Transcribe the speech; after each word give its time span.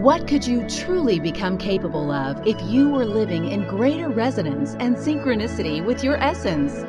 What 0.00 0.26
could 0.26 0.46
you 0.46 0.66
truly 0.66 1.20
become 1.20 1.58
capable 1.58 2.10
of 2.10 2.46
if 2.46 2.58
you 2.62 2.88
were 2.88 3.04
living 3.04 3.52
in 3.52 3.68
greater 3.68 4.08
resonance 4.08 4.74
and 4.80 4.96
synchronicity 4.96 5.84
with 5.84 6.02
your 6.02 6.16
essence? 6.16 6.86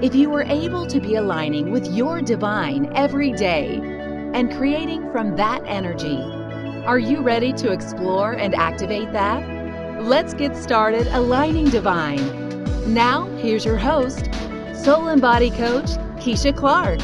If 0.00 0.14
you 0.14 0.30
were 0.30 0.44
able 0.44 0.86
to 0.86 0.98
be 0.98 1.16
aligning 1.16 1.70
with 1.70 1.86
your 1.92 2.22
divine 2.22 2.90
every 2.96 3.32
day 3.32 3.78
and 4.32 4.50
creating 4.56 5.12
from 5.12 5.36
that 5.36 5.64
energy, 5.66 6.16
are 6.86 6.98
you 6.98 7.20
ready 7.20 7.52
to 7.52 7.72
explore 7.72 8.32
and 8.32 8.54
activate 8.54 9.12
that? 9.12 10.02
Let's 10.02 10.32
get 10.32 10.56
started 10.56 11.08
aligning 11.08 11.68
divine. 11.68 12.24
Now, 12.90 13.26
here's 13.36 13.66
your 13.66 13.76
host, 13.76 14.30
Soul 14.72 15.08
and 15.08 15.20
Body 15.20 15.50
Coach, 15.50 15.90
Keisha 16.16 16.56
Clark. 16.56 17.00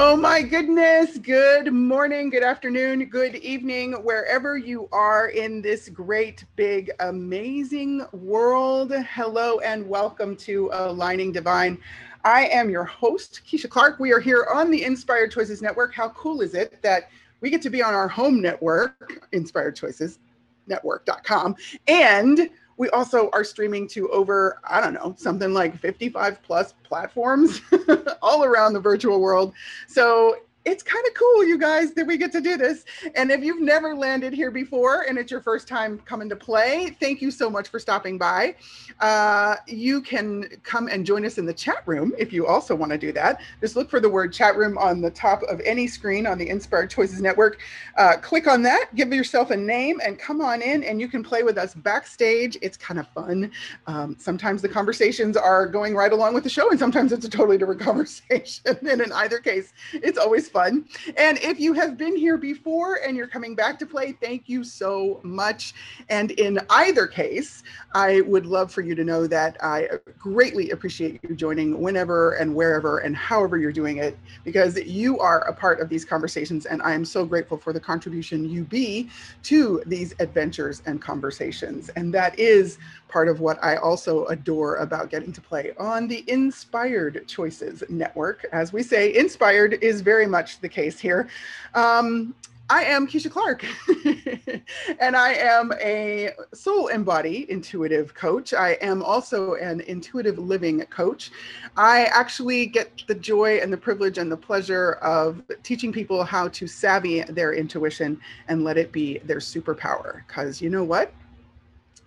Oh 0.00 0.16
my 0.16 0.42
goodness. 0.42 1.18
Good 1.18 1.72
morning, 1.72 2.30
good 2.30 2.44
afternoon, 2.44 3.06
good 3.06 3.34
evening, 3.34 3.94
wherever 3.94 4.56
you 4.56 4.88
are 4.92 5.30
in 5.30 5.60
this 5.60 5.88
great, 5.88 6.44
big, 6.54 6.92
amazing 7.00 8.06
world. 8.12 8.92
Hello 8.92 9.58
and 9.58 9.88
welcome 9.88 10.36
to 10.36 10.70
Aligning 10.72 11.32
Divine. 11.32 11.80
I 12.24 12.46
am 12.46 12.70
your 12.70 12.84
host, 12.84 13.40
Keisha 13.44 13.68
Clark. 13.68 13.98
We 13.98 14.12
are 14.12 14.20
here 14.20 14.46
on 14.54 14.70
the 14.70 14.84
Inspired 14.84 15.32
Choices 15.32 15.62
Network. 15.62 15.92
How 15.92 16.10
cool 16.10 16.42
is 16.42 16.54
it 16.54 16.80
that 16.82 17.10
we 17.40 17.50
get 17.50 17.60
to 17.62 17.70
be 17.70 17.82
on 17.82 17.92
our 17.92 18.06
home 18.06 18.40
network, 18.40 19.26
Inspired 19.32 19.74
Choices 19.74 20.20
Network.com, 20.68 21.56
and 21.88 22.48
we 22.78 22.88
also 22.90 23.28
are 23.32 23.44
streaming 23.44 23.86
to 23.88 24.08
over, 24.10 24.60
I 24.64 24.80
don't 24.80 24.94
know, 24.94 25.14
something 25.18 25.52
like 25.52 25.78
55 25.78 26.42
plus 26.42 26.74
platforms 26.84 27.60
all 28.22 28.44
around 28.44 28.72
the 28.72 28.80
virtual 28.80 29.20
world. 29.20 29.52
So 29.88 30.36
it's 30.64 30.82
kind 30.82 31.04
of 31.06 31.14
cool, 31.14 31.44
you 31.44 31.56
guys, 31.56 31.94
that 31.94 32.06
we 32.06 32.16
get 32.16 32.32
to 32.32 32.40
do 32.40 32.56
this. 32.56 32.84
And 33.14 33.30
if 33.30 33.42
you've 33.42 33.60
never 33.60 33.94
landed 33.94 34.32
here 34.32 34.50
before 34.50 35.02
and 35.02 35.16
it's 35.16 35.30
your 35.30 35.40
first 35.40 35.66
time 35.68 35.98
coming 36.00 36.28
to 36.28 36.36
play, 36.36 36.96
thank 37.00 37.22
you 37.22 37.30
so 37.30 37.48
much 37.48 37.68
for 37.68 37.78
stopping 37.78 38.18
by. 38.18 38.54
Uh, 39.00 39.56
you 39.66 40.02
can 40.02 40.48
come 40.62 40.88
and 40.88 41.06
join 41.06 41.24
us 41.24 41.38
in 41.38 41.46
the 41.46 41.54
chat 41.54 41.82
room 41.86 42.12
if 42.18 42.32
you 42.32 42.46
also 42.46 42.74
want 42.74 42.92
to 42.92 42.98
do 42.98 43.12
that. 43.12 43.40
Just 43.60 43.76
look 43.76 43.88
for 43.88 44.00
the 44.00 44.08
word 44.08 44.32
chat 44.32 44.56
room 44.56 44.76
on 44.78 45.00
the 45.00 45.10
top 45.10 45.42
of 45.44 45.60
any 45.60 45.86
screen 45.86 46.26
on 46.26 46.36
the 46.36 46.48
Inspired 46.48 46.90
Choices 46.90 47.20
Network. 47.20 47.60
Uh, 47.96 48.16
click 48.16 48.46
on 48.46 48.62
that, 48.62 48.94
give 48.94 49.12
yourself 49.12 49.50
a 49.50 49.56
name, 49.56 50.00
and 50.04 50.18
come 50.18 50.40
on 50.40 50.60
in 50.60 50.84
and 50.84 51.00
you 51.00 51.08
can 51.08 51.22
play 51.22 51.42
with 51.42 51.56
us 51.56 51.74
backstage. 51.74 52.56
It's 52.60 52.76
kind 52.76 53.00
of 53.00 53.08
fun. 53.08 53.50
Um, 53.86 54.16
sometimes 54.18 54.60
the 54.60 54.68
conversations 54.68 55.36
are 55.36 55.66
going 55.66 55.94
right 55.94 56.12
along 56.12 56.34
with 56.34 56.44
the 56.44 56.50
show, 56.50 56.70
and 56.70 56.78
sometimes 56.78 57.12
it's 57.12 57.24
a 57.24 57.30
totally 57.30 57.56
different 57.56 57.80
conversation. 57.88 58.76
and 58.86 59.00
in 59.00 59.12
either 59.12 59.38
case, 59.38 59.72
it's 59.92 60.18
always 60.18 60.47
fun. 60.48 60.86
And 61.16 61.38
if 61.38 61.60
you 61.60 61.72
have 61.74 61.96
been 61.96 62.16
here 62.16 62.36
before 62.36 63.00
and 63.06 63.16
you're 63.16 63.28
coming 63.28 63.54
back 63.54 63.78
to 63.80 63.86
play, 63.86 64.12
thank 64.12 64.48
you 64.48 64.64
so 64.64 65.20
much. 65.22 65.74
And 66.08 66.32
in 66.32 66.58
either 66.70 67.06
case, 67.06 67.62
I 67.94 68.22
would 68.22 68.46
love 68.46 68.72
for 68.72 68.82
you 68.82 68.94
to 68.94 69.04
know 69.04 69.26
that 69.26 69.56
I 69.62 69.88
greatly 70.18 70.70
appreciate 70.70 71.20
you 71.22 71.34
joining 71.36 71.80
whenever 71.80 72.32
and 72.34 72.54
wherever 72.54 72.98
and 72.98 73.16
however 73.16 73.58
you're 73.58 73.72
doing 73.72 73.98
it, 73.98 74.18
because 74.44 74.76
you 74.78 75.18
are 75.20 75.40
a 75.42 75.52
part 75.52 75.80
of 75.80 75.88
these 75.88 76.04
conversations. 76.04 76.66
And 76.66 76.82
I 76.82 76.92
am 76.94 77.04
so 77.04 77.24
grateful 77.24 77.58
for 77.58 77.72
the 77.72 77.80
contribution 77.80 78.48
you 78.48 78.64
be 78.64 79.10
to 79.44 79.82
these 79.86 80.14
adventures 80.18 80.82
and 80.86 81.00
conversations. 81.00 81.88
And 81.90 82.12
that 82.14 82.38
is 82.38 82.78
part 83.08 83.28
of 83.28 83.40
what 83.40 83.62
I 83.62 83.76
also 83.76 84.26
adore 84.26 84.76
about 84.76 85.10
getting 85.10 85.32
to 85.32 85.40
play 85.40 85.72
on 85.78 86.08
the 86.08 86.24
Inspired 86.28 87.26
Choices 87.26 87.82
Network. 87.88 88.46
As 88.52 88.72
we 88.72 88.82
say, 88.82 89.14
inspired 89.14 89.74
is 89.82 90.00
very 90.00 90.26
much 90.26 90.60
the 90.60 90.68
case 90.68 90.98
here. 90.98 91.28
Um, 91.74 92.34
I 92.70 92.84
am 92.84 93.06
Keisha 93.06 93.30
Clark, 93.30 93.64
and 95.00 95.16
I 95.16 95.32
am 95.32 95.72
a 95.80 96.32
soul 96.52 96.88
embody 96.88 97.50
intuitive 97.50 98.12
coach. 98.12 98.52
I 98.52 98.72
am 98.82 99.02
also 99.02 99.54
an 99.54 99.80
intuitive 99.82 100.38
living 100.38 100.82
coach. 100.90 101.30
I 101.78 102.04
actually 102.12 102.66
get 102.66 103.04
the 103.06 103.14
joy 103.14 103.56
and 103.62 103.72
the 103.72 103.78
privilege 103.78 104.18
and 104.18 104.30
the 104.30 104.36
pleasure 104.36 104.92
of 105.00 105.40
teaching 105.62 105.92
people 105.94 106.24
how 106.24 106.48
to 106.48 106.66
savvy 106.66 107.22
their 107.22 107.54
intuition 107.54 108.20
and 108.48 108.64
let 108.64 108.76
it 108.76 108.92
be 108.92 109.16
their 109.20 109.38
superpower. 109.38 110.20
Because 110.26 110.60
you 110.60 110.68
know 110.68 110.84
what? 110.84 111.14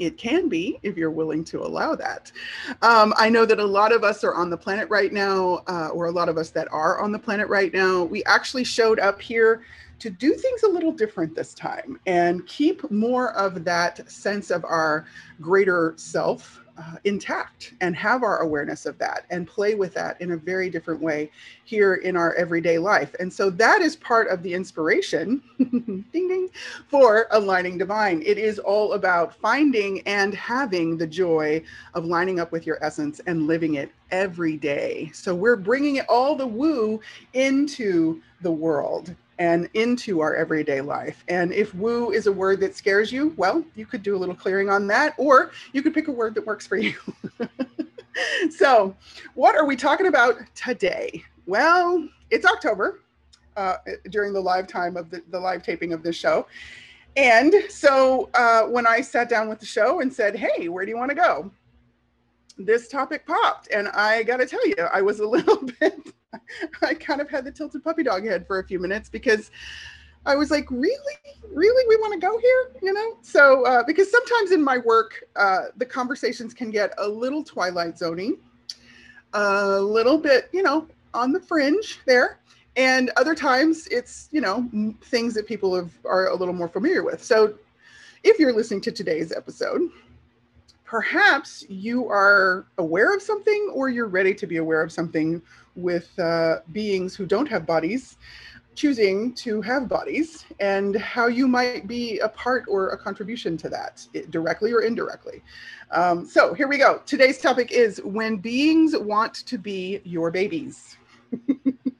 It 0.01 0.17
can 0.17 0.49
be 0.49 0.79
if 0.81 0.97
you're 0.97 1.11
willing 1.11 1.43
to 1.45 1.61
allow 1.61 1.95
that. 1.95 2.31
Um, 2.81 3.13
I 3.17 3.29
know 3.29 3.45
that 3.45 3.59
a 3.59 3.65
lot 3.65 3.91
of 3.91 4.03
us 4.03 4.23
are 4.23 4.33
on 4.33 4.49
the 4.49 4.57
planet 4.57 4.89
right 4.89 5.13
now, 5.13 5.63
uh, 5.67 5.89
or 5.89 6.07
a 6.07 6.11
lot 6.11 6.27
of 6.27 6.37
us 6.37 6.49
that 6.51 6.67
are 6.71 6.99
on 6.99 7.11
the 7.11 7.19
planet 7.19 7.47
right 7.47 7.73
now, 7.73 8.03
we 8.03 8.23
actually 8.25 8.63
showed 8.63 8.99
up 8.99 9.21
here 9.21 9.63
to 9.99 10.09
do 10.09 10.33
things 10.33 10.63
a 10.63 10.67
little 10.67 10.91
different 10.91 11.35
this 11.35 11.53
time 11.53 11.99
and 12.07 12.45
keep 12.47 12.89
more 12.89 13.33
of 13.33 13.63
that 13.63 14.09
sense 14.09 14.49
of 14.49 14.65
our 14.65 15.05
greater 15.39 15.93
self 15.95 16.61
uh, 16.81 16.97
intact 17.03 17.73
and 17.81 17.95
have 17.95 18.23
our 18.23 18.39
awareness 18.39 18.85
of 18.85 18.97
that 18.97 19.25
and 19.29 19.47
play 19.47 19.75
with 19.75 19.93
that 19.93 20.19
in 20.19 20.31
a 20.31 20.37
very 20.37 20.69
different 20.69 21.01
way 21.01 21.29
here 21.63 21.95
in 21.95 22.15
our 22.15 22.33
everyday 22.35 22.77
life. 22.77 23.15
And 23.19 23.31
so 23.31 23.49
that 23.51 23.81
is 23.81 23.95
part 23.95 24.29
of 24.29 24.41
the 24.41 24.53
inspiration 24.53 25.41
ding 25.59 26.05
ding 26.11 26.49
for 26.87 27.27
aligning 27.31 27.77
divine. 27.77 28.23
It 28.25 28.37
is 28.37 28.57
all 28.57 28.93
about 28.93 29.35
finding 29.35 30.01
and 30.07 30.33
having 30.33 30.97
the 30.97 31.07
joy 31.07 31.61
of 31.93 32.05
lining 32.05 32.39
up 32.39 32.51
with 32.51 32.65
your 32.65 32.83
essence 32.83 33.21
and 33.27 33.47
living 33.47 33.75
it 33.75 33.91
every 34.11 34.57
day. 34.57 35.11
So 35.13 35.35
we're 35.35 35.55
bringing 35.55 35.97
it 35.97 36.05
all 36.09 36.35
the 36.35 36.47
woo 36.47 36.99
into 37.33 38.21
the 38.41 38.51
world 38.51 39.15
and 39.39 39.69
into 39.73 40.19
our 40.19 40.35
everyday 40.35 40.81
life. 40.81 41.23
And 41.27 41.51
if 41.53 41.73
woo 41.73 42.11
is 42.11 42.27
a 42.27 42.31
word 42.31 42.59
that 42.59 42.75
scares 42.75 43.11
you, 43.11 43.33
well, 43.37 43.63
you 43.75 43.85
could 43.85 44.03
do 44.03 44.15
a 44.15 44.19
little 44.19 44.35
clearing 44.35 44.69
on 44.69 44.87
that, 44.87 45.15
or 45.17 45.51
you 45.73 45.81
could 45.81 45.93
pick 45.93 46.07
a 46.07 46.11
word 46.11 46.35
that 46.35 46.45
works 46.45 46.67
for 46.67 46.77
you. 46.77 46.95
so, 48.51 48.95
what 49.33 49.55
are 49.55 49.65
we 49.65 49.75
talking 49.75 50.07
about 50.07 50.35
today? 50.53 51.23
Well, 51.47 52.07
it's 52.29 52.45
October 52.45 53.01
uh, 53.57 53.77
during 54.09 54.33
the 54.33 54.39
live 54.39 54.67
time 54.67 54.97
of 54.97 55.09
the, 55.09 55.21
the 55.29 55.39
live 55.39 55.63
taping 55.63 55.93
of 55.93 56.03
this 56.03 56.15
show. 56.15 56.47
And 57.17 57.53
so 57.69 58.29
uh, 58.33 58.63
when 58.63 58.87
I 58.87 59.01
sat 59.01 59.27
down 59.27 59.49
with 59.49 59.59
the 59.59 59.65
show 59.65 59.99
and 59.99 60.13
said, 60.13 60.35
hey, 60.35 60.69
where 60.69 60.85
do 60.85 60.91
you 60.91 60.97
want 60.97 61.09
to 61.09 61.15
go? 61.15 61.51
This 62.57 62.87
topic 62.87 63.25
popped. 63.25 63.69
And 63.71 63.87
I 63.89 64.23
got 64.23 64.37
to 64.37 64.45
tell 64.45 64.65
you, 64.67 64.75
I 64.91 65.01
was 65.01 65.19
a 65.19 65.27
little 65.35 65.57
bit 65.79 66.13
I 66.81 66.93
kind 66.93 67.21
of 67.21 67.29
had 67.29 67.45
the 67.45 67.51
tilted 67.51 67.83
puppy 67.83 68.03
dog 68.03 68.25
head 68.25 68.47
for 68.47 68.59
a 68.59 68.63
few 68.63 68.79
minutes 68.79 69.09
because 69.09 69.51
I 70.25 70.35
was 70.35 70.51
like, 70.51 70.69
really, 70.69 71.17
really, 71.51 71.83
we 71.87 71.95
want 71.97 72.13
to 72.13 72.19
go 72.19 72.37
here, 72.37 72.71
you 72.81 72.93
know? 72.93 73.17
So 73.21 73.65
uh, 73.65 73.83
because 73.83 74.11
sometimes 74.11 74.51
in 74.51 74.63
my 74.63 74.77
work, 74.79 75.23
uh, 75.35 75.65
the 75.77 75.85
conversations 75.85 76.53
can 76.53 76.69
get 76.69 76.93
a 76.97 77.07
little 77.07 77.43
twilight 77.43 77.97
zoning, 77.97 78.37
a 79.33 79.79
little 79.79 80.17
bit, 80.17 80.49
you 80.53 80.61
know, 80.61 80.87
on 81.13 81.31
the 81.31 81.39
fringe 81.39 81.99
there. 82.05 82.39
And 82.77 83.11
other 83.17 83.35
times 83.35 83.87
it's, 83.87 84.29
you 84.31 84.41
know, 84.41 84.69
things 85.01 85.33
that 85.33 85.47
people 85.47 85.75
have, 85.75 85.91
are 86.05 86.27
a 86.27 86.35
little 86.35 86.53
more 86.53 86.69
familiar 86.69 87.03
with. 87.03 87.23
So 87.23 87.55
if 88.23 88.39
you're 88.39 88.53
listening 88.53 88.81
to 88.81 88.91
today's 88.91 89.31
episode, 89.31 89.81
perhaps 90.91 91.63
you 91.69 92.09
are 92.09 92.65
aware 92.77 93.15
of 93.15 93.21
something 93.21 93.71
or 93.73 93.87
you're 93.87 94.09
ready 94.09 94.33
to 94.33 94.45
be 94.45 94.57
aware 94.57 94.81
of 94.81 94.91
something 94.91 95.41
with 95.77 96.11
uh, 96.19 96.57
beings 96.73 97.15
who 97.15 97.25
don't 97.25 97.47
have 97.47 97.65
bodies 97.65 98.17
choosing 98.75 99.33
to 99.33 99.61
have 99.61 99.87
bodies 99.87 100.43
and 100.59 100.97
how 100.97 101.27
you 101.27 101.47
might 101.47 101.87
be 101.87 102.19
a 102.19 102.27
part 102.27 102.65
or 102.67 102.89
a 102.89 102.97
contribution 102.97 103.55
to 103.55 103.69
that 103.69 104.05
directly 104.31 104.73
or 104.73 104.81
indirectly. 104.81 105.41
Um, 105.91 106.25
so 106.25 106.53
here 106.53 106.67
we 106.67 106.77
go. 106.77 107.01
Today's 107.05 107.37
topic 107.37 107.71
is 107.71 108.01
when 108.03 108.35
beings 108.35 108.93
want 108.97 109.33
to 109.45 109.57
be 109.57 110.01
your 110.03 110.29
babies. 110.29 110.97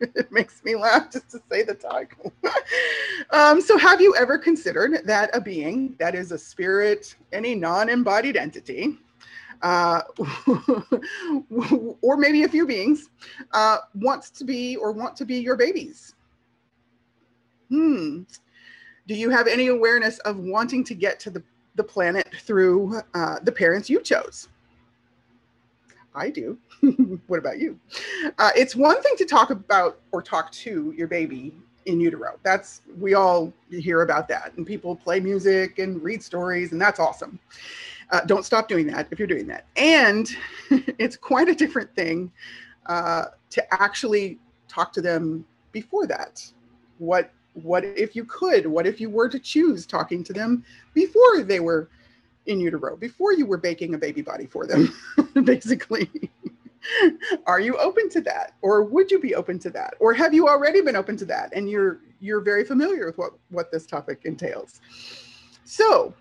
it 0.14 0.32
makes 0.32 0.64
me 0.64 0.76
laugh 0.76 1.10
just 1.12 1.30
to 1.30 1.42
say 1.50 1.62
the 1.62 1.74
title. 1.74 2.32
um, 3.30 3.60
so, 3.60 3.76
have 3.76 4.00
you 4.00 4.14
ever 4.16 4.38
considered 4.38 5.02
that 5.04 5.30
a 5.34 5.40
being 5.40 5.94
that 5.98 6.14
is 6.14 6.32
a 6.32 6.38
spirit, 6.38 7.14
any 7.32 7.54
non 7.54 7.88
embodied 7.88 8.36
entity, 8.36 8.98
uh, 9.62 10.02
or 12.00 12.16
maybe 12.16 12.44
a 12.44 12.48
few 12.48 12.66
beings, 12.66 13.10
uh, 13.52 13.78
wants 13.94 14.30
to 14.30 14.44
be 14.44 14.76
or 14.76 14.92
want 14.92 15.16
to 15.16 15.24
be 15.24 15.36
your 15.36 15.56
babies. 15.56 16.14
Hmm. 17.68 18.22
Do 19.06 19.14
you 19.14 19.30
have 19.30 19.46
any 19.46 19.68
awareness 19.68 20.18
of 20.20 20.38
wanting 20.38 20.84
to 20.84 20.94
get 20.94 21.20
to 21.20 21.30
the, 21.30 21.42
the 21.74 21.84
planet 21.84 22.28
through 22.42 23.00
uh, 23.14 23.36
the 23.42 23.52
parents 23.52 23.90
you 23.90 24.00
chose? 24.00 24.48
I 26.14 26.30
do. 26.30 26.58
what 27.26 27.38
about 27.38 27.58
you? 27.58 27.78
Uh, 28.38 28.50
it's 28.56 28.74
one 28.74 29.00
thing 29.02 29.14
to 29.16 29.24
talk 29.24 29.50
about 29.50 30.00
or 30.12 30.22
talk 30.22 30.50
to 30.52 30.92
your 30.96 31.08
baby 31.08 31.54
in 31.86 32.00
utero. 32.00 32.38
That's 32.42 32.82
we 32.98 33.14
all 33.14 33.52
hear 33.70 34.02
about 34.02 34.28
that, 34.28 34.52
and 34.56 34.66
people 34.66 34.96
play 34.96 35.20
music 35.20 35.78
and 35.78 36.02
read 36.02 36.22
stories, 36.22 36.72
and 36.72 36.80
that's 36.80 37.00
awesome. 37.00 37.38
Uh, 38.10 38.20
don't 38.26 38.44
stop 38.44 38.66
doing 38.66 38.86
that 38.88 39.06
if 39.10 39.18
you're 39.18 39.28
doing 39.28 39.46
that. 39.46 39.66
And 39.76 40.28
it's 40.70 41.16
quite 41.16 41.48
a 41.48 41.54
different 41.54 41.94
thing 41.94 42.32
uh, 42.86 43.26
to 43.50 43.74
actually 43.82 44.38
talk 44.68 44.92
to 44.94 45.00
them 45.00 45.44
before 45.72 46.06
that? 46.06 46.44
What 46.98 47.32
what 47.54 47.84
if 47.84 48.14
you 48.14 48.24
could? 48.24 48.66
What 48.66 48.86
if 48.86 49.00
you 49.00 49.10
were 49.10 49.28
to 49.28 49.38
choose 49.38 49.84
talking 49.84 50.22
to 50.24 50.32
them 50.32 50.64
before 50.94 51.42
they 51.42 51.60
were 51.60 51.88
in 52.50 52.60
utero, 52.60 52.96
before 52.96 53.32
you 53.32 53.46
were 53.46 53.56
baking 53.56 53.94
a 53.94 53.98
baby 53.98 54.22
body 54.22 54.46
for 54.46 54.66
them, 54.66 54.92
basically? 55.44 56.10
Are 57.46 57.60
you 57.60 57.76
open 57.78 58.08
to 58.10 58.20
that? 58.22 58.54
Or 58.62 58.82
would 58.82 59.10
you 59.10 59.20
be 59.20 59.34
open 59.34 59.58
to 59.60 59.70
that? 59.70 59.94
Or 60.00 60.12
have 60.14 60.34
you 60.34 60.48
already 60.48 60.80
been 60.80 60.96
open 60.96 61.16
to 61.18 61.24
that 61.26 61.52
and 61.54 61.68
you're 61.68 62.00
you're 62.20 62.40
very 62.40 62.64
familiar 62.64 63.06
with 63.06 63.18
what, 63.18 63.32
what 63.50 63.70
this 63.70 63.86
topic 63.86 64.22
entails? 64.24 64.80
So 65.64 66.14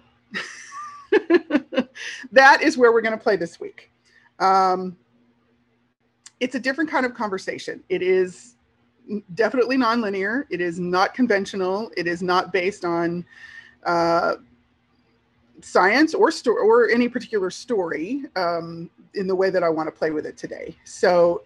that 2.31 2.61
is 2.61 2.77
where 2.77 2.91
we're 2.91 3.01
going 3.01 3.17
to 3.17 3.23
play 3.23 3.35
this 3.35 3.59
week. 3.59 3.91
Um, 4.39 4.95
it's 6.39 6.55
a 6.55 6.59
different 6.59 6.89
kind 6.89 7.05
of 7.05 7.13
conversation. 7.13 7.83
It 7.89 8.01
is 8.01 8.55
definitely 9.33 9.77
nonlinear. 9.77 10.45
It 10.49 10.61
is 10.61 10.79
not 10.79 11.13
conventional. 11.13 11.91
It 11.97 12.07
is 12.07 12.21
not 12.21 12.53
based 12.53 12.85
on 12.85 13.25
uh, 13.85 14.35
science 15.61 16.13
or 16.13 16.31
story 16.31 16.61
or 16.61 16.89
any 16.89 17.07
particular 17.07 17.49
story 17.49 18.23
um, 18.35 18.89
in 19.15 19.27
the 19.27 19.35
way 19.35 19.49
that 19.49 19.63
I 19.63 19.69
want 19.69 19.87
to 19.87 19.91
play 19.91 20.11
with 20.11 20.25
it 20.25 20.37
today. 20.37 20.75
So 20.85 21.43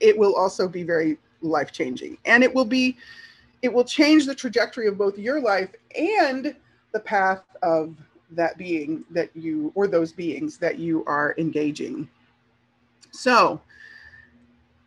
it 0.00 0.16
will 0.16 0.34
also 0.34 0.68
be 0.68 0.82
very 0.82 1.18
life 1.40 1.72
changing, 1.72 2.18
and 2.24 2.42
it 2.42 2.52
will 2.52 2.64
be 2.64 2.96
it 3.62 3.72
will 3.72 3.84
change 3.84 4.26
the 4.26 4.34
trajectory 4.34 4.88
of 4.88 4.98
both 4.98 5.18
your 5.18 5.40
life 5.40 5.70
and 5.98 6.54
the 6.92 7.00
path 7.00 7.42
of 7.62 7.96
that 8.30 8.58
being 8.58 9.04
that 9.10 9.30
you 9.34 9.72
or 9.74 9.86
those 9.86 10.12
beings 10.12 10.58
that 10.58 10.78
you 10.78 11.04
are 11.06 11.34
engaging. 11.38 12.08
So 13.10 13.60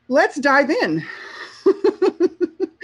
let's 0.10 0.40
dive 0.40 0.70
in 0.70 1.04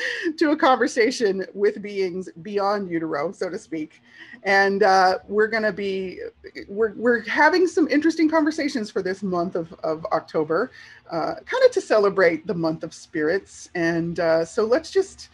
to 0.37 0.51
a 0.51 0.57
conversation 0.57 1.45
with 1.53 1.81
beings 1.81 2.29
beyond 2.41 2.89
utero, 2.89 3.31
so 3.31 3.49
to 3.49 3.57
speak. 3.57 4.01
And 4.43 4.83
uh, 4.83 5.19
we're 5.27 5.47
going 5.47 5.63
to 5.63 5.71
be, 5.71 6.19
we're, 6.67 6.93
we're 6.95 7.21
having 7.27 7.67
some 7.67 7.87
interesting 7.87 8.29
conversations 8.29 8.89
for 8.89 9.01
this 9.01 9.23
month 9.23 9.55
of, 9.55 9.73
of 9.83 10.05
October, 10.05 10.71
uh, 11.11 11.35
kind 11.45 11.63
of 11.65 11.71
to 11.71 11.81
celebrate 11.81 12.45
the 12.47 12.53
month 12.53 12.83
of 12.83 12.93
spirits. 12.93 13.69
And 13.75 14.19
uh, 14.19 14.45
so 14.45 14.65
let's 14.65 14.91
just, 14.91 15.29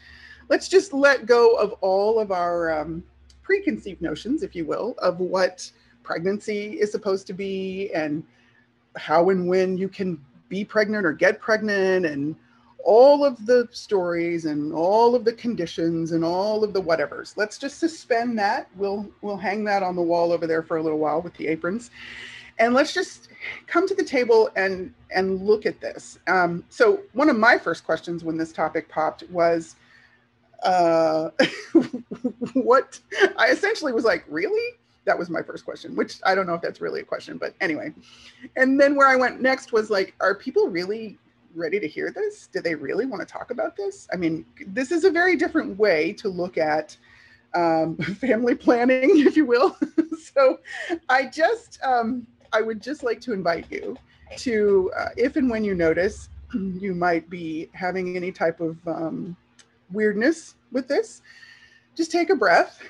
let's 0.50 0.68
just 0.68 0.94
let 0.94 1.26
go 1.26 1.56
of 1.56 1.74
all 1.82 2.20
of 2.20 2.32
our 2.32 2.72
um, 2.80 3.04
preconceived 3.42 4.02
notions, 4.02 4.44
if 4.44 4.56
you 4.56 4.66
will, 4.66 4.96
of 5.00 5.20
what 5.20 5.72
pregnancy 6.04 6.80
is 6.80 6.92
supposed 6.92 7.28
to 7.28 7.34
be 7.34 7.92
and 7.94 8.24
how 8.96 9.30
and 9.30 9.48
when 9.48 9.78
you 9.78 9.88
can 9.88 10.20
be 10.50 10.66
pregnant 10.66 11.06
or 11.06 11.14
get 11.14 11.40
pregnant 11.40 12.06
and 12.06 12.36
all 12.84 13.26
of 13.26 13.46
the 13.46 13.68
stories 13.72 14.46
and 14.46 14.74
all 14.74 15.16
of 15.16 15.26
the 15.26 15.34
conditions 15.34 16.12
and 16.12 16.24
all 16.24 16.64
of 16.64 16.74
the 16.74 16.82
whatevers. 16.82 17.36
Let's 17.38 17.58
just 17.58 17.80
suspend 17.80 18.38
that. 18.40 18.70
We'll 18.76 19.10
we'll 19.22 19.38
hang 19.38 19.64
that 19.66 19.84
on 19.84 19.96
the 19.96 20.02
wall 20.02 20.32
over 20.32 20.48
there 20.48 20.64
for 20.64 20.78
a 20.78 20.84
little 20.84 21.00
while 21.00 21.22
with 21.22 21.34
the 21.36 21.48
aprons, 21.48 21.92
and 22.58 22.74
let's 22.74 22.94
just 22.94 23.30
come 23.68 23.88
to 23.88 23.96
the 23.96 24.04
table 24.04 24.50
and 24.56 24.94
and 25.14 25.42
look 25.42 25.66
at 25.66 25.82
this. 25.82 26.20
Um, 26.28 26.64
so 26.70 27.02
one 27.14 27.30
of 27.30 27.38
my 27.38 27.58
first 27.58 27.86
questions 27.86 28.24
when 28.24 28.38
this 28.38 28.52
topic 28.52 28.88
popped 28.90 29.24
was, 29.30 29.76
uh, 30.64 31.30
what 32.54 33.00
I 33.38 33.48
essentially 33.48 33.94
was 33.94 34.06
like, 34.06 34.26
really? 34.30 34.76
That 35.06 35.18
was 35.18 35.30
my 35.30 35.42
first 35.42 35.66
question, 35.66 35.96
which 35.96 36.20
I 36.24 36.36
don't 36.36 36.46
know 36.46 36.54
if 36.54 36.62
that's 36.62 36.82
really 36.82 37.02
a 37.02 37.06
question, 37.06 37.38
but 37.38 37.56
anyway. 37.62 37.94
And 38.56 38.80
then 38.80 38.96
where 38.96 39.08
I 39.08 39.16
went 39.16 39.42
next 39.42 39.72
was 39.72 39.90
like, 39.90 40.14
are 40.20 40.36
people 40.36 40.68
really 40.68 41.18
ready 41.56 41.80
to 41.80 41.88
hear 41.88 42.12
this? 42.12 42.48
Do 42.48 42.62
they 42.62 42.76
really 42.76 43.06
want 43.06 43.22
to 43.22 43.32
talk 43.32 43.52
about 43.52 43.76
this? 43.76 44.08
I 44.14 44.16
mean, 44.16 44.46
this 44.68 44.92
is 44.92 45.04
a 45.04 45.12
very 45.12 45.36
different 45.36 45.78
way 45.78 46.14
to 46.14 46.30
look 46.30 46.58
at 46.58 46.96
um, 47.54 47.98
family 48.20 48.56
planning, 48.56 49.26
if 49.26 49.36
you 49.36 49.46
will. 49.46 49.78
so 50.34 50.60
I 51.10 51.28
just, 51.28 51.80
um, 51.84 52.28
I 52.54 52.62
would 52.62 52.82
just 52.82 53.04
like 53.04 53.22
to 53.22 53.34
invite 53.34 53.66
you 53.70 53.98
to, 54.38 54.92
uh, 54.98 55.10
if 55.18 55.36
and 55.36 55.50
when 55.50 55.64
you 55.64 55.76
notice 55.76 56.30
you 56.54 56.94
might 56.94 57.30
be 57.30 57.70
having 57.74 58.16
any 58.16 58.32
type 58.32 58.60
of 58.60 58.78
um, 58.88 59.36
weirdness 59.92 60.56
with 60.72 60.88
this, 60.88 61.22
just 61.96 62.12
take 62.12 62.30
a 62.30 62.36
breath 62.36 62.82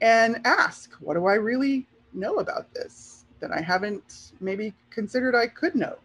and 0.00 0.40
ask, 0.44 0.92
what 1.00 1.14
do 1.14 1.26
I 1.26 1.34
really 1.34 1.86
know 2.12 2.36
about 2.36 2.72
this 2.74 3.24
that 3.40 3.52
I 3.52 3.60
haven't 3.60 4.32
maybe 4.40 4.74
considered 4.90 5.34
I 5.34 5.46
could 5.46 5.74
know? 5.74 5.96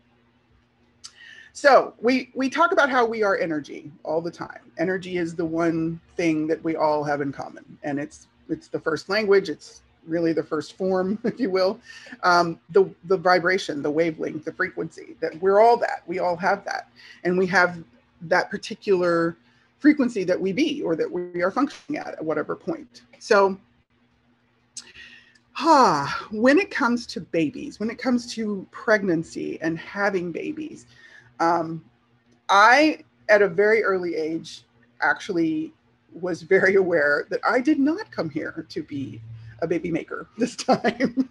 So 1.53 1.93
we 1.99 2.31
we 2.33 2.49
talk 2.49 2.71
about 2.71 2.89
how 2.89 3.05
we 3.05 3.23
are 3.23 3.37
energy 3.37 3.91
all 4.03 4.21
the 4.21 4.31
time. 4.31 4.71
Energy 4.77 5.17
is 5.17 5.35
the 5.35 5.45
one 5.45 5.99
thing 6.15 6.47
that 6.47 6.63
we 6.63 6.75
all 6.75 7.03
have 7.03 7.21
in 7.21 7.31
common, 7.31 7.65
and 7.83 7.99
it's 7.99 8.27
it's 8.49 8.67
the 8.67 8.79
first 8.79 9.09
language. 9.09 9.49
It's 9.49 9.81
really 10.07 10.33
the 10.33 10.43
first 10.43 10.73
form, 10.77 11.19
if 11.23 11.39
you 11.39 11.49
will. 11.49 11.79
Um, 12.23 12.59
the 12.69 12.89
the 13.05 13.17
vibration, 13.17 13.81
the 13.81 13.91
wavelength, 13.91 14.45
the 14.45 14.53
frequency. 14.53 15.15
That 15.19 15.39
we're 15.41 15.59
all 15.59 15.77
that. 15.77 16.03
We 16.07 16.19
all 16.19 16.37
have 16.37 16.63
that, 16.65 16.87
and 17.23 17.37
we 17.37 17.47
have 17.47 17.83
that 18.21 18.49
particular 18.49 19.35
frequency 19.79 20.23
that 20.23 20.39
we 20.39 20.53
be 20.53 20.81
or 20.83 20.95
that 20.95 21.11
we 21.11 21.41
are 21.41 21.51
functioning 21.51 21.99
at 21.99 22.13
at 22.13 22.23
whatever 22.23 22.55
point. 22.55 23.01
So. 23.19 23.57
Ah, 25.63 26.27
when 26.31 26.57
it 26.57 26.71
comes 26.71 27.05
to 27.05 27.19
babies, 27.19 27.77
when 27.77 27.89
it 27.89 27.97
comes 27.97 28.33
to 28.33 28.65
pregnancy 28.71 29.61
and 29.61 29.77
having 29.77 30.31
babies, 30.31 30.87
um, 31.41 31.83
I, 32.47 32.99
at 33.27 33.41
a 33.41 33.47
very 33.49 33.83
early 33.83 34.15
age, 34.15 34.63
actually 35.01 35.73
was 36.13 36.43
very 36.43 36.75
aware 36.75 37.25
that 37.29 37.39
I 37.47 37.59
did 37.59 37.79
not 37.79 38.11
come 38.11 38.29
here 38.29 38.65
to 38.69 38.83
be 38.83 39.21
a 39.61 39.67
baby 39.67 39.91
maker 39.91 40.27
this 40.37 40.55
time. 40.55 41.29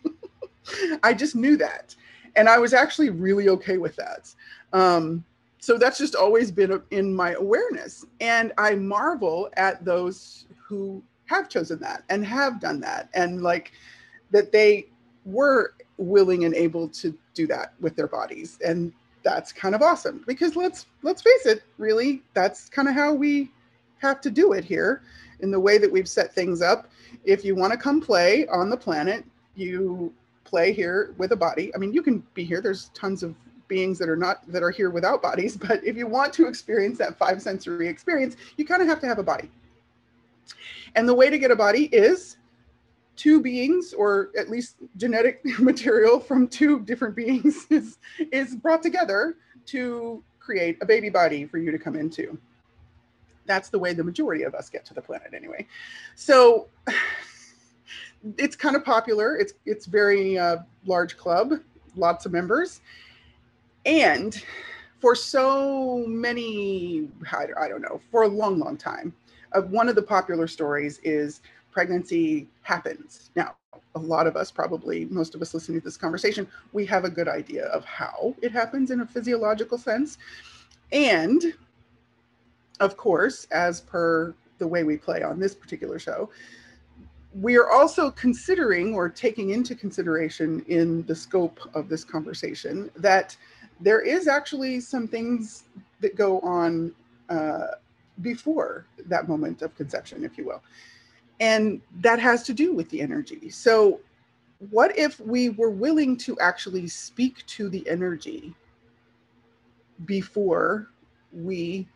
I 1.02 1.14
just 1.14 1.36
knew 1.36 1.56
that. 1.56 1.94
And 2.36 2.48
I 2.48 2.58
was 2.58 2.74
actually 2.74 3.10
really 3.10 3.48
okay 3.48 3.78
with 3.78 3.96
that. 3.96 4.34
Um, 4.72 5.24
so 5.58 5.76
that's 5.78 5.98
just 5.98 6.14
always 6.14 6.50
been 6.50 6.82
in 6.90 7.14
my 7.14 7.32
awareness. 7.32 8.06
And 8.20 8.52
I 8.56 8.74
marvel 8.74 9.50
at 9.56 9.84
those 9.84 10.46
who 10.66 11.02
have 11.26 11.48
chosen 11.48 11.78
that 11.80 12.02
and 12.08 12.24
have 12.24 12.60
done 12.60 12.80
that 12.80 13.08
and 13.14 13.42
like 13.42 13.72
that 14.32 14.50
they 14.50 14.86
were 15.24 15.74
willing 15.96 16.44
and 16.44 16.54
able 16.54 16.88
to 16.88 17.16
do 17.34 17.46
that 17.46 17.74
with 17.80 17.94
their 17.94 18.08
bodies 18.08 18.58
and 18.64 18.92
that's 19.22 19.52
kind 19.52 19.74
of 19.74 19.82
awesome. 19.82 20.24
Because 20.26 20.56
let's 20.56 20.86
let's 21.02 21.22
face 21.22 21.46
it 21.46 21.62
really 21.78 22.22
that's 22.34 22.68
kind 22.68 22.88
of 22.88 22.94
how 22.94 23.12
we 23.12 23.50
have 23.98 24.20
to 24.22 24.30
do 24.30 24.52
it 24.52 24.64
here 24.64 25.02
in 25.40 25.50
the 25.50 25.60
way 25.60 25.78
that 25.78 25.90
we've 25.90 26.08
set 26.08 26.34
things 26.34 26.62
up. 26.62 26.90
If 27.24 27.44
you 27.44 27.54
want 27.54 27.72
to 27.72 27.78
come 27.78 28.00
play 28.00 28.46
on 28.48 28.70
the 28.70 28.76
planet 28.76 29.24
you 29.54 30.12
play 30.44 30.72
here 30.72 31.14
with 31.18 31.32
a 31.32 31.36
body. 31.36 31.74
I 31.74 31.78
mean 31.78 31.92
you 31.92 32.02
can 32.02 32.22
be 32.34 32.44
here. 32.44 32.60
There's 32.60 32.90
tons 32.94 33.22
of 33.22 33.34
beings 33.68 33.98
that 33.98 34.08
are 34.08 34.16
not 34.16 34.46
that 34.50 34.62
are 34.62 34.70
here 34.70 34.90
without 34.90 35.22
bodies 35.22 35.56
but 35.68 35.84
if 35.84 35.96
you 35.96 36.06
want 36.06 36.32
to 36.34 36.46
experience 36.48 36.98
that 36.98 37.16
five 37.16 37.40
sensory 37.40 37.86
experience 37.86 38.34
you 38.56 38.64
kind 38.64 38.82
of 38.82 38.88
have 38.88 39.00
to 39.00 39.06
have 39.06 39.18
a 39.18 39.22
body. 39.22 39.50
And 40.96 41.08
the 41.08 41.14
way 41.14 41.30
to 41.30 41.38
get 41.38 41.50
a 41.50 41.56
body 41.56 41.84
is 41.92 42.36
two 43.20 43.38
beings 43.38 43.92
or 43.92 44.30
at 44.38 44.48
least 44.48 44.76
genetic 44.96 45.42
material 45.58 46.18
from 46.18 46.48
two 46.48 46.80
different 46.80 47.14
beings 47.14 47.66
is, 47.70 47.98
is 48.32 48.56
brought 48.56 48.82
together 48.82 49.36
to 49.66 50.24
create 50.38 50.78
a 50.80 50.86
baby 50.86 51.10
body 51.10 51.44
for 51.44 51.58
you 51.58 51.70
to 51.70 51.78
come 51.78 51.96
into. 51.96 52.38
That's 53.44 53.68
the 53.68 53.78
way 53.78 53.92
the 53.92 54.02
majority 54.02 54.44
of 54.44 54.54
us 54.54 54.70
get 54.70 54.86
to 54.86 54.94
the 54.94 55.02
planet 55.02 55.34
anyway. 55.36 55.66
So 56.14 56.68
it's 58.38 58.56
kind 58.56 58.74
of 58.74 58.86
popular. 58.86 59.36
It's 59.36 59.52
it's 59.66 59.84
very 59.84 60.38
uh, 60.38 60.58
large 60.86 61.18
club, 61.18 61.52
lots 61.96 62.24
of 62.24 62.32
members, 62.32 62.80
and 63.84 64.42
for 64.98 65.14
so 65.14 66.04
many, 66.06 67.08
I, 67.32 67.68
don't 67.68 67.80
know, 67.80 68.00
for 68.10 68.22
a 68.22 68.28
long, 68.28 68.58
long 68.58 68.76
time, 68.76 69.14
uh, 69.52 69.62
one 69.62 69.88
of 69.88 69.94
the 69.94 70.02
popular 70.02 70.46
stories 70.46 71.00
is 71.02 71.40
pregnancy 71.70 72.48
happens. 72.62 73.30
Now, 73.36 73.56
a 73.94 73.98
lot 73.98 74.26
of 74.26 74.36
us, 74.36 74.50
probably 74.50 75.06
most 75.06 75.34
of 75.34 75.42
us 75.42 75.54
listening 75.54 75.80
to 75.80 75.84
this 75.84 75.96
conversation, 75.96 76.46
we 76.72 76.86
have 76.86 77.04
a 77.04 77.10
good 77.10 77.28
idea 77.28 77.66
of 77.66 77.84
how 77.84 78.34
it 78.42 78.52
happens 78.52 78.90
in 78.90 79.00
a 79.00 79.06
physiological 79.06 79.78
sense. 79.78 80.18
And 80.92 81.54
of 82.80 82.96
course, 82.96 83.46
as 83.50 83.80
per 83.80 84.34
the 84.58 84.66
way 84.66 84.84
we 84.84 84.96
play 84.96 85.22
on 85.22 85.38
this 85.38 85.54
particular 85.54 85.98
show, 85.98 86.30
we 87.34 87.56
are 87.56 87.70
also 87.70 88.10
considering 88.10 88.94
or 88.94 89.08
taking 89.08 89.50
into 89.50 89.74
consideration 89.74 90.64
in 90.66 91.04
the 91.06 91.14
scope 91.14 91.60
of 91.74 91.88
this 91.88 92.04
conversation 92.04 92.90
that 92.96 93.36
there 93.80 94.00
is 94.00 94.26
actually 94.26 94.80
some 94.80 95.06
things 95.06 95.64
that 96.00 96.16
go 96.16 96.40
on 96.40 96.92
uh, 97.28 97.68
before 98.20 98.86
that 99.06 99.28
moment 99.28 99.62
of 99.62 99.74
conception, 99.76 100.24
if 100.24 100.36
you 100.36 100.44
will. 100.44 100.62
And 101.40 101.80
that 102.00 102.18
has 102.18 102.42
to 102.44 102.54
do 102.54 102.74
with 102.74 102.88
the 102.90 103.00
energy. 103.00 103.50
So, 103.50 104.00
what 104.70 104.96
if 104.98 105.18
we 105.20 105.48
were 105.48 105.70
willing 105.70 106.16
to 106.18 106.38
actually 106.38 106.86
speak 106.86 107.44
to 107.46 107.70
the 107.70 107.88
energy 107.88 108.54
before 110.04 110.88
we 111.32 111.88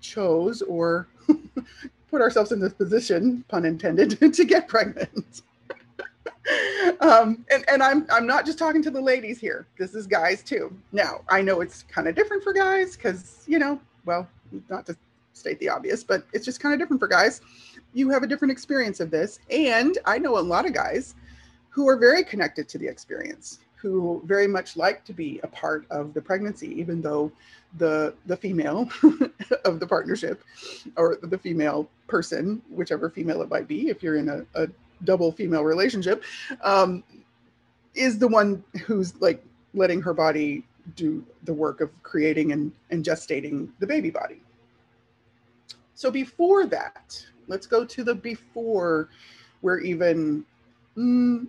chose 0.00 0.62
or 0.62 1.06
put 2.10 2.20
ourselves 2.20 2.52
in 2.52 2.60
this 2.60 2.72
position, 2.72 3.44
pun 3.48 3.64
intended, 3.64 4.18
to 4.34 4.44
get 4.44 4.68
pregnant. 4.68 5.42
um, 7.00 7.44
and, 7.50 7.64
and 7.68 7.82
I'm 7.82 8.06
I'm 8.10 8.26
not 8.26 8.46
just 8.46 8.58
talking 8.58 8.82
to 8.82 8.90
the 8.90 9.00
ladies 9.00 9.38
here. 9.38 9.66
This 9.78 9.94
is 9.94 10.06
guys 10.06 10.42
too. 10.42 10.74
Now 10.92 11.20
I 11.28 11.42
know 11.42 11.60
it's 11.60 11.82
kind 11.84 12.08
of 12.08 12.14
different 12.14 12.42
for 12.42 12.52
guys 12.52 12.96
because 12.96 13.44
you 13.46 13.58
know, 13.58 13.80
well, 14.04 14.28
not 14.68 14.86
to 14.86 14.96
state 15.38 15.58
the 15.60 15.68
obvious, 15.68 16.04
but 16.04 16.24
it's 16.32 16.44
just 16.44 16.60
kind 16.60 16.74
of 16.74 16.80
different 16.80 17.00
for 17.00 17.08
guys. 17.08 17.40
You 17.94 18.10
have 18.10 18.22
a 18.22 18.26
different 18.26 18.52
experience 18.52 19.00
of 19.00 19.10
this, 19.10 19.40
and 19.50 19.98
I 20.04 20.18
know 20.18 20.38
a 20.38 20.40
lot 20.40 20.66
of 20.66 20.74
guys 20.74 21.14
who 21.70 21.88
are 21.88 21.96
very 21.96 22.24
connected 22.24 22.68
to 22.70 22.78
the 22.78 22.86
experience, 22.86 23.60
who 23.76 24.22
very 24.26 24.48
much 24.48 24.76
like 24.76 25.04
to 25.04 25.12
be 25.12 25.40
a 25.42 25.46
part 25.46 25.86
of 25.90 26.12
the 26.12 26.20
pregnancy, 26.20 26.68
even 26.78 27.00
though 27.00 27.30
the 27.76 28.14
the 28.26 28.36
female 28.36 28.88
of 29.64 29.78
the 29.80 29.86
partnership 29.86 30.42
or 30.96 31.18
the 31.22 31.38
female 31.38 31.88
person, 32.06 32.62
whichever 32.68 33.10
female 33.10 33.42
it 33.42 33.48
might 33.48 33.68
be, 33.68 33.88
if 33.88 34.02
you're 34.02 34.16
in 34.16 34.28
a, 34.28 34.44
a 34.54 34.68
double 35.04 35.30
female 35.30 35.62
relationship, 35.62 36.24
um, 36.62 37.04
is 37.94 38.18
the 38.18 38.28
one 38.28 38.62
who's 38.84 39.14
like 39.20 39.44
letting 39.74 40.00
her 40.00 40.14
body 40.14 40.64
do 40.96 41.24
the 41.44 41.52
work 41.52 41.80
of 41.80 41.90
creating 42.02 42.52
and, 42.52 42.72
and 42.90 43.04
gestating 43.04 43.68
the 43.78 43.86
baby 43.86 44.10
body. 44.10 44.40
So 45.98 46.12
before 46.12 46.64
that, 46.66 47.26
let's 47.48 47.66
go 47.66 47.84
to 47.84 48.04
the 48.04 48.14
before 48.14 49.08
we're 49.62 49.80
even 49.80 50.44
mm, 50.96 51.48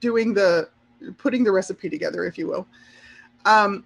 doing 0.00 0.32
the 0.32 0.70
putting 1.18 1.44
the 1.44 1.52
recipe 1.52 1.90
together, 1.90 2.24
if 2.24 2.38
you 2.38 2.46
will. 2.46 2.66
Um, 3.44 3.84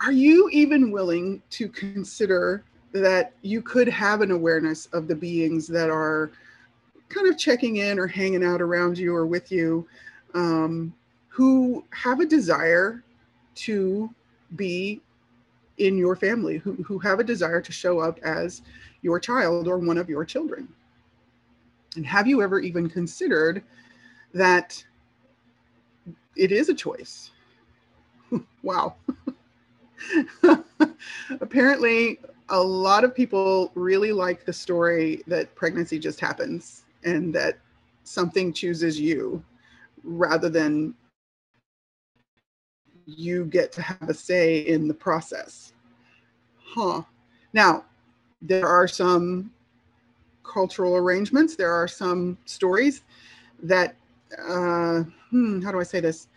are 0.00 0.12
you 0.12 0.48
even 0.50 0.92
willing 0.92 1.42
to 1.50 1.68
consider 1.68 2.64
that 2.92 3.34
you 3.42 3.60
could 3.60 3.86
have 3.86 4.22
an 4.22 4.30
awareness 4.30 4.86
of 4.94 5.08
the 5.08 5.14
beings 5.14 5.66
that 5.66 5.90
are 5.90 6.30
kind 7.10 7.28
of 7.28 7.36
checking 7.36 7.76
in 7.76 7.98
or 7.98 8.06
hanging 8.06 8.42
out 8.42 8.62
around 8.62 8.96
you 8.96 9.14
or 9.14 9.26
with 9.26 9.52
you 9.52 9.86
um, 10.32 10.94
who 11.28 11.84
have 11.90 12.20
a 12.20 12.26
desire 12.26 13.04
to 13.56 14.08
be 14.54 15.02
in 15.78 15.96
your 15.96 16.16
family, 16.16 16.58
who, 16.58 16.72
who 16.82 16.98
have 16.98 17.20
a 17.20 17.24
desire 17.24 17.60
to 17.60 17.72
show 17.72 17.98
up 17.98 18.18
as 18.20 18.62
your 19.02 19.20
child 19.20 19.68
or 19.68 19.78
one 19.78 19.98
of 19.98 20.08
your 20.08 20.24
children? 20.24 20.68
And 21.96 22.06
have 22.06 22.26
you 22.26 22.42
ever 22.42 22.60
even 22.60 22.88
considered 22.88 23.62
that 24.34 24.82
it 26.36 26.52
is 26.52 26.68
a 26.68 26.74
choice? 26.74 27.30
wow. 28.62 28.96
Apparently, 31.40 32.18
a 32.48 32.60
lot 32.60 33.04
of 33.04 33.14
people 33.14 33.72
really 33.74 34.12
like 34.12 34.44
the 34.44 34.52
story 34.52 35.22
that 35.26 35.54
pregnancy 35.54 35.98
just 35.98 36.20
happens 36.20 36.84
and 37.04 37.34
that 37.34 37.58
something 38.04 38.52
chooses 38.52 39.00
you 39.00 39.42
rather 40.04 40.48
than 40.48 40.94
you 43.06 43.46
get 43.46 43.72
to 43.72 43.82
have 43.82 44.08
a 44.08 44.14
say 44.14 44.58
in 44.58 44.88
the 44.88 44.94
process. 44.94 45.72
Huh. 46.58 47.02
Now, 47.52 47.84
there 48.42 48.66
are 48.66 48.86
some 48.88 49.50
cultural 50.42 50.96
arrangements, 50.96 51.56
there 51.56 51.72
are 51.72 51.88
some 51.88 52.36
stories 52.44 53.02
that, 53.62 53.96
uh, 54.38 55.02
hmm, 55.30 55.62
how 55.62 55.72
do 55.72 55.80
I 55.80 55.84
say 55.84 56.00
this? 56.00 56.28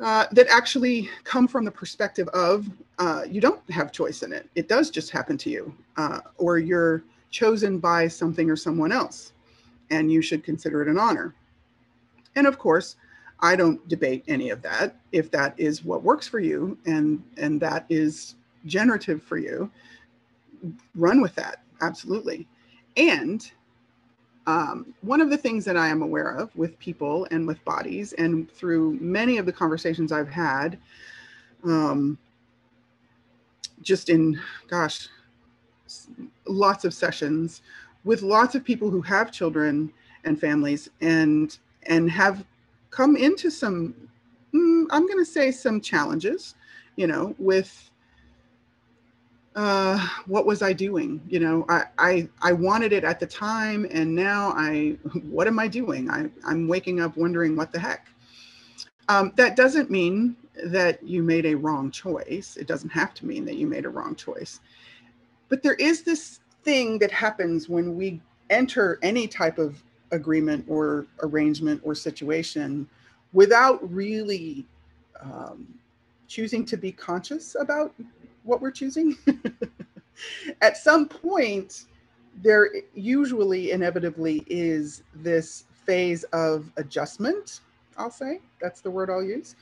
Uh, 0.00 0.26
that 0.32 0.48
actually 0.48 1.08
come 1.22 1.46
from 1.46 1.64
the 1.64 1.70
perspective 1.70 2.26
of 2.28 2.68
uh, 2.98 3.22
you 3.28 3.40
don't 3.40 3.68
have 3.70 3.92
choice 3.92 4.22
in 4.22 4.32
it. 4.32 4.50
It 4.56 4.68
does 4.68 4.90
just 4.90 5.10
happen 5.10 5.38
to 5.38 5.50
you, 5.50 5.74
uh, 5.96 6.20
or 6.36 6.58
you're 6.58 7.04
chosen 7.30 7.78
by 7.78 8.08
something 8.08 8.50
or 8.50 8.56
someone 8.56 8.90
else, 8.90 9.32
and 9.90 10.10
you 10.10 10.20
should 10.20 10.42
consider 10.42 10.82
it 10.82 10.88
an 10.88 10.98
honor. 10.98 11.34
And 12.34 12.46
of 12.46 12.58
course, 12.58 12.96
I 13.44 13.56
don't 13.56 13.86
debate 13.88 14.24
any 14.26 14.48
of 14.48 14.62
that. 14.62 14.96
If 15.12 15.30
that 15.32 15.54
is 15.58 15.84
what 15.84 16.02
works 16.02 16.26
for 16.26 16.40
you 16.40 16.78
and 16.86 17.22
and 17.36 17.60
that 17.60 17.84
is 17.90 18.36
generative 18.64 19.22
for 19.22 19.36
you, 19.36 19.70
run 20.94 21.20
with 21.20 21.34
that 21.34 21.60
absolutely. 21.82 22.46
And 22.96 23.50
um, 24.46 24.94
one 25.00 25.20
of 25.20 25.30
the 25.30 25.36
things 25.36 25.64
that 25.64 25.76
I 25.76 25.88
am 25.88 26.02
aware 26.02 26.30
of 26.30 26.54
with 26.56 26.78
people 26.78 27.26
and 27.30 27.46
with 27.46 27.64
bodies, 27.64 28.12
and 28.14 28.50
through 28.50 28.98
many 29.00 29.38
of 29.38 29.46
the 29.46 29.52
conversations 29.52 30.12
I've 30.12 30.28
had, 30.28 30.78
um, 31.64 32.18
just 33.82 34.10
in, 34.10 34.38
gosh, 34.68 35.08
lots 36.46 36.84
of 36.84 36.92
sessions 36.92 37.62
with 38.04 38.22
lots 38.22 38.54
of 38.54 38.64
people 38.64 38.90
who 38.90 39.00
have 39.00 39.32
children 39.32 39.92
and 40.24 40.38
families 40.40 40.88
and 41.00 41.58
and 41.86 42.10
have 42.10 42.44
come 42.94 43.16
into 43.16 43.50
some 43.50 43.94
mm, 44.54 44.84
i'm 44.90 45.06
going 45.06 45.18
to 45.18 45.24
say 45.24 45.50
some 45.50 45.80
challenges 45.80 46.54
you 46.96 47.06
know 47.06 47.34
with 47.38 47.90
uh, 49.56 50.04
what 50.26 50.46
was 50.46 50.62
I 50.62 50.72
doing? 50.72 51.20
You 51.28 51.38
know, 51.38 51.64
I, 51.68 51.84
I 51.98 52.28
I 52.42 52.52
wanted 52.52 52.92
it 52.92 53.04
at 53.04 53.20
the 53.20 53.26
time, 53.26 53.86
and 53.90 54.12
now 54.12 54.52
I 54.56 54.96
what 55.30 55.46
am 55.46 55.58
I 55.58 55.68
doing? 55.68 56.10
I 56.10 56.28
I'm 56.44 56.66
waking 56.66 57.00
up 57.00 57.16
wondering 57.16 57.54
what 57.54 57.72
the 57.72 57.78
heck. 57.78 58.08
Um, 59.08 59.32
that 59.36 59.54
doesn't 59.54 59.90
mean 59.90 60.36
that 60.64 61.02
you 61.02 61.22
made 61.22 61.46
a 61.46 61.54
wrong 61.54 61.90
choice. 61.90 62.56
It 62.56 62.66
doesn't 62.66 62.90
have 62.90 63.14
to 63.14 63.26
mean 63.26 63.44
that 63.44 63.56
you 63.56 63.66
made 63.66 63.84
a 63.84 63.90
wrong 63.90 64.16
choice. 64.16 64.60
But 65.48 65.62
there 65.62 65.74
is 65.74 66.02
this 66.02 66.40
thing 66.62 66.98
that 66.98 67.10
happens 67.10 67.68
when 67.68 67.96
we 67.96 68.20
enter 68.50 68.98
any 69.02 69.28
type 69.28 69.58
of 69.58 69.82
agreement 70.14 70.64
or 70.68 71.06
arrangement 71.22 71.80
or 71.84 71.94
situation 71.94 72.88
without 73.32 73.78
really 73.92 74.66
um, 75.20 75.66
choosing 76.28 76.64
to 76.64 76.76
be 76.76 76.92
conscious 76.92 77.56
about 77.58 77.94
what 78.44 78.60
we're 78.60 78.70
choosing. 78.70 79.16
At 80.62 80.76
some 80.76 81.08
point, 81.08 81.86
there 82.42 82.70
usually 82.94 83.72
inevitably 83.72 84.44
is 84.48 85.02
this 85.14 85.64
phase 85.84 86.24
of 86.24 86.70
adjustment, 86.76 87.60
I'll 87.96 88.10
say. 88.10 88.40
That's 88.60 88.80
the 88.80 88.90
word 88.90 89.10
I'll 89.10 89.22
use. 89.22 89.56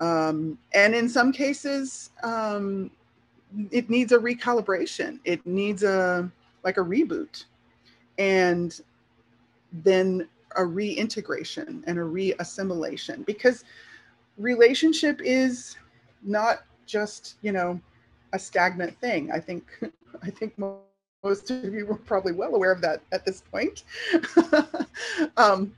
Um, 0.00 0.58
and 0.74 0.94
in 0.94 1.08
some 1.08 1.32
cases, 1.32 2.10
um, 2.22 2.90
it 3.70 3.90
needs 3.90 4.12
a 4.12 4.18
recalibration. 4.18 5.20
It 5.24 5.46
needs 5.46 5.82
a 5.82 6.30
like 6.64 6.76
a 6.76 6.80
reboot, 6.80 7.44
and 8.18 8.80
then 9.72 10.28
a 10.56 10.64
reintegration 10.64 11.82
and 11.86 11.98
a 11.98 12.02
reassimilation 12.02 13.24
because 13.24 13.64
relationship 14.36 15.20
is 15.22 15.76
not 16.22 16.64
just 16.86 17.36
you 17.42 17.52
know 17.52 17.80
a 18.32 18.38
stagnant 18.38 18.98
thing. 19.00 19.30
I 19.32 19.40
think 19.40 19.64
I 20.22 20.30
think 20.30 20.58
most 20.58 21.50
of 21.50 21.72
you 21.72 21.86
were 21.86 21.96
probably 21.96 22.32
well 22.32 22.54
aware 22.54 22.72
of 22.72 22.80
that 22.82 23.02
at 23.12 23.24
this 23.24 23.42
point. 23.50 23.84
um, 25.36 25.74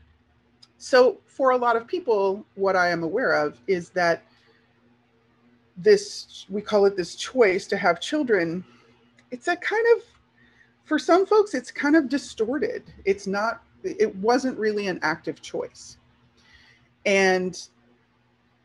so 0.78 1.18
for 1.26 1.50
a 1.50 1.56
lot 1.56 1.76
of 1.76 1.86
people, 1.86 2.44
what 2.56 2.76
I 2.76 2.90
am 2.90 3.02
aware 3.02 3.32
of 3.32 3.58
is 3.66 3.90
that 3.90 4.22
this 5.76 6.46
we 6.48 6.60
call 6.60 6.84
it 6.86 6.96
this 6.96 7.14
choice 7.14 7.66
to 7.68 7.76
have 7.76 8.00
children. 8.00 8.64
It's 9.30 9.48
a 9.48 9.56
kind 9.56 9.84
of 9.96 10.04
for 10.84 10.98
some 10.98 11.26
folks, 11.26 11.54
it's 11.54 11.70
kind 11.70 11.96
of 11.96 12.08
distorted. 12.08 12.84
It's 13.04 13.26
not. 13.26 13.62
It 13.84 14.14
wasn't 14.16 14.58
really 14.58 14.88
an 14.88 14.98
active 15.02 15.42
choice, 15.42 15.98
and 17.06 17.60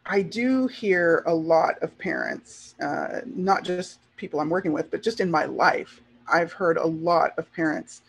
I 0.06 0.24
do 0.24 0.68
hear 0.68 1.24
a 1.28 1.34
lot 1.34 1.76
of 1.84 1.96
parents, 2.00 2.76
uh, 2.82 3.22
not 3.26 3.64
just 3.64 4.00
people 4.18 4.40
I'm 4.40 4.50
working 4.50 4.74
with, 4.74 4.90
but 4.90 5.04
just 5.04 5.20
in 5.20 5.30
my 5.30 5.46
life, 5.46 6.02
I've 6.28 6.52
heard 6.52 6.78
a 6.78 6.86
lot 6.86 7.34
of 7.38 7.52
parents 7.54 8.02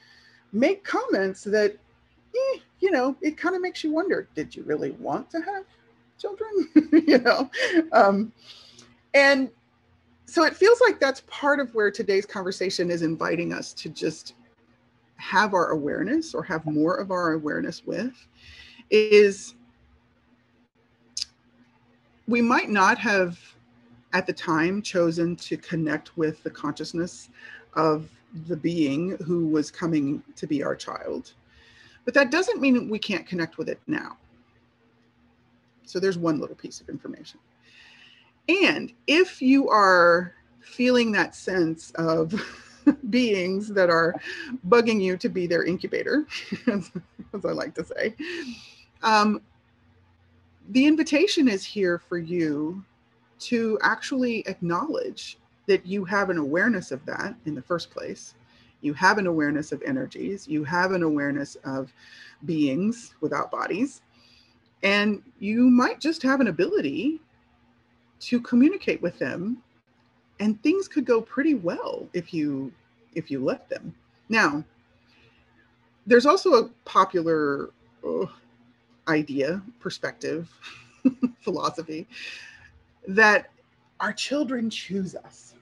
make 0.52 0.82
comments 0.82 1.44
that, 1.44 1.72
eh, 2.34 2.58
you 2.80 2.90
know, 2.90 3.16
it 3.20 3.36
kind 3.36 3.54
of 3.54 3.62
makes 3.62 3.84
you 3.84 3.92
wonder 3.92 4.28
did 4.34 4.56
you 4.56 4.62
really 4.64 4.92
want 4.92 5.30
to 5.30 5.40
have 5.40 5.64
children? 6.18 6.68
you 7.06 7.18
know? 7.18 7.50
Um, 7.92 8.32
and 9.14 9.50
so 10.26 10.44
it 10.44 10.56
feels 10.56 10.80
like 10.80 11.00
that's 11.00 11.22
part 11.26 11.60
of 11.60 11.74
where 11.74 11.90
today's 11.90 12.26
conversation 12.26 12.90
is 12.90 13.02
inviting 13.02 13.52
us 13.52 13.72
to 13.74 13.88
just 13.90 14.34
have 15.20 15.54
our 15.54 15.70
awareness 15.70 16.34
or 16.34 16.42
have 16.42 16.64
more 16.66 16.96
of 16.96 17.10
our 17.10 17.32
awareness 17.32 17.84
with 17.84 18.26
is 18.90 19.54
we 22.26 22.40
might 22.40 22.70
not 22.70 22.98
have 22.98 23.38
at 24.12 24.26
the 24.26 24.32
time 24.32 24.82
chosen 24.82 25.36
to 25.36 25.56
connect 25.56 26.16
with 26.16 26.42
the 26.42 26.50
consciousness 26.50 27.28
of 27.74 28.08
the 28.46 28.56
being 28.56 29.16
who 29.24 29.46
was 29.46 29.70
coming 29.70 30.22
to 30.36 30.46
be 30.46 30.62
our 30.62 30.74
child. 30.74 31.34
But 32.04 32.14
that 32.14 32.30
doesn't 32.30 32.60
mean 32.60 32.88
we 32.88 32.98
can't 32.98 33.26
connect 33.26 33.58
with 33.58 33.68
it 33.68 33.80
now. 33.86 34.16
So 35.84 36.00
there's 36.00 36.18
one 36.18 36.40
little 36.40 36.56
piece 36.56 36.80
of 36.80 36.88
information. 36.88 37.40
And 38.48 38.92
if 39.06 39.42
you 39.42 39.68
are 39.68 40.34
feeling 40.60 41.12
that 41.12 41.34
sense 41.34 41.90
of 41.92 42.32
beings 43.10 43.68
that 43.68 43.90
are 43.90 44.14
bugging 44.68 45.00
you 45.00 45.16
to 45.16 45.28
be 45.28 45.46
their 45.46 45.64
incubator, 45.64 46.26
as, 46.66 46.90
I 47.32 47.52
like 47.52 47.74
to 47.74 47.84
say. 47.84 48.14
Um, 49.02 49.40
the 50.70 50.86
invitation 50.86 51.48
is 51.48 51.64
here 51.64 51.98
for 51.98 52.18
you 52.18 52.84
to 53.40 53.78
actually 53.82 54.46
acknowledge 54.46 55.38
that 55.66 55.86
you 55.86 56.04
have 56.04 56.30
an 56.30 56.38
awareness 56.38 56.90
of 56.90 57.04
that 57.06 57.34
in 57.46 57.54
the 57.54 57.62
first 57.62 57.90
place. 57.90 58.34
You 58.82 58.94
have 58.94 59.18
an 59.18 59.26
awareness 59.26 59.72
of 59.72 59.82
energies, 59.82 60.48
you 60.48 60.64
have 60.64 60.92
an 60.92 61.02
awareness 61.02 61.56
of 61.64 61.92
beings 62.44 63.14
without 63.20 63.50
bodies, 63.50 64.02
and 64.82 65.22
you 65.38 65.70
might 65.70 66.00
just 66.00 66.22
have 66.22 66.40
an 66.40 66.48
ability 66.48 67.20
to 68.20 68.40
communicate 68.40 69.00
with 69.02 69.18
them 69.18 69.62
and 70.40 70.60
things 70.62 70.88
could 70.88 71.04
go 71.04 71.20
pretty 71.20 71.54
well 71.54 72.08
if 72.12 72.34
you 72.34 72.72
if 73.14 73.30
you 73.30 73.44
let 73.44 73.68
them. 73.68 73.94
Now 74.28 74.64
there's 76.06 76.26
also 76.26 76.54
a 76.54 76.68
popular 76.84 77.70
uh, 78.06 78.26
idea 79.06 79.62
perspective 79.78 80.50
philosophy 81.40 82.08
that 83.06 83.50
our 84.00 84.12
children 84.12 84.68
choose 84.70 85.14
us 85.14 85.54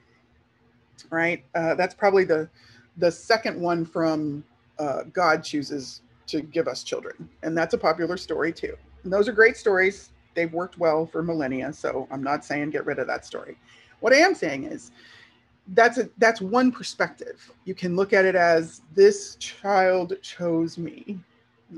right? 1.11 1.43
Uh, 1.55 1.75
that's 1.75 1.95
probably 1.95 2.23
the 2.23 2.49
the 2.97 3.11
second 3.11 3.59
one 3.59 3.85
from 3.85 4.43
uh, 4.79 5.03
god 5.13 5.43
chooses 5.43 6.01
to 6.27 6.41
give 6.41 6.67
us 6.67 6.83
children 6.83 7.29
and 7.43 7.57
that's 7.57 7.73
a 7.73 7.77
popular 7.77 8.17
story 8.17 8.51
too. 8.51 8.75
And 9.03 9.11
those 9.11 9.27
are 9.27 9.31
great 9.31 9.57
stories. 9.57 10.11
They've 10.35 10.51
worked 10.53 10.77
well 10.77 11.05
for 11.05 11.21
millennia 11.23 11.73
so 11.73 12.07
i'm 12.11 12.23
not 12.23 12.45
saying 12.45 12.69
get 12.69 12.85
rid 12.85 12.99
of 12.99 13.07
that 13.07 13.25
story 13.25 13.57
what 13.99 14.13
I 14.13 14.17
am 14.17 14.35
saying 14.35 14.63
is 14.65 14.91
that's 15.73 15.97
a 15.97 16.09
that's 16.17 16.41
one 16.41 16.71
perspective. 16.71 17.51
You 17.65 17.75
can 17.75 17.95
look 17.95 18.13
at 18.13 18.25
it 18.25 18.35
as 18.35 18.81
this 18.95 19.35
child 19.35 20.13
chose 20.21 20.77
me. 20.77 21.19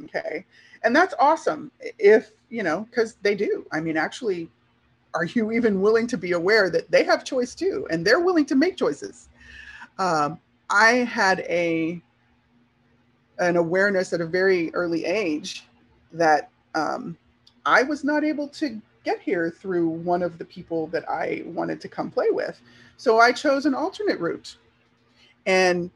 Okay. 0.05 0.45
And 0.83 0.95
that's 0.95 1.13
awesome 1.19 1.71
if, 1.99 2.31
you 2.49 2.63
know, 2.63 2.87
because 2.89 3.15
they 3.21 3.35
do. 3.35 3.65
I 3.71 3.81
mean, 3.81 3.97
actually, 3.97 4.49
are 5.13 5.25
you 5.25 5.51
even 5.51 5.81
willing 5.81 6.07
to 6.07 6.17
be 6.17 6.31
aware 6.31 6.69
that 6.69 6.89
they 6.89 7.03
have 7.03 7.23
choice 7.23 7.53
too 7.53 7.87
and 7.91 8.05
they're 8.05 8.21
willing 8.21 8.45
to 8.45 8.55
make 8.55 8.77
choices? 8.77 9.29
Um, 9.99 10.39
I 10.69 10.91
had 10.91 11.41
a 11.41 12.01
an 13.39 13.57
awareness 13.57 14.13
at 14.13 14.21
a 14.21 14.25
very 14.25 14.73
early 14.73 15.05
age 15.05 15.65
that 16.13 16.49
um, 16.75 17.17
I 17.65 17.83
was 17.83 18.03
not 18.03 18.23
able 18.23 18.47
to 18.49 18.81
get 19.03 19.19
here 19.19 19.49
through 19.49 19.87
one 19.89 20.21
of 20.21 20.37
the 20.37 20.45
people 20.45 20.87
that 20.87 21.09
I 21.09 21.43
wanted 21.45 21.81
to 21.81 21.87
come 21.87 22.11
play 22.11 22.29
with. 22.29 22.59
So 22.97 23.19
I 23.19 23.31
chose 23.31 23.65
an 23.65 23.73
alternate 23.73 24.19
route. 24.19 24.55
And 25.45 25.89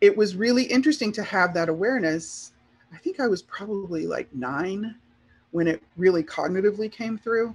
it 0.00 0.16
was 0.16 0.36
really 0.36 0.64
interesting 0.64 1.12
to 1.12 1.22
have 1.22 1.52
that 1.54 1.68
awareness. 1.68 2.52
I 2.92 2.98
think 2.98 3.20
I 3.20 3.26
was 3.26 3.42
probably 3.42 4.06
like 4.06 4.32
nine 4.34 4.94
when 5.50 5.66
it 5.66 5.82
really 5.96 6.22
cognitively 6.22 6.90
came 6.90 7.18
through. 7.18 7.54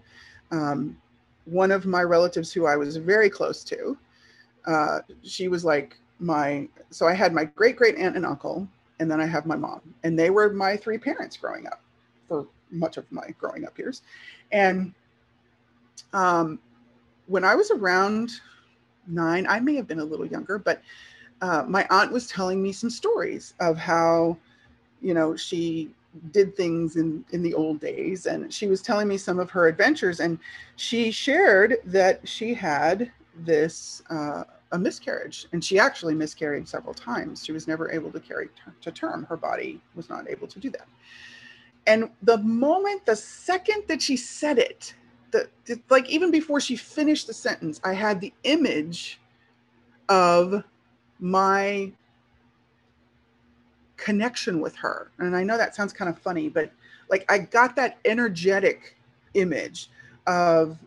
Um, 0.51 0.97
one 1.45 1.71
of 1.71 1.85
my 1.85 2.03
relatives 2.03 2.51
who 2.51 2.65
I 2.65 2.75
was 2.75 2.97
very 2.97 3.29
close 3.29 3.63
to, 3.65 3.97
uh, 4.65 4.99
she 5.23 5.47
was 5.47 5.65
like 5.65 5.97
my, 6.19 6.67
so 6.89 7.07
I 7.07 7.13
had 7.13 7.33
my 7.33 7.45
great 7.45 7.75
great 7.75 7.95
aunt 7.95 8.15
and 8.15 8.25
uncle, 8.25 8.67
and 8.99 9.09
then 9.09 9.19
I 9.19 9.25
have 9.25 9.45
my 9.45 9.55
mom, 9.55 9.81
and 10.03 10.17
they 10.17 10.29
were 10.29 10.51
my 10.51 10.77
three 10.77 10.97
parents 10.97 11.35
growing 11.35 11.67
up 11.67 11.81
for 12.27 12.47
much 12.71 12.97
of 12.97 13.09
my 13.11 13.27
growing 13.37 13.65
up 13.65 13.77
years. 13.77 14.01
And 14.53 14.93
um, 16.13 16.59
when 17.25 17.43
I 17.43 17.55
was 17.55 17.71
around 17.71 18.31
nine, 19.07 19.45
I 19.47 19.59
may 19.59 19.75
have 19.75 19.87
been 19.87 19.99
a 19.99 20.05
little 20.05 20.25
younger, 20.25 20.57
but 20.57 20.81
uh, 21.41 21.63
my 21.67 21.85
aunt 21.89 22.11
was 22.11 22.27
telling 22.27 22.61
me 22.61 22.71
some 22.71 22.89
stories 22.89 23.55
of 23.59 23.75
how, 23.75 24.37
you 25.01 25.13
know, 25.13 25.35
she 25.35 25.89
did 26.31 26.55
things 26.55 26.95
in 26.95 27.25
in 27.31 27.41
the 27.41 27.55
old 27.55 27.79
days 27.79 28.27
and 28.27 28.53
she 28.53 28.67
was 28.67 28.83
telling 28.83 29.07
me 29.07 29.17
some 29.17 29.39
of 29.39 29.49
her 29.49 29.67
adventures 29.67 30.19
and 30.19 30.37
she 30.75 31.09
shared 31.09 31.77
that 31.85 32.25
she 32.27 32.53
had 32.53 33.11
this 33.37 34.03
uh, 34.11 34.43
a 34.73 34.77
miscarriage 34.77 35.47
and 35.53 35.65
she 35.65 35.79
actually 35.79 36.13
miscarried 36.13 36.67
several 36.67 36.93
times. 36.93 37.43
She 37.43 37.51
was 37.51 37.67
never 37.67 37.91
able 37.91 38.11
to 38.11 38.19
carry 38.19 38.49
to 38.81 38.91
term. 38.91 39.25
Her 39.25 39.37
body 39.37 39.81
was 39.95 40.07
not 40.07 40.29
able 40.29 40.47
to 40.47 40.59
do 40.59 40.69
that 40.69 40.87
and 41.85 42.09
the 42.21 42.37
moment, 42.37 43.05
the 43.05 43.15
second 43.15 43.83
that 43.87 44.01
she 44.01 44.15
said 44.15 44.57
it, 44.57 44.93
the, 45.31 45.49
like 45.89 46.09
even 46.09 46.31
before 46.31 46.59
she 46.59 46.75
finished 46.75 47.27
the 47.27 47.33
sentence, 47.33 47.81
I 47.83 47.93
had 47.93 48.21
the 48.21 48.33
image 48.43 49.19
of 50.07 50.63
my 51.19 51.91
connection 53.97 54.59
with 54.59 54.75
her. 54.75 55.11
And 55.17 55.35
I 55.35 55.43
know 55.43 55.57
that 55.57 55.75
sounds 55.75 55.93
kind 55.93 56.09
of 56.09 56.19
funny, 56.19 56.49
but 56.49 56.71
like 57.09 57.25
I 57.31 57.39
got 57.39 57.75
that 57.77 57.97
energetic 58.05 58.95
image 59.33 59.89
of, 60.27 60.77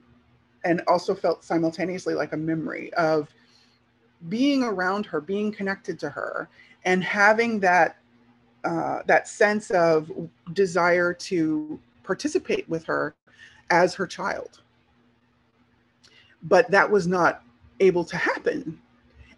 and 0.64 0.82
also 0.86 1.14
felt 1.14 1.44
simultaneously 1.44 2.14
like 2.14 2.32
a 2.32 2.36
memory 2.36 2.92
of 2.94 3.28
being 4.28 4.62
around 4.62 5.06
her, 5.06 5.20
being 5.20 5.52
connected 5.52 5.98
to 6.00 6.10
her, 6.10 6.48
and 6.84 7.02
having 7.02 7.60
that 7.60 7.96
uh, 8.66 9.02
that 9.06 9.28
sense 9.28 9.70
of 9.70 10.10
desire 10.52 11.12
to 11.12 11.78
participate 12.02 12.68
with 12.68 12.84
her 12.84 13.14
as 13.70 13.94
her 13.94 14.06
child. 14.06 14.60
But 16.42 16.68
that 16.72 16.90
was 16.90 17.06
not 17.06 17.44
able 17.78 18.04
to 18.04 18.16
happen. 18.16 18.80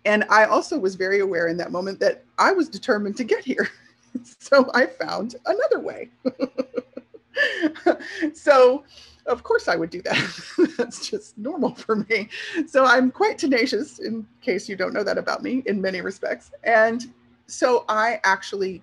And 0.07 0.25
I 0.31 0.45
also 0.45 0.79
was 0.79 0.95
very 0.95 1.21
aware 1.21 1.49
in 1.49 1.59
that 1.59 1.73
moment 1.73 2.01
that 2.01 2.25
I 2.39 2.53
was 2.53 2.71
determined 2.71 3.19
to 3.19 3.25
get 3.25 3.45
here. 3.45 3.69
so 4.39 4.71
I 4.73 4.87
found 4.87 5.37
another 5.45 5.81
way. 5.81 6.09
so, 8.33 8.85
of 9.27 9.43
course, 9.43 9.69
I 9.69 9.77
would 9.77 9.91
do 9.91 10.01
that. 10.03 10.73
That's 10.79 11.07
just 11.07 11.37
normal 11.37 11.75
for 11.75 11.97
me. 11.97 12.31
So 12.67 12.87
I'm 12.87 13.11
quite 13.11 13.37
tenacious, 13.37 13.99
in 13.99 14.27
case 14.41 14.71
you 14.71 14.77
don't 14.77 14.95
know 14.95 15.05
that 15.05 15.19
about 15.19 15.43
me, 15.43 15.63
in 15.67 15.83
many 15.83 16.01
respects. 16.01 16.51
And 16.65 17.13
so 17.47 17.85
I 17.91 18.21
actually 18.25 18.83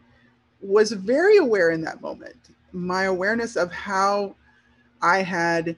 was 0.62 0.92
very 0.92 1.38
aware 1.38 1.72
in 1.72 1.82
that 1.82 2.02
moment. 2.02 2.38
My 2.72 3.04
awareness 3.04 3.56
of 3.56 3.72
how 3.72 4.36
I 5.02 5.22
had 5.22 5.76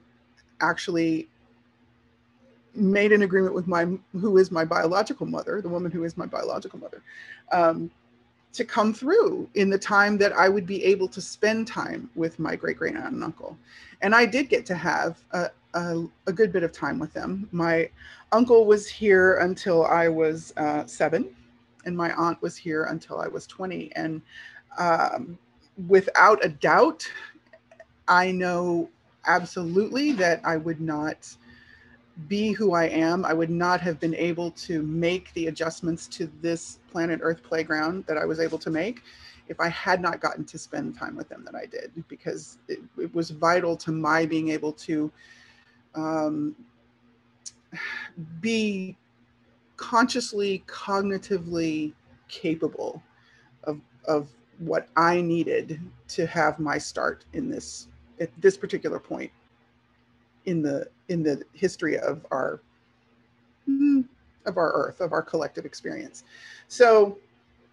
actually 0.60 1.28
made 2.74 3.12
an 3.12 3.22
agreement 3.22 3.54
with 3.54 3.66
my 3.66 3.86
who 4.12 4.38
is 4.38 4.50
my 4.50 4.64
biological 4.64 5.26
mother, 5.26 5.60
the 5.60 5.68
woman 5.68 5.90
who 5.90 6.04
is 6.04 6.16
my 6.16 6.26
biological 6.26 6.78
mother, 6.78 7.02
um, 7.52 7.90
to 8.52 8.64
come 8.64 8.94
through 8.94 9.48
in 9.54 9.68
the 9.70 9.78
time 9.78 10.16
that 10.18 10.32
I 10.32 10.48
would 10.48 10.66
be 10.66 10.82
able 10.84 11.08
to 11.08 11.20
spend 11.20 11.66
time 11.66 12.10
with 12.14 12.38
my 12.38 12.56
great 12.56 12.78
great 12.78 12.96
aunt 12.96 13.14
and 13.14 13.24
uncle, 13.24 13.56
and 14.02 14.14
I 14.14 14.26
did 14.26 14.48
get 14.48 14.64
to 14.66 14.74
have 14.74 15.22
a, 15.32 15.50
a, 15.74 16.04
a, 16.26 16.32
good 16.32 16.52
bit 16.52 16.62
of 16.62 16.72
time 16.72 16.98
with 16.98 17.12
them. 17.12 17.48
My 17.52 17.90
uncle 18.32 18.64
was 18.64 18.86
here 18.88 19.38
until 19.38 19.84
I 19.86 20.08
was 20.08 20.52
uh, 20.56 20.86
seven, 20.86 21.34
and 21.84 21.96
my 21.96 22.12
aunt 22.14 22.40
was 22.42 22.56
here 22.56 22.84
until 22.84 23.20
I 23.20 23.28
was 23.28 23.46
twenty, 23.46 23.90
and 23.96 24.22
um, 24.78 25.38
without 25.86 26.44
a 26.44 26.48
doubt, 26.48 27.06
I 28.06 28.30
know 28.30 28.88
absolutely 29.26 30.12
that 30.12 30.40
I 30.44 30.56
would 30.56 30.80
not 30.80 31.36
be 32.26 32.52
who 32.52 32.72
I 32.72 32.84
am. 32.84 33.24
I 33.24 33.32
would 33.32 33.50
not 33.50 33.80
have 33.80 34.00
been 34.00 34.14
able 34.14 34.50
to 34.52 34.82
make 34.82 35.32
the 35.34 35.46
adjustments 35.46 36.08
to 36.08 36.30
this 36.40 36.78
planet 36.90 37.20
Earth 37.22 37.42
playground 37.42 38.04
that 38.06 38.16
I 38.16 38.24
was 38.24 38.40
able 38.40 38.58
to 38.58 38.70
make 38.70 39.02
if 39.48 39.60
I 39.60 39.68
had 39.68 40.00
not 40.00 40.20
gotten 40.20 40.44
to 40.44 40.58
spend 40.58 40.96
time 40.98 41.16
with 41.16 41.28
them 41.28 41.44
that 41.44 41.54
I 41.54 41.64
did, 41.66 41.92
because 42.08 42.58
it, 42.68 42.80
it 42.98 43.14
was 43.14 43.30
vital 43.30 43.76
to 43.78 43.92
my 43.92 44.26
being 44.26 44.48
able 44.50 44.72
to 44.72 45.10
um, 45.94 46.54
be 48.40 48.96
consciously, 49.76 50.64
cognitively 50.66 51.92
capable 52.28 53.02
of, 53.64 53.80
of 54.06 54.28
what 54.58 54.88
I 54.96 55.20
needed 55.20 55.80
to 56.08 56.26
have 56.26 56.58
my 56.58 56.78
start 56.78 57.24
in 57.32 57.48
this 57.48 57.88
at 58.20 58.30
this 58.40 58.56
particular 58.56 58.98
point 58.98 59.30
in 60.46 60.62
the 60.62 60.88
in 61.08 61.22
the 61.22 61.42
history 61.52 61.98
of 61.98 62.26
our 62.30 62.60
mm, 63.68 64.04
of 64.46 64.56
our 64.56 64.72
earth 64.72 65.00
of 65.00 65.12
our 65.12 65.22
collective 65.22 65.64
experience. 65.64 66.24
So 66.68 67.18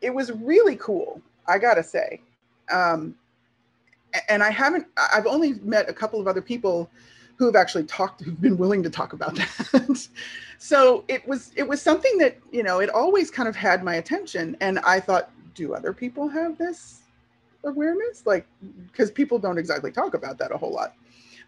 it 0.02 0.14
was 0.14 0.32
really 0.32 0.76
cool 0.76 1.22
i 1.48 1.58
gotta 1.58 1.84
say. 1.84 2.22
Um, 2.72 3.16
and 4.30 4.42
i 4.42 4.50
haven't 4.50 4.88
i've 5.14 5.28
only 5.28 5.54
met 5.56 5.90
a 5.90 5.94
couple 5.94 6.20
of 6.20 6.28
other 6.28 6.42
people 6.42 6.90
who 7.38 7.46
have 7.46 7.56
actually 7.56 7.84
talked 7.84 8.22
who've 8.22 8.40
been 8.40 8.58
willing 8.58 8.82
to 8.82 8.90
talk 8.90 9.14
about 9.14 9.36
that. 9.74 10.08
So 10.58 11.04
it 11.08 11.28
was 11.28 11.52
it 11.56 11.68
was 11.68 11.82
something 11.82 12.18
that 12.20 12.38
you 12.52 12.64
know 12.64 12.80
it 12.80 12.90
always 12.90 13.30
kind 13.30 13.48
of 13.50 13.56
had 13.56 13.84
my 13.84 13.96
attention 13.96 14.56
and 14.62 14.80
i 14.80 15.00
thought 15.00 15.32
do 15.56 15.74
other 15.74 15.94
people 15.94 16.28
have 16.28 16.58
this 16.58 17.02
awareness? 17.64 18.24
Like, 18.26 18.46
because 18.92 19.10
people 19.10 19.40
don't 19.40 19.58
exactly 19.58 19.92
talk 19.92 20.14
about 20.14 20.38
that 20.38 20.52
a 20.52 20.58
whole 20.58 20.72
lot. 20.72 20.94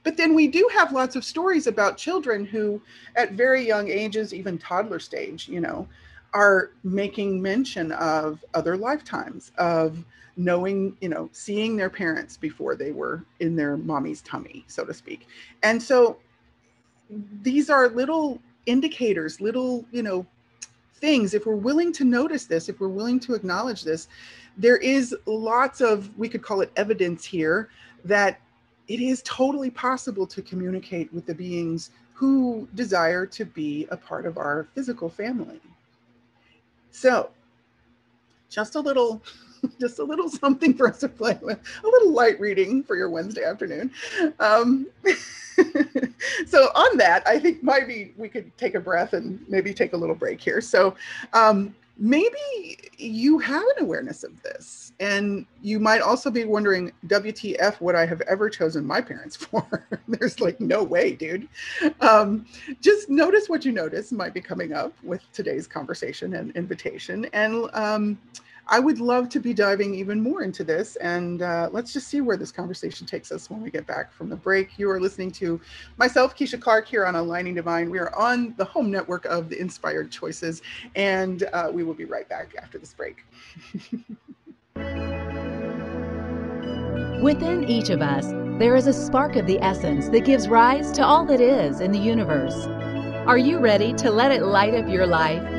But 0.03 0.17
then 0.17 0.33
we 0.33 0.47
do 0.47 0.69
have 0.73 0.91
lots 0.91 1.15
of 1.15 1.23
stories 1.23 1.67
about 1.67 1.97
children 1.97 2.45
who, 2.45 2.81
at 3.15 3.33
very 3.33 3.65
young 3.65 3.89
ages, 3.89 4.33
even 4.33 4.57
toddler 4.57 4.99
stage, 4.99 5.47
you 5.47 5.59
know, 5.59 5.87
are 6.33 6.71
making 6.83 7.41
mention 7.41 7.91
of 7.93 8.43
other 8.53 8.77
lifetimes, 8.77 9.51
of 9.57 10.03
knowing, 10.37 10.95
you 11.01 11.09
know, 11.09 11.29
seeing 11.33 11.75
their 11.75 11.89
parents 11.89 12.37
before 12.37 12.75
they 12.75 12.91
were 12.91 13.23
in 13.39 13.55
their 13.55 13.75
mommy's 13.75 14.21
tummy, 14.21 14.63
so 14.67 14.85
to 14.85 14.93
speak. 14.93 15.27
And 15.63 15.81
so 15.81 16.17
these 17.41 17.69
are 17.69 17.87
little 17.87 18.39
indicators, 18.65 19.41
little, 19.41 19.85
you 19.91 20.03
know, 20.03 20.25
things. 20.97 21.33
If 21.33 21.45
we're 21.45 21.55
willing 21.55 21.91
to 21.93 22.03
notice 22.03 22.45
this, 22.45 22.69
if 22.69 22.79
we're 22.79 22.87
willing 22.87 23.19
to 23.21 23.33
acknowledge 23.33 23.83
this, 23.83 24.07
there 24.57 24.77
is 24.77 25.15
lots 25.25 25.81
of, 25.81 26.15
we 26.17 26.27
could 26.27 26.41
call 26.41 26.61
it 26.61 26.71
evidence 26.75 27.23
here, 27.23 27.69
that 28.05 28.39
it 28.87 28.99
is 28.99 29.21
totally 29.23 29.69
possible 29.69 30.25
to 30.27 30.41
communicate 30.41 31.13
with 31.13 31.25
the 31.25 31.35
beings 31.35 31.91
who 32.13 32.67
desire 32.73 33.25
to 33.27 33.45
be 33.45 33.87
a 33.91 33.97
part 33.97 34.25
of 34.25 34.37
our 34.37 34.67
physical 34.73 35.09
family. 35.09 35.61
So, 36.89 37.29
just 38.49 38.75
a 38.75 38.79
little 38.79 39.21
just 39.79 39.99
a 39.99 40.03
little 40.03 40.29
something 40.29 40.73
for 40.73 40.87
us 40.87 40.99
to 40.99 41.09
play 41.09 41.37
with, 41.41 41.59
a 41.83 41.87
little 41.87 42.11
light 42.11 42.39
reading 42.39 42.83
for 42.83 42.95
your 42.95 43.09
Wednesday 43.09 43.43
afternoon. 43.43 43.91
Um, 44.39 44.87
so 46.47 46.69
on 46.75 46.97
that, 46.97 47.23
I 47.25 47.39
think 47.39 47.63
maybe 47.63 48.13
we 48.17 48.29
could 48.29 48.55
take 48.57 48.75
a 48.75 48.79
breath 48.79 49.13
and 49.13 49.43
maybe 49.47 49.73
take 49.73 49.93
a 49.93 49.97
little 49.97 50.15
break 50.15 50.41
here. 50.41 50.61
So 50.61 50.95
um, 51.33 51.75
maybe 51.97 52.79
you 52.97 53.39
have 53.39 53.63
an 53.77 53.83
awareness 53.83 54.23
of 54.23 54.41
this, 54.43 54.93
and 54.99 55.45
you 55.61 55.79
might 55.79 56.01
also 56.01 56.29
be 56.29 56.45
wondering, 56.45 56.91
WTF, 57.07 57.81
would 57.81 57.95
I 57.95 58.05
have 58.05 58.21
ever 58.21 58.49
chosen 58.49 58.85
my 58.85 59.01
parents 59.01 59.35
for? 59.35 59.87
There's 60.07 60.39
like 60.39 60.59
no 60.59 60.83
way, 60.83 61.13
dude. 61.13 61.47
Um, 62.01 62.45
just 62.81 63.09
notice 63.09 63.49
what 63.49 63.65
you 63.65 63.71
notice 63.71 64.11
might 64.11 64.33
be 64.33 64.41
coming 64.41 64.73
up 64.73 64.93
with 65.03 65.21
today's 65.33 65.67
conversation 65.67 66.35
and 66.35 66.55
invitation, 66.55 67.25
and 67.33 67.69
um, 67.73 68.17
I 68.69 68.79
would 68.79 68.99
love 68.99 69.29
to 69.29 69.39
be 69.39 69.53
diving 69.53 69.95
even 69.95 70.21
more 70.21 70.43
into 70.43 70.63
this. 70.63 70.97
And 70.97 71.41
uh, 71.41 71.69
let's 71.71 71.93
just 71.93 72.09
see 72.09 72.21
where 72.21 72.35
this 72.35 72.51
conversation 72.51 73.07
takes 73.07 73.31
us 73.31 73.49
when 73.49 73.61
we 73.61 73.71
get 73.71 73.87
back 73.87 74.11
from 74.11 74.29
the 74.29 74.35
break. 74.35 74.77
You 74.77 74.89
are 74.91 74.99
listening 74.99 75.31
to 75.31 75.59
myself, 75.97 76.35
Keisha 76.35 76.59
Clark, 76.59 76.87
here 76.87 77.05
on 77.05 77.15
Aligning 77.15 77.55
Divine. 77.55 77.89
We 77.89 77.99
are 77.99 78.13
on 78.15 78.53
the 78.57 78.65
home 78.65 78.91
network 78.91 79.25
of 79.25 79.49
the 79.49 79.59
Inspired 79.59 80.11
Choices, 80.11 80.61
and 80.95 81.43
uh, 81.53 81.69
we 81.71 81.83
will 81.83 81.93
be 81.93 82.05
right 82.05 82.27
back 82.27 82.55
after 82.61 82.77
this 82.77 82.93
break. 82.93 83.23
Within 87.23 87.67
each 87.67 87.89
of 87.89 88.01
us, 88.01 88.27
there 88.59 88.75
is 88.75 88.87
a 88.87 88.93
spark 88.93 89.37
of 89.37 89.47
the 89.47 89.59
essence 89.61 90.09
that 90.09 90.25
gives 90.25 90.47
rise 90.47 90.91
to 90.91 91.03
all 91.03 91.25
that 91.25 91.41
is 91.41 91.79
in 91.79 91.91
the 91.91 91.99
universe. 91.99 92.67
Are 93.27 93.37
you 93.37 93.59
ready 93.59 93.93
to 93.93 94.11
let 94.11 94.31
it 94.31 94.43
light 94.43 94.73
up 94.73 94.87
your 94.87 95.07
life? 95.07 95.56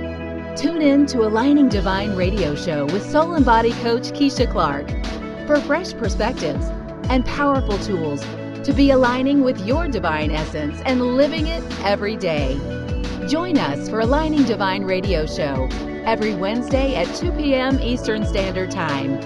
Tune 0.57 0.83
in 0.83 1.07
to 1.07 1.25
Aligning 1.25 1.69
Divine 1.69 2.17
radio 2.17 2.55
show 2.55 2.85
with 2.87 3.09
soul 3.09 3.35
and 3.35 3.45
body 3.45 3.73
coach 3.83 4.11
Keisha 4.11 4.51
Clark 4.51 4.89
for 5.47 5.61
fresh 5.61 5.93
perspectives 5.93 6.65
and 7.11 7.25
powerful 7.25 7.79
tools 7.79 8.21
to 8.65 8.73
be 8.73 8.91
aligning 8.91 9.43
with 9.43 9.65
your 9.67 9.89
divine 9.89 10.31
essence 10.31 10.81
and 10.85 11.17
living 11.17 11.47
it 11.47 11.63
every 11.85 12.17
day. 12.17 12.59
Join 13.29 13.57
us 13.59 13.89
for 13.89 14.01
Aligning 14.01 14.45
Divine 14.45 14.85
radio 14.85 15.25
show 15.27 15.69
every 16.05 16.35
Wednesday 16.35 16.97
at 16.97 17.07
2 17.17 17.33
p.m. 17.33 17.79
Eastern 17.81 18.27
Standard 18.27 18.71
Time, 18.71 19.19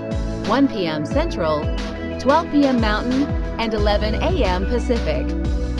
1 0.46 0.68
p.m. 0.68 1.04
Central, 1.06 1.60
12 2.18 2.50
p.m. 2.52 2.80
Mountain, 2.80 3.24
and 3.58 3.74
11 3.74 4.14
a.m. 4.16 4.66
Pacific 4.66 5.24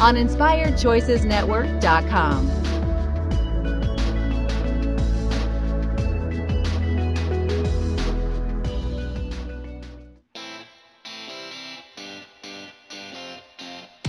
on 0.01 0.15
InspiredChoicesNetwork.com. 0.17 2.49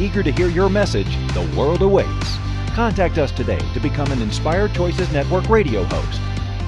Eager 0.00 0.22
to 0.22 0.32
hear 0.32 0.48
your 0.48 0.68
message, 0.68 1.16
the 1.34 1.48
world 1.56 1.82
awaits. 1.82 2.36
Contact 2.74 3.18
us 3.18 3.30
today 3.30 3.60
to 3.72 3.80
become 3.80 4.10
an 4.10 4.20
Inspired 4.20 4.74
Choices 4.74 5.12
Network 5.12 5.48
radio 5.48 5.84
host. 5.84 6.20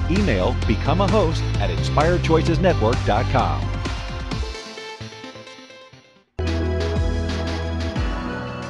Email 0.09 0.55
become 0.65 1.01
a 1.01 1.07
host 1.07 1.43
at 1.59 1.69
inspiredchoicesnetwork.com. 1.69 3.73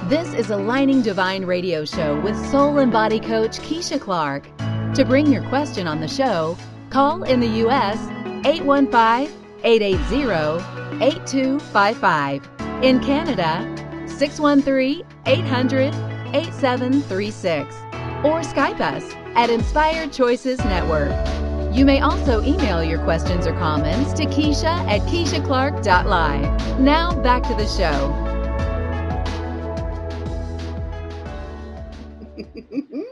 This 0.10 0.34
is 0.34 0.50
Aligning 0.50 1.02
Divine 1.02 1.46
Radio 1.46 1.86
Show 1.86 2.20
with 2.22 2.36
soul 2.50 2.80
and 2.80 2.91
body 2.91 3.20
coach 3.20 3.60
Keisha 3.60 4.02
Clark. 4.02 4.48
To 4.96 5.06
bring 5.06 5.28
your 5.28 5.48
question 5.50 5.86
on 5.86 6.00
the 6.00 6.08
show, 6.08 6.58
call 6.89 7.24
in 7.24 7.41
the 7.41 7.50
U.S. 7.65 8.00
815 8.46 9.30
880 9.63 11.04
8255. 11.04 12.50
In 12.84 13.00
Canada, 13.02 13.87
613 14.17 15.06
800 15.27 15.93
8736 16.34 17.75
or 18.25 18.41
Skype 18.41 18.80
us 18.80 19.03
at 19.36 19.51
Inspired 19.51 20.12
Choices 20.12 20.58
Network. 20.65 21.12
You 21.75 21.86
may 21.86 21.99
also 22.01 22.41
email 22.41 22.84
your 22.84 22.97
questions 23.03 23.45
or 23.45 23.53
comments 23.53 24.13
to 24.13 24.25
Keisha 24.25 24.65
at 24.65 25.01
KeishaClark.live. 25.01 26.80
Now 26.80 27.13
back 27.21 27.43
to 27.43 27.53
the 27.53 27.67
show. 27.67 28.23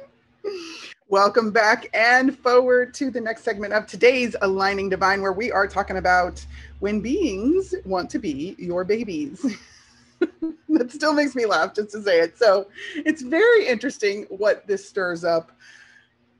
Welcome 1.07 1.51
back 1.51 1.87
and 1.93 2.35
forward 2.39 2.95
to 2.95 3.11
the 3.11 3.21
next 3.21 3.43
segment 3.43 3.73
of 3.73 3.85
today's 3.85 4.35
Aligning 4.41 4.89
Divine, 4.89 5.21
where 5.21 5.33
we 5.33 5.51
are 5.51 5.67
talking 5.67 5.97
about 5.97 6.43
when 6.79 6.99
beings 6.99 7.75
want 7.85 8.09
to 8.09 8.17
be 8.17 8.55
your 8.57 8.83
babies. 8.83 9.45
that 10.69 10.91
still 10.91 11.13
makes 11.13 11.35
me 11.35 11.45
laugh 11.45 11.73
just 11.73 11.91
to 11.91 12.01
say 12.01 12.19
it. 12.19 12.37
So 12.37 12.67
it's 12.95 13.21
very 13.21 13.67
interesting 13.67 14.23
what 14.29 14.67
this 14.67 14.87
stirs 14.87 15.23
up. 15.23 15.51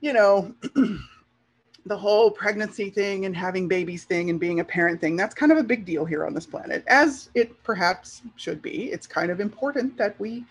You 0.00 0.12
know, 0.12 0.54
the 1.86 1.96
whole 1.96 2.30
pregnancy 2.30 2.90
thing 2.90 3.26
and 3.26 3.36
having 3.36 3.68
babies 3.68 4.04
thing 4.04 4.28
and 4.28 4.40
being 4.40 4.60
a 4.60 4.64
parent 4.64 5.00
thing, 5.00 5.16
that's 5.16 5.34
kind 5.34 5.52
of 5.52 5.58
a 5.58 5.62
big 5.62 5.84
deal 5.84 6.04
here 6.04 6.26
on 6.26 6.34
this 6.34 6.46
planet, 6.46 6.84
as 6.86 7.30
it 7.34 7.62
perhaps 7.62 8.22
should 8.36 8.60
be. 8.60 8.92
It's 8.92 9.06
kind 9.06 9.30
of 9.30 9.40
important 9.40 9.96
that 9.96 10.18
we, 10.20 10.44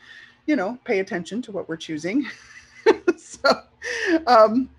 you 0.45 0.55
know, 0.55 0.79
pay 0.85 0.99
attention 0.99 1.41
to 1.43 1.51
what 1.51 1.67
we're 1.67 1.77
choosing. 1.77 2.25
so 3.17 3.61
um, 4.27 4.69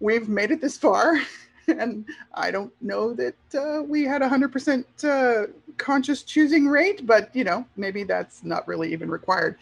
we've 0.00 0.28
made 0.28 0.50
it 0.50 0.60
this 0.60 0.76
far. 0.76 1.20
And 1.78 2.04
I 2.34 2.50
don't 2.50 2.72
know 2.82 3.14
that 3.14 3.36
uh, 3.54 3.82
we 3.82 4.04
had 4.04 4.22
a 4.22 4.28
100% 4.28 4.84
uh, 5.04 5.46
conscious 5.78 6.22
choosing 6.22 6.66
rate, 6.66 7.06
but 7.06 7.34
you 7.34 7.44
know, 7.44 7.64
maybe 7.76 8.04
that's 8.04 8.42
not 8.44 8.66
really 8.66 8.92
even 8.92 9.10
required. 9.10 9.58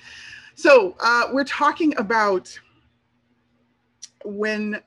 So 0.55 0.97
uh, 1.01 1.29
we're 1.33 1.45
talking 1.45 1.97
about 1.99 2.59
when 4.25 4.81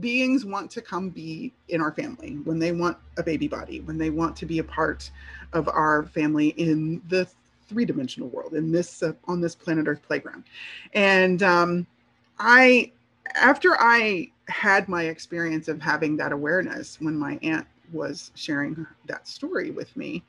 beings 0.00 0.44
want 0.44 0.70
to 0.70 0.80
come 0.80 1.10
be 1.10 1.52
in 1.68 1.80
our 1.80 1.92
family, 1.92 2.38
when 2.44 2.58
they 2.58 2.72
want 2.72 2.96
a 3.16 3.22
baby 3.22 3.48
body, 3.48 3.80
when 3.80 3.98
they 3.98 4.10
want 4.10 4.36
to 4.36 4.46
be 4.46 4.58
a 4.58 4.64
part 4.64 5.10
of 5.52 5.68
our 5.68 6.04
family 6.04 6.48
in 6.50 7.02
the 7.08 7.26
three-dimensional 7.68 8.28
world, 8.28 8.54
in 8.54 8.72
this 8.72 9.02
uh, 9.02 9.12
on 9.26 9.40
this 9.40 9.54
planet 9.54 9.86
Earth 9.86 10.02
playground. 10.06 10.44
And 10.94 11.42
um, 11.42 11.86
I, 12.38 12.92
after 13.34 13.76
I 13.78 14.30
had 14.48 14.88
my 14.88 15.04
experience 15.04 15.68
of 15.68 15.80
having 15.80 16.16
that 16.16 16.32
awareness 16.32 17.00
when 17.00 17.16
my 17.16 17.38
aunt 17.42 17.66
was 17.92 18.30
sharing 18.34 18.86
that 19.06 19.26
story 19.26 19.70
with 19.70 19.94
me, 19.96 20.22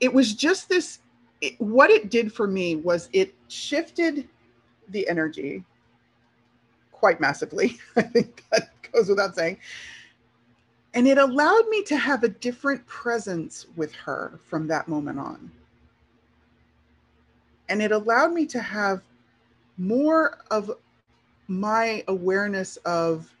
it 0.00 0.12
was 0.12 0.34
just 0.34 0.68
this 0.68 1.00
it, 1.40 1.60
what 1.60 1.90
it 1.90 2.10
did 2.10 2.32
for 2.32 2.46
me 2.46 2.76
was 2.76 3.08
it 3.12 3.34
shifted 3.48 4.28
the 4.88 5.08
energy 5.08 5.64
quite 6.92 7.20
massively. 7.20 7.78
I 7.96 8.02
think 8.02 8.44
that 8.50 8.70
goes 8.92 9.08
without 9.08 9.34
saying. 9.34 9.58
And 10.94 11.06
it 11.06 11.18
allowed 11.18 11.68
me 11.68 11.82
to 11.84 11.96
have 11.96 12.24
a 12.24 12.28
different 12.28 12.84
presence 12.86 13.66
with 13.76 13.94
her 13.94 14.40
from 14.46 14.66
that 14.68 14.88
moment 14.88 15.18
on. 15.18 15.50
And 17.68 17.82
it 17.82 17.92
allowed 17.92 18.32
me 18.32 18.46
to 18.46 18.60
have 18.60 19.02
more 19.76 20.38
of 20.50 20.72
my 21.48 22.04
awareness 22.08 22.76
of 22.78 23.34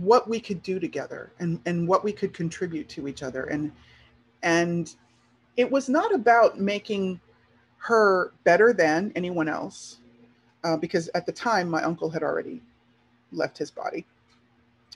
what 0.00 0.28
we 0.28 0.38
could 0.38 0.62
do 0.62 0.78
together 0.78 1.32
and 1.38 1.60
and 1.66 1.88
what 1.88 2.04
we 2.04 2.12
could 2.12 2.32
contribute 2.34 2.88
to 2.90 3.08
each 3.08 3.22
other. 3.22 3.44
And 3.44 3.72
and 4.42 4.94
it 5.56 5.70
was 5.70 5.88
not 5.88 6.14
about 6.14 6.60
making 6.60 7.20
her 7.78 8.32
better 8.44 8.72
than 8.72 9.12
anyone 9.14 9.48
else 9.48 9.98
uh, 10.64 10.76
because 10.76 11.08
at 11.14 11.26
the 11.26 11.32
time 11.32 11.68
my 11.68 11.82
uncle 11.82 12.10
had 12.10 12.22
already 12.22 12.62
left 13.32 13.56
his 13.56 13.70
body. 13.70 14.06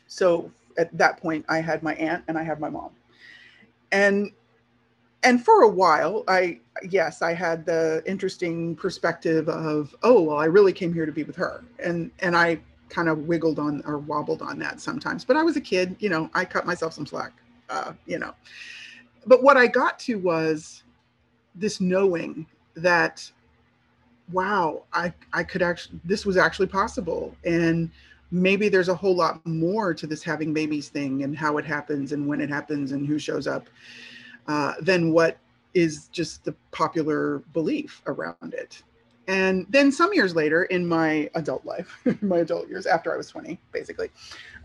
So 0.06 0.50
at 0.76 0.96
that 0.96 1.18
point 1.18 1.44
i 1.48 1.60
had 1.60 1.82
my 1.82 1.94
aunt 1.94 2.24
and 2.28 2.38
i 2.38 2.42
had 2.42 2.60
my 2.60 2.70
mom. 2.70 2.90
And 3.92 4.32
and 5.22 5.44
for 5.44 5.62
a 5.62 5.68
while 5.68 6.24
i 6.28 6.58
yes 6.88 7.22
i 7.22 7.32
had 7.32 7.64
the 7.66 8.02
interesting 8.06 8.76
perspective 8.76 9.48
of 9.48 9.94
oh 10.02 10.22
well 10.22 10.38
i 10.38 10.44
really 10.44 10.72
came 10.72 10.92
here 10.92 11.06
to 11.06 11.12
be 11.12 11.24
with 11.24 11.36
her. 11.36 11.64
And 11.82 12.10
and 12.20 12.36
i 12.36 12.60
kind 12.88 13.08
of 13.08 13.18
wiggled 13.26 13.58
on 13.58 13.82
or 13.84 13.98
wobbled 13.98 14.40
on 14.40 14.58
that 14.60 14.80
sometimes. 14.80 15.24
But 15.24 15.36
i 15.36 15.42
was 15.42 15.56
a 15.56 15.60
kid 15.60 15.96
you 15.98 16.08
know 16.08 16.30
i 16.34 16.44
cut 16.44 16.66
myself 16.66 16.92
some 16.94 17.06
slack 17.06 17.32
uh, 17.68 17.92
you 18.06 18.18
know. 18.18 18.34
But 19.26 19.42
what 19.42 19.56
i 19.56 19.66
got 19.66 19.98
to 20.00 20.16
was 20.16 20.84
this 21.54 21.80
knowing 21.80 22.46
that 22.76 23.30
wow 24.32 24.84
i 24.92 25.12
i 25.32 25.42
could 25.42 25.62
actually 25.62 26.00
this 26.04 26.24
was 26.24 26.36
actually 26.36 26.68
possible. 26.68 27.34
And 27.44 27.90
maybe 28.30 28.68
there's 28.68 28.88
a 28.88 28.94
whole 28.94 29.16
lot 29.16 29.44
more 29.46 29.94
to 29.94 30.06
this 30.06 30.22
having 30.22 30.52
babies 30.52 30.88
thing 30.88 31.24
and 31.24 31.36
how 31.36 31.56
it 31.56 31.64
happens 31.64 32.12
and 32.12 32.26
when 32.26 32.40
it 32.40 32.50
happens 32.50 32.92
and 32.92 33.06
who 33.06 33.18
shows 33.18 33.46
up 33.46 33.68
uh, 34.48 34.74
than 34.80 35.12
what 35.12 35.38
is 35.74 36.08
just 36.08 36.44
the 36.44 36.54
popular 36.72 37.38
belief 37.52 38.02
around 38.06 38.54
it. 38.54 38.82
And 39.28 39.66
then 39.68 39.92
some 39.92 40.12
years 40.14 40.34
later 40.34 40.64
in 40.64 40.86
my 40.86 41.30
adult 41.34 41.64
life, 41.64 41.94
my 42.22 42.38
adult 42.38 42.68
years 42.68 42.86
after 42.86 43.12
I 43.12 43.16
was 43.16 43.28
20, 43.28 43.60
basically, 43.72 44.10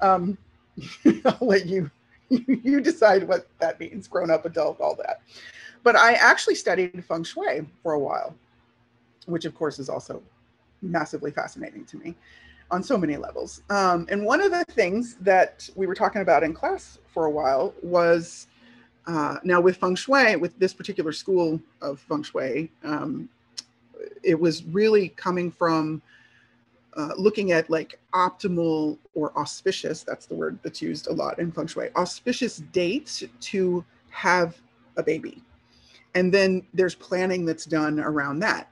um, 0.01 0.37
I'll 1.25 1.37
let 1.41 1.65
you, 1.65 1.91
you 2.29 2.79
decide 2.79 3.27
what 3.27 3.47
that 3.59 3.79
means, 3.79 4.07
grown 4.07 4.31
up, 4.31 4.45
adult, 4.45 4.79
all 4.79 4.95
that. 4.95 5.21
But 5.83 5.97
I 5.97 6.13
actually 6.13 6.55
studied 6.55 7.03
feng 7.05 7.25
shui 7.25 7.65
for 7.83 7.93
a 7.93 7.99
while, 7.99 8.33
which 9.25 9.43
of 9.43 9.53
course 9.53 9.79
is 9.79 9.89
also 9.89 10.23
massively 10.81 11.31
fascinating 11.31 11.85
to 11.85 11.97
me 11.97 12.15
on 12.71 12.81
so 12.81 12.97
many 12.97 13.17
levels. 13.17 13.61
Um, 13.69 14.07
and 14.09 14.25
one 14.25 14.41
of 14.41 14.51
the 14.51 14.63
things 14.71 15.15
that 15.19 15.69
we 15.75 15.85
were 15.85 15.95
talking 15.95 16.21
about 16.21 16.41
in 16.41 16.53
class 16.53 16.99
for 17.13 17.25
a 17.25 17.29
while 17.29 17.73
was 17.83 18.47
uh, 19.05 19.37
now 19.43 19.59
with 19.59 19.77
feng 19.77 19.95
shui, 19.95 20.35
with 20.35 20.57
this 20.59 20.73
particular 20.73 21.11
school 21.11 21.59
of 21.81 21.99
feng 21.99 22.23
shui, 22.23 22.71
um, 22.83 23.29
it 24.23 24.39
was 24.39 24.63
really 24.65 25.09
coming 25.09 25.51
from 25.51 26.01
uh, 26.95 27.13
looking 27.17 27.51
at 27.51 27.69
like 27.69 27.99
optimal 28.13 28.97
or 29.15 29.37
auspicious, 29.37 30.03
that's 30.03 30.25
the 30.25 30.35
word 30.35 30.59
that's 30.63 30.81
used 30.81 31.07
a 31.07 31.13
lot 31.13 31.39
in 31.39 31.51
feng 31.51 31.67
shui, 31.67 31.89
auspicious 31.95 32.57
dates 32.71 33.23
to 33.39 33.83
have 34.09 34.55
a 34.97 35.03
baby. 35.03 35.41
And 36.15 36.31
then 36.31 36.63
there's 36.73 36.95
planning 36.95 37.45
that's 37.45 37.65
done 37.65 37.99
around 37.99 38.39
that. 38.39 38.69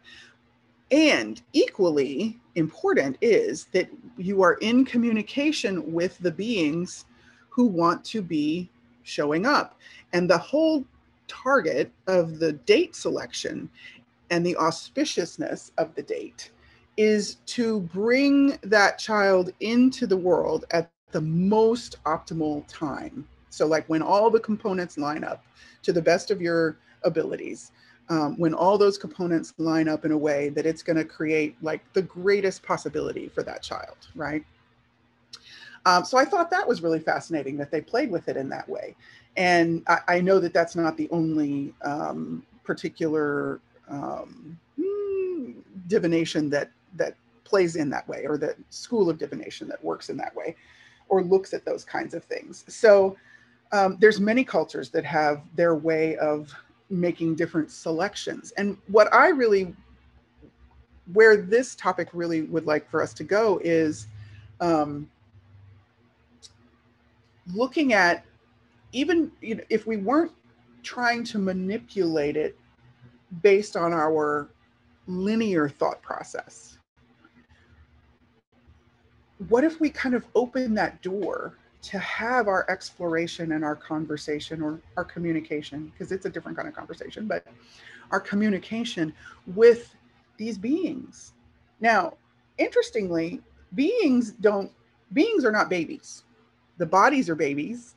And 0.92 1.42
equally 1.54 2.40
important 2.56 3.18
is 3.22 3.66
that 3.72 3.90
you 4.18 4.42
are 4.44 4.56
in 4.56 4.86
communication 4.86 5.92
with 5.92 6.18
the 6.20 6.32
beings 6.32 7.06
who 7.50 7.66
want 7.66 8.04
to 8.06 8.22
be 8.22 8.70
showing 9.12 9.46
up. 9.46 9.78
And 10.14 10.30
the 10.30 10.38
whole 10.38 10.86
target 11.28 11.92
of 12.08 12.40
the 12.40 12.54
date 12.54 12.96
selection 12.96 13.70
and 14.30 14.46
the 14.46 14.56
auspiciousness 14.56 15.72
of 15.78 15.94
the 15.96 16.04
date 16.04 16.52
is 16.98 17.36
to 17.46 17.82
bring 17.82 18.58
that 18.64 18.98
child 18.98 19.52
into 19.60 20.08
the 20.08 20.18
world 20.18 20.66
at 20.72 20.90
the 21.12 21.22
most 21.22 21.98
optimal 22.06 22.66
time. 22.68 23.28
So, 23.50 23.68
like 23.68 23.86
when 23.88 24.02
all 24.02 24.30
the 24.30 24.40
components 24.40 24.98
line 24.98 25.24
up 25.24 25.44
to 25.84 25.94
the 25.94 26.02
best 26.02 26.32
of 26.32 26.42
your 26.42 26.78
abilities, 27.04 27.72
um, 28.10 28.38
when 28.38 28.54
all 28.54 28.78
those 28.78 28.98
components 28.98 29.54
line 29.58 29.88
up 29.88 30.06
in 30.06 30.12
a 30.12 30.18
way 30.18 30.50
that 30.50 30.66
it's 30.66 30.84
going 30.84 30.98
to 30.98 31.06
create 31.06 31.56
like 31.62 31.82
the 31.94 32.02
greatest 32.02 32.64
possibility 32.64 33.30
for 33.30 33.44
that 33.44 33.62
child, 33.62 33.98
right? 34.16 34.44
Um, 35.86 36.06
so 36.06 36.18
I 36.18 36.26
thought 36.26 36.52
that 36.52 36.68
was 36.68 36.82
really 36.82 37.00
fascinating 37.00 37.58
that 37.58 37.72
they 37.72 37.82
played 37.82 38.12
with 38.12 38.28
it 38.28 38.38
in 38.38 38.50
that 38.50 38.68
way. 38.70 38.96
And 39.38 39.84
I, 39.88 40.00
I 40.08 40.22
know 40.22 40.40
that 40.40 40.54
that's 40.54 40.76
not 40.76 40.98
the 40.98 41.10
only 41.12 41.74
um, 41.84 42.46
particular 42.64 43.60
um, 43.90 44.60
hmm, 44.80 45.52
divination 45.88 46.50
that 46.52 46.72
that 46.96 47.16
plays 47.44 47.76
in 47.76 47.90
that 47.90 48.08
way, 48.08 48.26
or 48.26 48.38
the 48.38 48.56
school 48.70 49.10
of 49.10 49.18
divination 49.18 49.68
that 49.68 49.84
works 49.84 50.10
in 50.10 50.18
that 50.18 50.36
way, 50.36 50.56
or 51.10 51.24
looks 51.24 51.54
at 51.54 51.66
those 51.66 51.84
kinds 51.84 52.14
of 52.14 52.24
things. 52.24 52.64
So 52.68 53.18
um, 53.72 53.98
there's 54.00 54.20
many 54.20 54.44
cultures 54.44 54.90
that 54.92 55.06
have 55.06 55.42
their 55.56 55.76
way 55.76 56.18
of 56.18 56.54
making 56.90 57.36
different 57.36 57.72
selections. 57.72 58.52
And 58.58 58.78
what 58.88 59.14
I 59.14 59.30
really, 59.30 59.74
where 61.14 61.38
this 61.38 61.76
topic 61.76 62.10
really 62.14 62.44
would 62.44 62.66
like 62.66 62.90
for 62.90 63.02
us 63.02 63.14
to 63.16 63.24
go 63.24 63.60
is 63.64 64.08
um, 64.60 65.10
looking 67.54 67.94
at 67.94 68.26
even 68.92 69.32
you 69.42 69.56
know, 69.56 69.64
if 69.70 69.88
we 69.88 69.98
weren't 69.98 70.32
trying 70.84 71.24
to 71.24 71.40
manipulate 71.40 72.36
it 72.36 72.58
based 73.42 73.78
on 73.78 73.94
our 73.94 74.50
linear 75.08 75.70
thought 75.70 76.02
process 76.02 76.78
what 79.48 79.64
if 79.64 79.80
we 79.80 79.90
kind 79.90 80.14
of 80.14 80.26
open 80.36 80.74
that 80.76 81.02
door 81.02 81.58
to 81.82 81.98
have 81.98 82.48
our 82.48 82.70
exploration 82.70 83.54
and 83.54 83.64
our 83.66 83.76
conversation 83.76 84.62
or 84.62 84.80
our 84.98 85.04
communication 85.04 85.92
because 85.92 86.12
it's 86.12 86.26
a 86.26 86.30
different 86.30 86.56
kind 86.56 86.68
of 86.68 86.76
conversation 86.76 87.26
but 87.26 87.48
our 88.12 88.20
communication 88.20 89.14
with 89.48 89.96
these 90.38 90.58
beings? 90.58 91.34
Now 91.80 92.18
interestingly 92.58 93.42
beings 93.74 94.32
don't 94.32 94.72
beings 95.14 95.44
are 95.46 95.52
not 95.52 95.70
babies 95.70 96.24
the 96.82 96.86
bodies 96.88 97.30
are 97.30 97.36
babies 97.36 97.94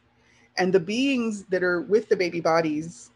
and 0.59 0.71
the 0.71 0.79
beings 0.79 1.45
that 1.45 1.63
are 1.63 1.81
with 1.81 2.07
the 2.11 2.17
baby 2.17 2.39
bodies 2.39 3.13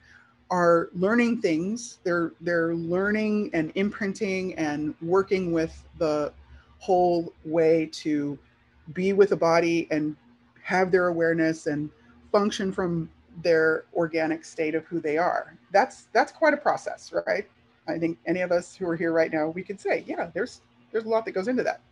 are 0.50 0.88
learning 0.94 1.42
things. 1.42 1.98
They're 2.04 2.33
they're 2.40 2.74
learning 2.74 3.50
and 3.52 3.70
imprinting 3.74 4.54
and 4.54 4.94
working 5.02 5.52
with 5.52 5.85
the 5.98 6.33
whole 6.78 7.35
way 7.44 7.90
to 7.92 8.38
be 8.94 9.12
with 9.12 9.33
a 9.33 9.37
body 9.37 9.87
and 9.90 10.16
have 10.62 10.90
their 10.90 11.09
awareness 11.09 11.66
and 11.66 11.90
function 12.33 12.72
from 12.72 13.11
their 13.42 13.85
organic 13.92 14.46
state 14.46 14.74
of 14.74 14.87
who 14.87 15.00
they 15.00 15.18
are. 15.18 15.54
That's 15.70 16.09
that's 16.14 16.33
quite 16.33 16.54
a 16.54 16.57
process 16.57 17.12
right? 17.26 17.46
I 17.87 17.98
think 17.98 18.16
any 18.26 18.40
of 18.40 18.52
us 18.52 18.74
who 18.74 18.88
are 18.88 18.96
here 18.96 19.12
right 19.12 19.31
now 19.31 19.48
we 19.48 19.62
could 19.62 19.78
say 19.78 20.02
yeah 20.07 20.31
there's 20.33 20.62
there's 20.92 21.04
a 21.04 21.09
lot 21.11 21.26
that 21.26 21.33
goes 21.33 21.46
into 21.46 21.62
that. 21.62 21.83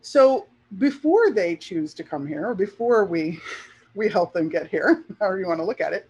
So 0.00 0.46
before 0.78 1.30
they 1.30 1.56
choose 1.56 1.94
to 1.94 2.02
come 2.02 2.26
here 2.26 2.48
or 2.48 2.54
before 2.54 3.04
we 3.04 3.40
we 3.94 4.08
help 4.08 4.32
them 4.32 4.48
get 4.48 4.68
here 4.68 5.04
however 5.20 5.38
you 5.38 5.46
want 5.46 5.60
to 5.60 5.64
look 5.66 5.80
at 5.80 5.92
it 5.92 6.08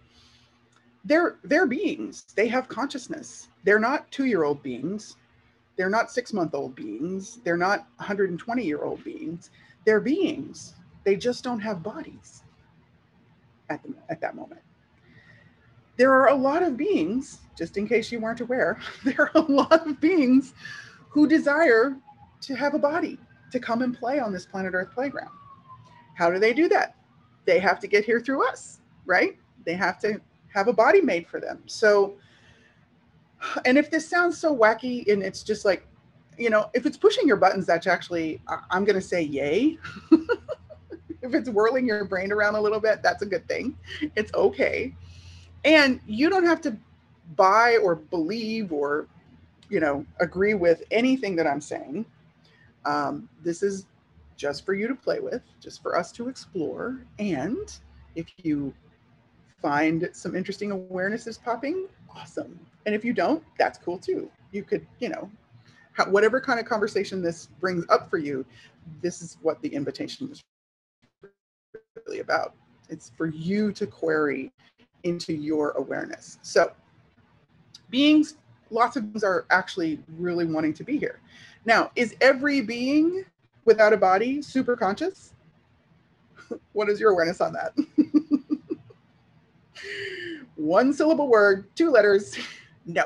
they're 1.03 1.35
they're 1.43 1.65
beings. 1.65 2.23
They 2.35 2.47
have 2.47 2.67
consciousness. 2.67 3.49
They're 3.63 3.79
not 3.79 4.09
two 4.11 4.25
year 4.25 4.43
old 4.43 4.63
beings. 4.63 5.17
They're 5.75 5.89
not 5.89 6.11
six 6.11 6.33
month 6.33 6.53
old 6.53 6.75
beings. 6.75 7.39
They're 7.43 7.57
not 7.57 7.87
120 7.97 8.63
year 8.63 8.83
old 8.83 9.03
beings. 9.03 9.49
They're 9.85 9.99
beings. 9.99 10.75
They 11.03 11.15
just 11.15 11.43
don't 11.43 11.59
have 11.59 11.83
bodies 11.83 12.43
at, 13.69 13.83
the, 13.83 13.93
at 14.09 14.21
that 14.21 14.35
moment. 14.35 14.61
There 15.97 16.13
are 16.13 16.29
a 16.29 16.35
lot 16.35 16.63
of 16.63 16.77
beings 16.77 17.39
just 17.57 17.77
in 17.77 17.87
case 17.87 18.11
you 18.11 18.19
weren't 18.19 18.41
aware 18.41 18.79
there 19.03 19.21
are 19.21 19.31
a 19.35 19.41
lot 19.41 19.85
of 19.85 19.99
beings 19.99 20.53
who 21.09 21.27
desire 21.27 21.95
to 22.41 22.55
have 22.55 22.73
a 22.73 22.79
body 22.79 23.17
to 23.53 23.59
come 23.59 23.83
and 23.83 23.97
play 23.97 24.19
on 24.19 24.33
this 24.33 24.45
planet 24.45 24.73
Earth 24.73 24.91
playground. 24.91 25.31
How 26.15 26.29
do 26.29 26.39
they 26.39 26.53
do 26.53 26.67
that? 26.69 26.95
They 27.45 27.59
have 27.59 27.79
to 27.79 27.87
get 27.87 28.03
here 28.03 28.19
through 28.19 28.47
us, 28.47 28.79
right? 29.05 29.37
They 29.63 29.75
have 29.75 29.99
to 29.99 30.19
have 30.53 30.67
a 30.67 30.73
body 30.73 31.01
made 31.01 31.27
for 31.27 31.39
them. 31.39 31.61
So, 31.67 32.15
and 33.65 33.77
if 33.77 33.91
this 33.91 34.09
sounds 34.09 34.37
so 34.37 34.55
wacky 34.55 35.11
and 35.11 35.21
it's 35.21 35.43
just 35.43 35.65
like, 35.65 35.87
you 36.37 36.49
know, 36.49 36.69
if 36.73 36.87
it's 36.87 36.97
pushing 36.97 37.27
your 37.27 37.37
buttons, 37.37 37.67
that's 37.67 37.85
actually, 37.85 38.41
I'm 38.71 38.85
going 38.85 38.95
to 38.95 39.01
say 39.01 39.21
yay. 39.21 39.77
if 41.21 41.33
it's 41.35 41.49
whirling 41.49 41.85
your 41.85 42.05
brain 42.05 42.31
around 42.31 42.55
a 42.55 42.61
little 42.61 42.79
bit, 42.79 43.03
that's 43.03 43.21
a 43.21 43.25
good 43.25 43.47
thing. 43.47 43.77
It's 44.15 44.33
okay. 44.33 44.95
And 45.63 45.99
you 46.07 46.29
don't 46.29 46.45
have 46.45 46.59
to 46.61 46.75
buy 47.35 47.77
or 47.77 47.95
believe 47.95 48.73
or, 48.73 49.07
you 49.69 49.79
know, 49.79 50.05
agree 50.19 50.55
with 50.55 50.83
anything 50.89 51.35
that 51.35 51.45
I'm 51.45 51.61
saying. 51.61 52.05
Um, 52.85 53.29
this 53.43 53.63
is 53.63 53.85
just 54.35 54.65
for 54.65 54.73
you 54.73 54.87
to 54.87 54.95
play 54.95 55.19
with, 55.19 55.41
just 55.59 55.81
for 55.81 55.97
us 55.97 56.11
to 56.13 56.27
explore. 56.27 57.05
And 57.19 57.73
if 58.15 58.27
you 58.37 58.73
find 59.61 60.09
some 60.13 60.35
interesting 60.35 60.69
awarenesses 60.69 61.41
popping, 61.41 61.87
awesome. 62.15 62.59
And 62.85 62.93
if 62.93 63.05
you 63.05 63.13
don't, 63.13 63.43
that's 63.57 63.77
cool 63.77 63.97
too. 63.97 64.29
You 64.51 64.63
could, 64.63 64.85
you 64.99 65.09
know, 65.09 65.29
whatever 66.07 66.41
kind 66.41 66.59
of 66.59 66.65
conversation 66.65 67.21
this 67.21 67.47
brings 67.59 67.85
up 67.89 68.09
for 68.09 68.17
you, 68.17 68.45
this 69.01 69.21
is 69.21 69.37
what 69.41 69.61
the 69.61 69.69
invitation 69.69 70.29
is 70.31 70.41
really 72.05 72.19
about. 72.19 72.55
It's 72.89 73.11
for 73.15 73.27
you 73.27 73.71
to 73.73 73.87
query 73.87 74.51
into 75.03 75.33
your 75.33 75.71
awareness. 75.71 76.39
So, 76.41 76.71
beings, 77.89 78.35
lots 78.69 78.95
of 78.95 79.11
beings 79.11 79.23
are 79.23 79.45
actually 79.49 79.99
really 80.17 80.45
wanting 80.45 80.73
to 80.73 80.83
be 80.83 80.97
here. 80.97 81.19
Now, 81.65 81.91
is 81.95 82.15
every 82.21 82.61
being 82.61 83.25
without 83.65 83.93
a 83.93 83.97
body 83.97 84.41
super 84.41 84.75
conscious? 84.75 85.33
what 86.73 86.89
is 86.89 86.99
your 86.99 87.11
awareness 87.11 87.41
on 87.41 87.53
that? 87.53 87.73
One 90.55 90.93
syllable 90.93 91.29
word, 91.29 91.65
two 91.75 91.89
letters, 91.89 92.37
no. 92.85 93.05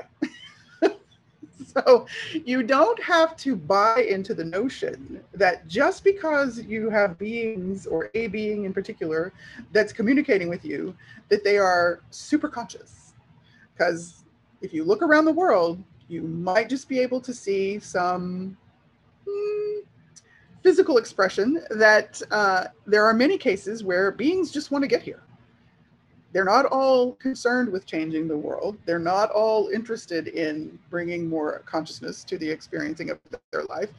so 1.65 2.07
you 2.33 2.63
don't 2.63 3.01
have 3.01 3.37
to 3.37 3.55
buy 3.55 4.01
into 4.09 4.33
the 4.33 4.43
notion 4.43 5.21
that 5.33 5.67
just 5.67 6.03
because 6.03 6.59
you 6.63 6.89
have 6.89 7.17
beings 7.17 7.85
or 7.85 8.09
a 8.15 8.27
being 8.27 8.65
in 8.65 8.73
particular 8.73 9.31
that's 9.71 9.93
communicating 9.93 10.49
with 10.49 10.65
you 10.65 10.95
that 11.29 11.43
they 11.43 11.57
are 11.57 12.01
super 12.09 12.49
conscious 12.49 13.13
because 13.73 14.23
if 14.61 14.73
you 14.73 14.83
look 14.83 15.01
around 15.01 15.25
the 15.25 15.31
world 15.31 15.83
you 16.07 16.21
might 16.21 16.69
just 16.69 16.87
be 16.87 16.99
able 16.99 17.21
to 17.21 17.33
see 17.33 17.79
some 17.79 18.57
mm, 19.27 19.79
physical 20.63 20.97
expression 20.97 21.63
that 21.71 22.21
uh, 22.31 22.65
there 22.85 23.05
are 23.05 23.13
many 23.13 23.37
cases 23.37 23.83
where 23.83 24.11
beings 24.11 24.51
just 24.51 24.71
want 24.71 24.83
to 24.83 24.87
get 24.87 25.01
here 25.01 25.21
they're 26.33 26.45
not 26.45 26.65
all 26.65 27.13
concerned 27.13 27.67
with 27.71 27.85
changing 27.85 28.27
the 28.27 28.37
world. 28.37 28.77
They're 28.85 28.99
not 28.99 29.31
all 29.31 29.69
interested 29.69 30.27
in 30.27 30.77
bringing 30.89 31.27
more 31.27 31.63
consciousness 31.65 32.23
to 32.25 32.37
the 32.37 32.49
experiencing 32.49 33.09
of 33.09 33.19
their 33.51 33.63
life. 33.63 33.89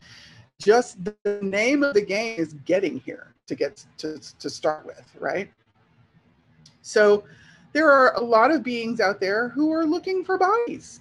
Just 0.60 1.02
the 1.04 1.40
name 1.42 1.82
of 1.82 1.94
the 1.94 2.00
game 2.00 2.38
is 2.38 2.52
getting 2.64 3.00
here 3.00 3.34
to 3.46 3.54
get 3.54 3.84
to, 3.98 4.20
to 4.38 4.50
start 4.50 4.84
with, 4.84 5.04
right? 5.18 5.50
So 6.82 7.24
there 7.72 7.90
are 7.90 8.14
a 8.14 8.20
lot 8.20 8.50
of 8.50 8.62
beings 8.62 9.00
out 9.00 9.20
there 9.20 9.48
who 9.48 9.72
are 9.72 9.84
looking 9.84 10.24
for 10.24 10.38
bodies. 10.38 11.00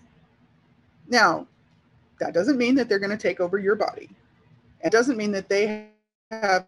Now, 1.10 1.48
that 2.20 2.34
doesn't 2.34 2.58
mean 2.58 2.76
that 2.76 2.90
they're 2.90 3.00
going 3.00 3.12
to 3.12 3.18
take 3.18 3.40
over 3.40 3.58
your 3.58 3.76
body. 3.76 4.10
It 4.84 4.92
doesn't 4.92 5.18
mean 5.18 5.32
that 5.32 5.50
they 5.50 5.88
have 6.32 6.66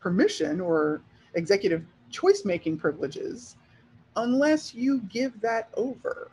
permission 0.00 0.60
or 0.60 1.02
executive 1.34 1.84
choice 2.10 2.42
making 2.44 2.78
privileges 2.78 3.56
unless 4.16 4.74
you 4.74 5.00
give 5.08 5.40
that 5.40 5.68
over. 5.76 6.30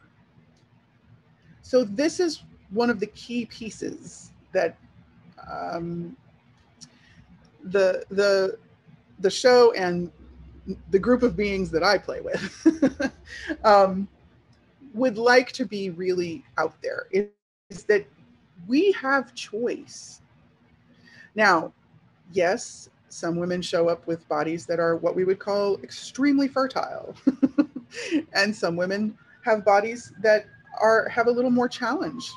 So 1.62 1.84
this 1.84 2.20
is 2.20 2.44
one 2.72 2.90
of 2.90 3.00
the 3.00 3.08
key 3.08 3.46
pieces 3.46 4.32
that 4.52 4.78
um, 5.50 6.16
the 7.64 8.04
the 8.10 8.58
the 9.20 9.30
show 9.30 9.72
and 9.74 10.12
the 10.92 11.00
group 11.00 11.24
of 11.24 11.36
beings 11.36 11.72
that 11.72 11.84
I 11.84 11.98
play 11.98 12.22
with 12.22 13.12
um, 13.64 14.08
would 14.94 15.18
like 15.18 15.52
to 15.54 15.66
be 15.66 15.90
really 15.92 16.44
out 16.58 16.74
there 16.82 17.08
is 17.12 17.84
that 17.86 18.06
we 18.68 18.92
have 18.94 19.34
choice. 19.36 20.22
Now, 21.36 21.74
yes, 22.32 22.90
some 23.10 23.36
women 23.38 23.62
show 23.62 23.90
up 23.90 24.06
with 24.08 24.28
bodies 24.28 24.66
that 24.68 24.80
are 24.80 24.96
what 24.96 25.16
we 25.16 25.24
would 25.24 25.40
call 25.40 25.78
extremely 25.82 26.48
fertile. 26.48 27.16
and 28.34 28.56
some 28.56 28.76
women 28.76 29.18
have 29.44 29.66
bodies 29.66 30.14
that 30.22 30.46
are 30.80 31.08
have 31.10 31.28
a 31.28 31.32
little 31.32 31.52
more 31.52 31.68
challenge 31.68 32.30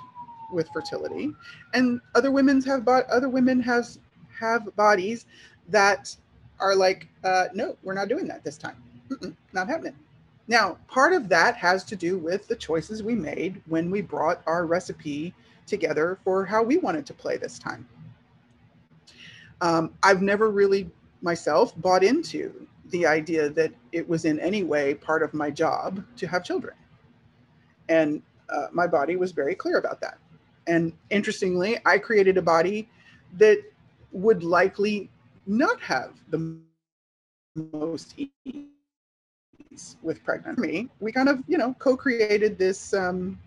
with 0.52 0.68
fertility 0.72 1.32
and 1.74 2.00
other 2.14 2.30
women's 2.30 2.64
have 2.64 2.84
bo- 2.84 3.04
other 3.10 3.28
women 3.28 3.60
has 3.60 3.98
have 4.38 4.74
bodies 4.76 5.26
that 5.68 6.14
are 6.60 6.74
like 6.74 7.08
uh, 7.24 7.46
no 7.54 7.76
we're 7.82 7.94
not 7.94 8.08
doing 8.08 8.26
that 8.26 8.44
this 8.44 8.58
time 8.58 8.76
Mm-mm, 9.10 9.34
not 9.52 9.68
happening 9.68 9.94
now 10.48 10.76
part 10.88 11.12
of 11.12 11.28
that 11.28 11.56
has 11.56 11.84
to 11.84 11.96
do 11.96 12.18
with 12.18 12.46
the 12.48 12.56
choices 12.56 13.02
we 13.02 13.14
made 13.14 13.60
when 13.66 13.90
we 13.90 14.00
brought 14.00 14.42
our 14.46 14.66
recipe 14.66 15.34
together 15.66 16.18
for 16.24 16.44
how 16.44 16.62
we 16.62 16.78
wanted 16.78 17.06
to 17.06 17.14
play 17.14 17.36
this 17.36 17.58
time 17.58 17.86
um, 19.60 19.92
i've 20.02 20.22
never 20.22 20.50
really 20.50 20.90
myself 21.22 21.72
bought 21.80 22.02
into 22.02 22.66
the 22.92 23.06
idea 23.06 23.48
that 23.48 23.72
it 23.90 24.08
was 24.08 24.24
in 24.24 24.38
any 24.38 24.62
way 24.62 24.94
part 24.94 25.22
of 25.22 25.34
my 25.34 25.50
job 25.50 26.04
to 26.16 26.26
have 26.26 26.44
children. 26.44 26.74
And 27.88 28.22
uh, 28.48 28.66
my 28.72 28.86
body 28.86 29.16
was 29.16 29.32
very 29.32 29.54
clear 29.54 29.78
about 29.78 30.00
that. 30.02 30.18
And 30.66 30.92
interestingly, 31.10 31.78
I 31.84 31.98
created 31.98 32.36
a 32.36 32.42
body 32.42 32.88
that 33.38 33.62
would 34.12 34.44
likely 34.44 35.10
not 35.46 35.80
have 35.80 36.12
the 36.28 36.58
most 37.56 38.14
ease 38.16 38.71
with 40.02 40.22
pregnancy. 40.24 40.88
We 41.00 41.12
kind 41.12 41.28
of, 41.28 41.42
you 41.48 41.58
know, 41.58 41.74
co-created 41.78 42.58
this. 42.58 42.94
Um, 42.94 43.38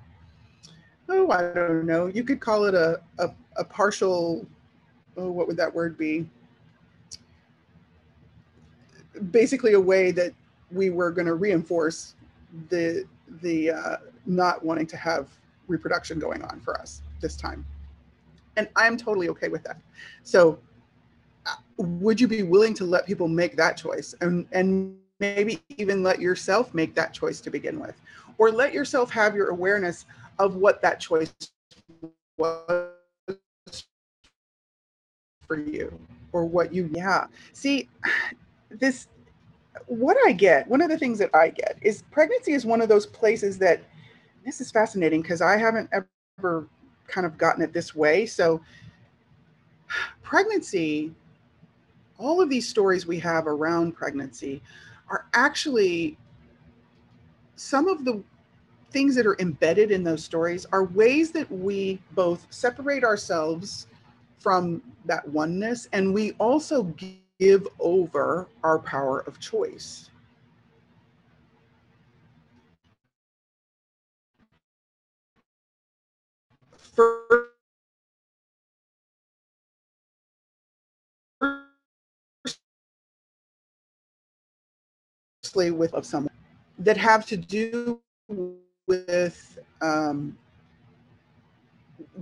oh, 1.10 1.30
I 1.32 1.54
don't 1.54 1.86
know. 1.86 2.08
You 2.08 2.24
could 2.24 2.40
call 2.40 2.66
it 2.66 2.76
a 2.76 3.02
a, 3.20 3.30
a 3.58 3.64
partial. 3.64 4.46
Oh, 5.18 5.32
what 5.32 5.48
would 5.48 5.58
that 5.58 5.74
word 5.74 5.98
be? 5.98 6.26
basically 9.32 9.74
a 9.74 9.80
way 9.80 10.12
that 10.12 10.34
we 10.72 10.90
were 10.90 11.12
going 11.12 11.28
to 11.28 11.36
reinforce 11.36 12.16
the 12.70 13.06
the 13.42 13.72
uh, 13.72 13.98
not 14.26 14.64
wanting 14.64 14.88
to 14.88 14.98
have 14.98 15.30
reproduction 15.68 16.20
going 16.20 16.42
on 16.44 16.60
for 16.62 16.80
us 16.80 17.02
this 17.22 17.36
time 17.36 17.66
and 18.56 18.68
i'm 18.76 18.98
totally 18.98 19.30
okay 19.30 19.48
with 19.48 19.64
that 19.64 19.78
so 20.24 20.60
uh, 21.46 21.56
would 21.78 22.20
you 22.20 22.28
be 22.28 22.44
willing 22.44 22.74
to 22.74 22.86
let 22.86 23.06
people 23.06 23.28
make 23.28 23.56
that 23.56 23.78
choice 23.78 24.14
and 24.22 24.48
and 24.52 24.98
maybe 25.20 25.62
even 25.78 26.04
let 26.04 26.20
yourself 26.20 26.74
make 26.74 26.96
that 26.96 27.14
choice 27.14 27.40
to 27.42 27.50
begin 27.50 27.80
with 27.80 27.96
or 28.38 28.52
let 28.52 28.74
yourself 28.74 29.10
have 29.12 29.36
your 29.36 29.50
awareness 29.50 30.06
of 30.40 30.56
what 30.56 30.82
that 30.82 31.00
choice 31.00 31.34
was 32.38 32.92
for 35.48 35.60
you 35.60 35.98
or 36.34 36.46
what 36.46 36.74
you 36.74 36.90
yeah 36.94 37.28
see 37.54 37.88
this 38.72 39.08
what 39.88 40.18
I 40.26 40.32
get, 40.32 40.68
one 40.68 40.82
of 40.82 40.90
the 40.90 40.98
things 40.98 41.20
that 41.20 41.30
I 41.34 41.50
get 41.50 41.78
is 41.82 42.04
pregnancy 42.12 42.54
is 42.54 42.66
one 42.66 42.82
of 42.82 42.90
those 42.90 43.06
places 43.06 43.58
that 43.60 43.84
this 44.46 44.62
is 44.62 44.72
fascinating 44.72 45.22
because 45.22 45.42
I 45.42 45.58
haven't 45.58 45.90
ever 46.40 46.68
kind 47.08 47.26
of 47.26 47.38
gotten 47.38 47.64
it 47.64 47.74
this 47.74 47.96
way. 47.96 48.26
So, 48.26 48.62
pregnancy, 50.24 51.14
all 52.18 52.42
of 52.42 52.50
these 52.50 52.68
stories 52.68 53.06
we 53.06 53.20
have 53.20 53.48
around 53.48 53.94
pregnancy 53.94 54.62
are 55.10 55.26
actually 55.34 56.18
some 57.56 57.88
of 57.88 58.06
the 58.06 58.24
things 58.92 59.16
that 59.16 59.26
are 59.26 59.36
embedded 59.40 59.92
in 59.92 60.04
those 60.04 60.24
stories 60.24 60.66
are 60.72 60.86
ways 60.86 61.32
that 61.32 61.50
we 61.52 62.02
both 62.12 62.48
separate 62.50 63.04
ourselves 63.04 63.88
from 64.40 64.82
that 65.06 65.28
oneness 65.30 65.90
and 65.92 66.14
we 66.14 66.32
also 66.34 66.84
give 67.40 67.68
over 67.80 68.48
our 68.64 68.80
power 68.80 69.22
of 69.22 69.40
choice. 69.40 70.10
With 85.56 85.94
of 85.94 86.06
someone 86.06 86.34
that 86.80 86.98
have 86.98 87.26
to 87.28 87.38
do 87.38 88.02
with 88.88 89.58
um, 89.82 90.38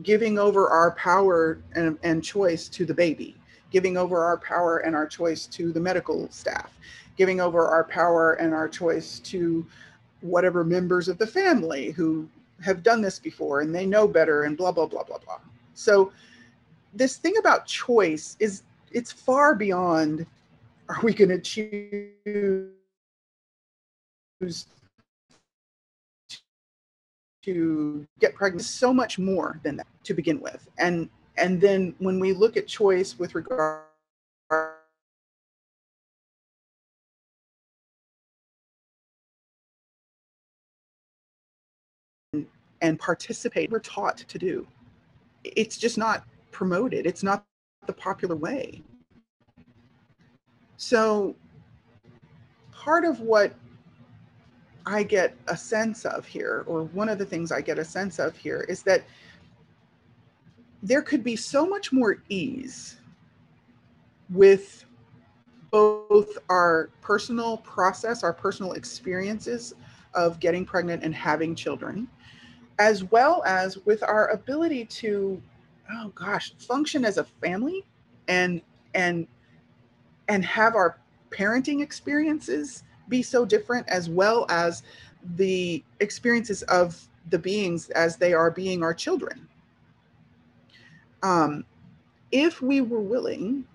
giving 0.03 0.37
over 0.37 0.69
our 0.69 0.91
power 0.91 1.59
and, 1.73 1.97
and 2.03 2.23
choice 2.23 2.67
to 2.69 2.85
the 2.85 2.93
baby 2.93 3.35
giving 3.73 3.97
over 3.97 4.23
our 4.23 4.37
power 4.37 4.77
and 4.77 4.95
our 4.95 5.07
choice 5.07 5.47
to 5.47 5.73
the 5.73 5.79
medical 5.79 6.29
staff, 6.29 6.77
giving 7.17 7.41
over 7.41 7.67
our 7.67 7.83
power 7.83 8.33
and 8.33 8.53
our 8.53 8.69
choice 8.69 9.19
to 9.19 9.65
whatever 10.21 10.63
members 10.63 11.09
of 11.09 11.17
the 11.17 11.27
family 11.27 11.89
who 11.91 12.29
have 12.63 12.83
done 12.83 13.01
this 13.01 13.17
before 13.19 13.61
and 13.61 13.75
they 13.75 13.85
know 13.85 14.07
better 14.07 14.43
and 14.43 14.55
blah 14.55 14.71
blah 14.71 14.85
blah 14.85 15.03
blah 15.03 15.17
blah. 15.17 15.39
So 15.73 16.13
this 16.93 17.17
thing 17.17 17.35
about 17.39 17.65
choice 17.65 18.37
is 18.39 18.61
it's 18.91 19.11
far 19.11 19.55
beyond 19.55 20.25
are 20.87 20.99
we 21.01 21.13
going 21.13 21.29
to 21.29 21.39
choose 21.39 22.69
to 27.43 28.07
get 28.19 28.35
pregnant 28.35 28.65
so 28.65 28.93
much 28.93 29.19
more 29.19 29.59
than 29.63 29.77
that 29.77 29.87
to 30.03 30.13
begin 30.13 30.39
with 30.41 30.67
and 30.77 31.09
and 31.37 31.59
then 31.59 31.95
when 31.99 32.19
we 32.19 32.33
look 32.33 32.57
at 32.57 32.67
choice 32.67 33.17
with 33.17 33.33
regard 33.33 33.81
and 42.83 42.99
participate, 42.99 43.71
we're 43.71 43.79
taught 43.79 44.17
to 44.17 44.37
do. 44.37 44.67
it's 45.43 45.77
just 45.77 45.97
not 45.97 46.25
promoted. 46.51 47.05
It's 47.05 47.23
not 47.23 47.45
the 47.85 47.93
popular 47.93 48.35
way. 48.35 48.81
So 50.77 51.35
part 52.71 53.03
of 53.03 53.19
what 53.19 53.53
I 54.85 55.03
get 55.03 55.35
a 55.47 55.55
sense 55.55 56.05
of 56.05 56.25
here, 56.25 56.63
or 56.67 56.83
one 56.85 57.09
of 57.09 57.17
the 57.17 57.25
things 57.25 57.51
I 57.51 57.61
get 57.61 57.79
a 57.79 57.85
sense 57.85 58.19
of 58.19 58.35
here, 58.35 58.65
is 58.67 58.83
that 58.83 59.03
there 60.81 61.01
could 61.01 61.23
be 61.23 61.35
so 61.35 61.65
much 61.65 61.93
more 61.93 62.21
ease 62.29 62.97
with 64.29 64.85
both 65.71 66.37
our 66.49 66.89
personal 67.01 67.57
process, 67.57 68.23
our 68.23 68.33
personal 68.33 68.73
experiences 68.73 69.73
of 70.13 70.39
getting 70.39 70.65
pregnant 70.65 71.03
and 71.03 71.15
having 71.15 71.55
children, 71.55 72.07
as 72.79 73.03
well 73.05 73.41
as 73.45 73.77
with 73.85 74.03
our 74.03 74.27
ability 74.27 74.85
to, 74.85 75.41
oh 75.91 76.09
gosh, 76.09 76.53
function 76.57 77.05
as 77.05 77.17
a 77.17 77.23
family 77.23 77.83
and 78.27 78.61
and 78.93 79.27
and 80.27 80.45
have 80.45 80.75
our 80.75 80.99
parenting 81.31 81.81
experiences 81.81 82.83
be 83.09 83.21
so 83.21 83.45
different 83.45 83.87
as 83.89 84.09
well 84.09 84.45
as 84.49 84.83
the 85.35 85.83
experiences 85.99 86.63
of 86.63 87.07
the 87.29 87.39
beings 87.39 87.89
as 87.91 88.17
they 88.17 88.33
are 88.33 88.51
being 88.51 88.83
our 88.83 88.93
children. 88.93 89.47
Um, 91.21 91.65
if 92.31 92.61
we 92.61 92.81
were 92.81 93.01
willing 93.01 93.65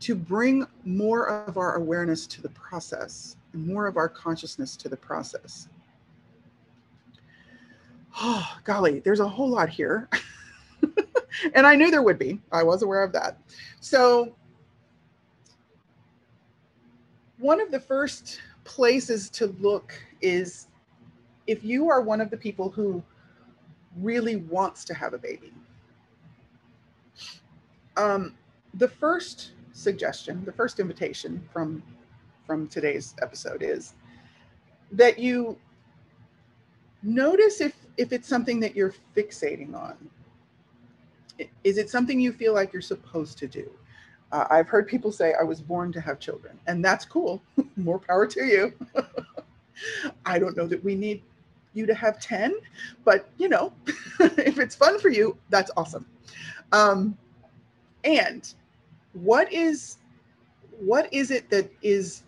to 0.00 0.14
bring 0.14 0.66
more 0.84 1.28
of 1.28 1.56
our 1.56 1.76
awareness 1.76 2.26
to 2.26 2.42
the 2.42 2.48
process, 2.50 3.36
more 3.54 3.86
of 3.86 3.96
our 3.96 4.08
consciousness 4.08 4.76
to 4.76 4.88
the 4.88 4.96
process. 4.96 5.68
Oh, 8.20 8.58
golly, 8.64 8.98
there's 9.00 9.20
a 9.20 9.28
whole 9.28 9.48
lot 9.48 9.68
here. 9.68 10.08
and 11.54 11.66
I 11.66 11.76
knew 11.76 11.90
there 11.90 12.02
would 12.02 12.18
be. 12.18 12.40
I 12.50 12.62
was 12.62 12.82
aware 12.82 13.02
of 13.02 13.12
that. 13.12 13.38
So, 13.80 14.34
one 17.38 17.60
of 17.60 17.70
the 17.70 17.80
first 17.80 18.40
places 18.64 19.30
to 19.30 19.46
look 19.60 19.94
is 20.20 20.68
if 21.46 21.64
you 21.64 21.90
are 21.90 22.00
one 22.00 22.20
of 22.20 22.30
the 22.30 22.36
people 22.36 22.70
who 22.70 23.02
really 23.96 24.36
wants 24.36 24.84
to 24.84 24.94
have 24.94 25.14
a 25.14 25.18
baby. 25.18 25.52
Um, 27.96 28.34
the 28.74 28.88
first 28.88 29.52
suggestion, 29.72 30.44
the 30.44 30.52
first 30.52 30.80
invitation 30.80 31.46
from 31.52 31.82
from 32.46 32.66
today's 32.68 33.14
episode 33.22 33.62
is 33.62 33.94
that 34.90 35.18
you 35.18 35.56
notice 37.02 37.60
if 37.60 37.74
if 37.96 38.12
it's 38.12 38.28
something 38.28 38.60
that 38.60 38.74
you're 38.74 38.94
fixating 39.16 39.74
on. 39.74 39.96
Is 41.64 41.78
it 41.78 41.90
something 41.90 42.20
you 42.20 42.32
feel 42.32 42.54
like 42.54 42.72
you're 42.72 42.82
supposed 42.82 43.38
to 43.38 43.46
do? 43.46 43.70
Uh, 44.32 44.46
I've 44.50 44.68
heard 44.68 44.88
people 44.88 45.12
say, 45.12 45.34
I 45.38 45.44
was 45.44 45.60
born 45.60 45.92
to 45.92 46.00
have 46.00 46.18
children, 46.18 46.58
and 46.66 46.84
that's 46.84 47.04
cool. 47.04 47.42
More 47.76 47.98
power 47.98 48.26
to 48.26 48.44
you. 48.44 48.72
I 50.26 50.38
don't 50.38 50.56
know 50.56 50.66
that 50.66 50.82
we 50.82 50.94
need 50.94 51.22
you 51.74 51.86
to 51.86 51.94
have 51.94 52.18
10, 52.18 52.54
but 53.04 53.28
you 53.38 53.48
know, 53.48 53.72
if 54.20 54.58
it's 54.58 54.74
fun 54.74 54.98
for 54.98 55.10
you, 55.10 55.36
that's 55.50 55.70
awesome. 55.76 56.06
Um, 56.72 57.16
and 58.04 58.52
what 59.12 59.52
is 59.52 59.98
what 60.80 61.12
is 61.12 61.30
it 61.30 61.48
that 61.50 61.70
is 61.82 62.24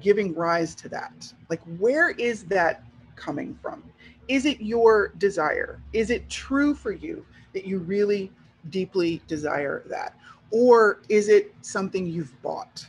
giving 0.00 0.34
rise 0.34 0.74
to 0.74 0.88
that? 0.90 1.32
Like, 1.48 1.62
where 1.78 2.10
is 2.10 2.44
that 2.44 2.84
coming 3.16 3.58
from? 3.62 3.82
Is 4.28 4.44
it 4.44 4.60
your 4.60 5.12
desire? 5.18 5.80
Is 5.92 6.10
it 6.10 6.28
true 6.28 6.74
for 6.74 6.92
you 6.92 7.24
that 7.52 7.64
you 7.64 7.78
really 7.78 8.32
deeply 8.70 9.22
desire 9.26 9.84
that? 9.86 10.14
Or 10.54 11.00
is 11.08 11.28
it 11.28 11.52
something 11.62 12.06
you've 12.06 12.40
bought? 12.40 12.86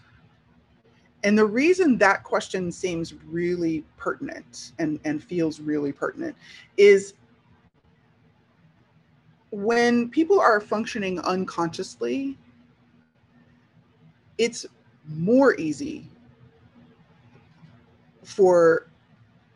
And 1.24 1.36
the 1.36 1.46
reason 1.46 1.98
that 1.98 2.24
question 2.24 2.72
seems 2.72 3.16
really 3.26 3.84
pertinent 3.98 4.74
and, 4.78 5.00
and 5.04 5.24
feels 5.24 5.60
really 5.60 5.92
pertinent 5.92 6.36
is 6.78 7.16
when 9.50 10.10
people 10.10 10.40
are 10.40 10.62
functioning 10.62 11.20
unconsciously, 11.22 12.38
it's 14.38 14.68
more 15.08 15.56
easy 15.60 16.08
for 18.24 18.92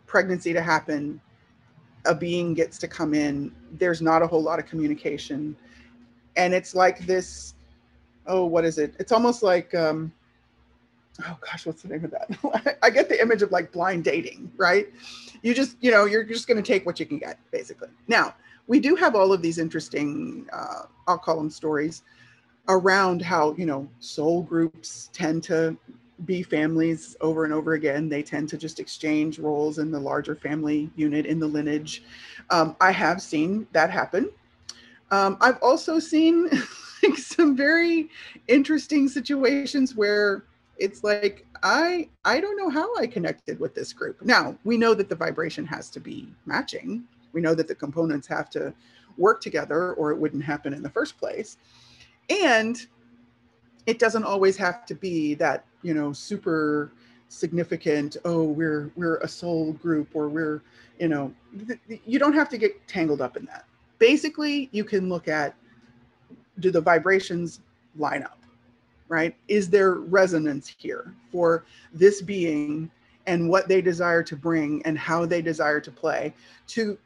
pregnancy 0.07 0.51
to 0.51 0.63
happen 0.63 1.21
a 2.05 2.15
being 2.15 2.55
gets 2.55 2.79
to 2.79 2.87
come 2.87 3.13
in 3.13 3.53
there's 3.73 4.01
not 4.01 4.23
a 4.23 4.27
whole 4.27 4.41
lot 4.41 4.57
of 4.57 4.65
communication 4.65 5.55
and 6.37 6.53
it's 6.53 6.73
like 6.73 7.05
this 7.05 7.55
oh 8.29 8.45
what 8.45 8.63
is 8.63 8.77
it? 8.77 8.95
It's 8.99 9.11
almost 9.11 9.43
like 9.43 9.75
um 9.75 10.11
oh 11.25 11.37
gosh 11.41 11.65
what's 11.65 11.81
the 11.81 11.89
name 11.89 12.05
of 12.05 12.11
that? 12.11 12.77
I 12.83 12.89
get 12.89 13.09
the 13.09 13.21
image 13.21 13.41
of 13.41 13.51
like 13.51 13.71
blind 13.71 14.05
dating 14.05 14.51
right? 14.55 14.87
You 15.41 15.53
just 15.53 15.75
you 15.81 15.91
know 15.91 16.05
you're 16.05 16.23
just 16.23 16.47
going 16.47 16.61
to 16.61 16.63
take 16.63 16.85
what 16.85 16.99
you 16.99 17.05
can 17.05 17.17
get 17.17 17.39
basically. 17.51 17.89
Now 18.07 18.35
we 18.67 18.79
do 18.79 18.95
have 18.95 19.15
all 19.15 19.33
of 19.33 19.41
these 19.41 19.57
interesting 19.57 20.47
uh, 20.53 20.83
i'll 21.07 21.17
call 21.17 21.35
them 21.35 21.49
stories 21.49 22.03
around 22.67 23.21
how 23.21 23.55
you 23.55 23.65
know 23.65 23.89
soul 23.99 24.43
groups 24.43 25.09
tend 25.11 25.43
to 25.43 25.75
be 26.25 26.43
families 26.43 27.15
over 27.21 27.45
and 27.45 27.53
over 27.53 27.73
again. 27.73 28.09
They 28.09 28.21
tend 28.23 28.49
to 28.49 28.57
just 28.57 28.79
exchange 28.79 29.39
roles 29.39 29.79
in 29.79 29.91
the 29.91 29.99
larger 29.99 30.35
family 30.35 30.89
unit 30.95 31.25
in 31.25 31.39
the 31.39 31.47
lineage. 31.47 32.03
Um, 32.49 32.75
i 32.81 32.91
have 32.91 33.21
seen 33.21 33.67
that 33.71 33.89
happen. 33.89 34.29
Um, 35.11 35.37
i've 35.41 35.57
also 35.61 35.97
seen 35.99 36.49
like 37.03 37.17
some 37.17 37.55
very 37.55 38.09
interesting 38.47 39.07
situations 39.07 39.95
where 39.95 40.45
it's 40.77 41.03
like 41.03 41.45
i 41.61 42.07
i 42.25 42.39
don't 42.39 42.57
know 42.57 42.69
how 42.69 42.95
i 42.95 43.05
connected 43.05 43.59
with 43.59 43.75
this 43.75 43.93
group. 43.93 44.21
Now 44.21 44.57
we 44.63 44.77
know 44.77 44.93
that 44.93 45.09
the 45.09 45.15
vibration 45.15 45.65
has 45.65 45.89
to 45.91 45.99
be 45.99 46.33
matching. 46.45 47.03
We 47.33 47.41
know 47.41 47.53
that 47.53 47.67
the 47.67 47.75
components 47.75 48.27
have 48.27 48.49
to 48.51 48.73
work 49.17 49.41
together 49.41 49.93
or 49.93 50.11
it 50.11 50.17
wouldn't 50.17 50.43
happen 50.43 50.73
in 50.73 50.81
the 50.81 50.89
first 50.89 51.17
place. 51.17 51.57
And 52.29 52.85
it 53.85 53.99
doesn't 53.99 54.23
always 54.23 54.55
have 54.57 54.85
to 54.85 54.95
be 54.95 55.33
that 55.35 55.65
you 55.81 55.93
know 55.93 56.13
super 56.13 56.91
significant 57.27 58.17
oh 58.25 58.43
we're 58.43 58.91
we're 58.95 59.17
a 59.17 59.27
soul 59.27 59.73
group 59.73 60.09
or 60.15 60.29
we're 60.29 60.61
you 60.99 61.07
know 61.07 61.31
th- 61.67 62.01
you 62.05 62.17
don't 62.17 62.33
have 62.33 62.49
to 62.49 62.57
get 62.57 62.87
tangled 62.87 63.21
up 63.21 63.37
in 63.37 63.45
that. 63.45 63.65
Basically 63.97 64.69
you 64.71 64.83
can 64.83 65.09
look 65.09 65.27
at 65.27 65.55
do 66.59 66.71
the 66.71 66.81
vibrations 66.81 67.61
line 67.97 68.23
up 68.23 68.39
right 69.07 69.35
is 69.47 69.69
there 69.69 69.95
resonance 69.95 70.73
here 70.77 71.13
for 71.31 71.65
this 71.93 72.21
being 72.21 72.89
and 73.25 73.49
what 73.49 73.67
they 73.67 73.81
desire 73.81 74.23
to 74.23 74.35
bring 74.35 74.81
and 74.85 74.97
how 74.97 75.25
they 75.25 75.41
desire 75.41 75.79
to 75.79 75.91
play 75.91 76.33
to 76.67 76.97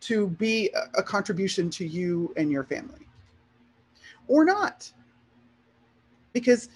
to 0.00 0.28
be 0.28 0.70
a, 0.96 1.02
contribution 1.02 1.68
to 1.70 1.86
you 1.86 2.32
and 2.36 2.50
your 2.50 2.64
family 2.64 3.06
or 4.28 4.44
not. 4.44 4.90
Because 6.32 6.68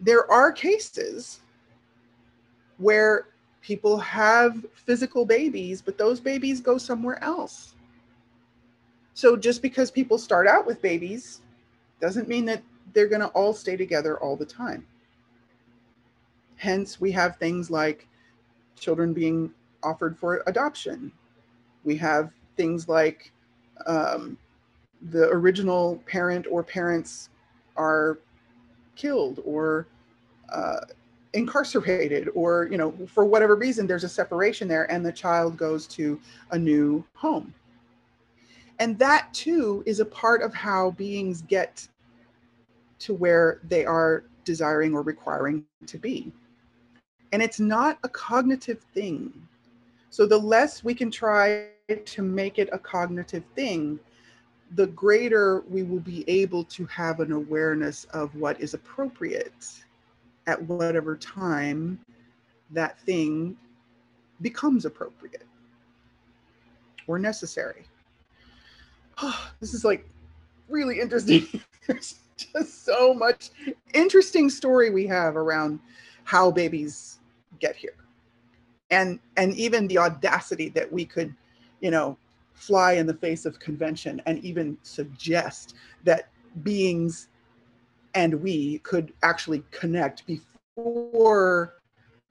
there 0.00 0.30
are 0.30 0.50
cases 0.52 1.40
where 2.78 3.28
people 3.60 3.98
have 3.98 4.64
physical 4.74 5.24
babies, 5.24 5.82
but 5.82 5.98
those 5.98 6.20
babies 6.20 6.60
go 6.60 6.78
somewhere 6.78 7.22
else. 7.22 7.74
So 9.14 9.36
just 9.36 9.62
because 9.62 9.90
people 9.90 10.18
start 10.18 10.46
out 10.46 10.66
with 10.66 10.82
babies 10.82 11.40
doesn't 12.00 12.28
mean 12.28 12.44
that 12.46 12.62
they're 12.92 13.08
going 13.08 13.20
to 13.20 13.28
all 13.28 13.52
stay 13.52 13.76
together 13.76 14.18
all 14.18 14.36
the 14.36 14.44
time. 14.44 14.86
Hence, 16.56 17.00
we 17.00 17.10
have 17.12 17.36
things 17.36 17.70
like 17.70 18.08
children 18.78 19.12
being 19.12 19.52
offered 19.82 20.18
for 20.18 20.42
adoption. 20.46 21.12
We 21.84 21.96
have 21.96 22.30
things 22.56 22.88
like 22.88 23.32
um, 23.86 24.38
the 25.10 25.28
original 25.28 26.02
parent 26.06 26.46
or 26.50 26.62
parents 26.62 27.28
are 27.76 28.18
killed 28.96 29.40
or 29.44 29.86
uh, 30.52 30.80
incarcerated 31.34 32.28
or 32.34 32.68
you 32.70 32.78
know 32.78 32.94
for 33.06 33.24
whatever 33.24 33.56
reason 33.56 33.86
there's 33.86 34.04
a 34.04 34.08
separation 34.08 34.68
there 34.68 34.90
and 34.90 35.04
the 35.04 35.12
child 35.12 35.56
goes 35.56 35.86
to 35.88 36.20
a 36.52 36.58
new 36.58 37.04
home 37.14 37.52
and 38.78 38.98
that 38.98 39.32
too 39.32 39.82
is 39.86 40.00
a 40.00 40.04
part 40.04 40.42
of 40.42 40.54
how 40.54 40.90
beings 40.92 41.42
get 41.42 41.86
to 42.98 43.14
where 43.14 43.60
they 43.64 43.84
are 43.84 44.24
desiring 44.44 44.94
or 44.94 45.02
requiring 45.02 45.64
to 45.86 45.98
be 45.98 46.32
and 47.32 47.42
it's 47.42 47.60
not 47.60 47.98
a 48.02 48.08
cognitive 48.08 48.80
thing 48.94 49.32
so 50.10 50.26
the 50.26 50.38
less 50.38 50.84
we 50.84 50.94
can 50.94 51.10
try 51.10 51.66
to 52.04 52.22
make 52.22 52.58
it 52.58 52.68
a 52.72 52.78
cognitive 52.78 53.44
thing 53.54 53.98
the 54.72 54.86
greater 54.88 55.62
we 55.68 55.82
will 55.82 56.00
be 56.00 56.28
able 56.28 56.64
to 56.64 56.84
have 56.86 57.20
an 57.20 57.32
awareness 57.32 58.04
of 58.12 58.34
what 58.34 58.60
is 58.60 58.74
appropriate 58.74 59.84
at 60.46 60.60
whatever 60.62 61.16
time 61.16 61.98
that 62.70 62.98
thing 63.00 63.56
becomes 64.40 64.84
appropriate 64.84 65.44
or 67.06 67.18
necessary. 67.18 67.84
Oh, 69.22 69.50
this 69.60 69.74
is 69.74 69.84
like 69.84 70.08
really 70.68 71.00
interesting. 71.00 71.46
There's 71.86 72.16
just 72.36 72.84
so 72.84 73.14
much 73.14 73.50
interesting 73.92 74.50
story 74.50 74.90
we 74.90 75.06
have 75.06 75.36
around 75.36 75.80
how 76.24 76.50
babies 76.50 77.18
get 77.60 77.76
here. 77.76 77.94
And 78.90 79.18
and 79.36 79.54
even 79.54 79.88
the 79.88 79.98
audacity 79.98 80.68
that 80.70 80.90
we 80.92 81.04
could, 81.04 81.34
you 81.80 81.90
know, 81.90 82.16
fly 82.54 82.92
in 82.92 83.06
the 83.06 83.14
face 83.14 83.44
of 83.46 83.58
convention 83.58 84.22
and 84.26 84.42
even 84.44 84.78
suggest 84.82 85.74
that 86.04 86.30
beings 86.62 87.28
and 88.14 88.34
we 88.34 88.78
could 88.78 89.12
actually 89.22 89.64
connect 89.72 90.24
before 90.26 91.74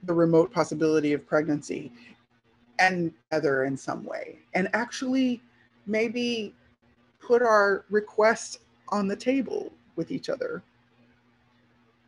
the 0.03 0.13
remote 0.13 0.51
possibility 0.51 1.11
of 1.11 1.27
pregnancy 1.27 1.91
and 2.79 3.13
other 3.31 3.65
in 3.65 3.75
some 3.75 4.03
way 4.05 4.39
and 4.53 4.69
actually 4.73 5.41
maybe 5.85 6.53
put 7.25 7.41
our 7.41 7.85
request 7.89 8.59
on 8.89 9.07
the 9.07 9.15
table 9.15 9.71
with 9.95 10.11
each 10.11 10.29
other 10.29 10.61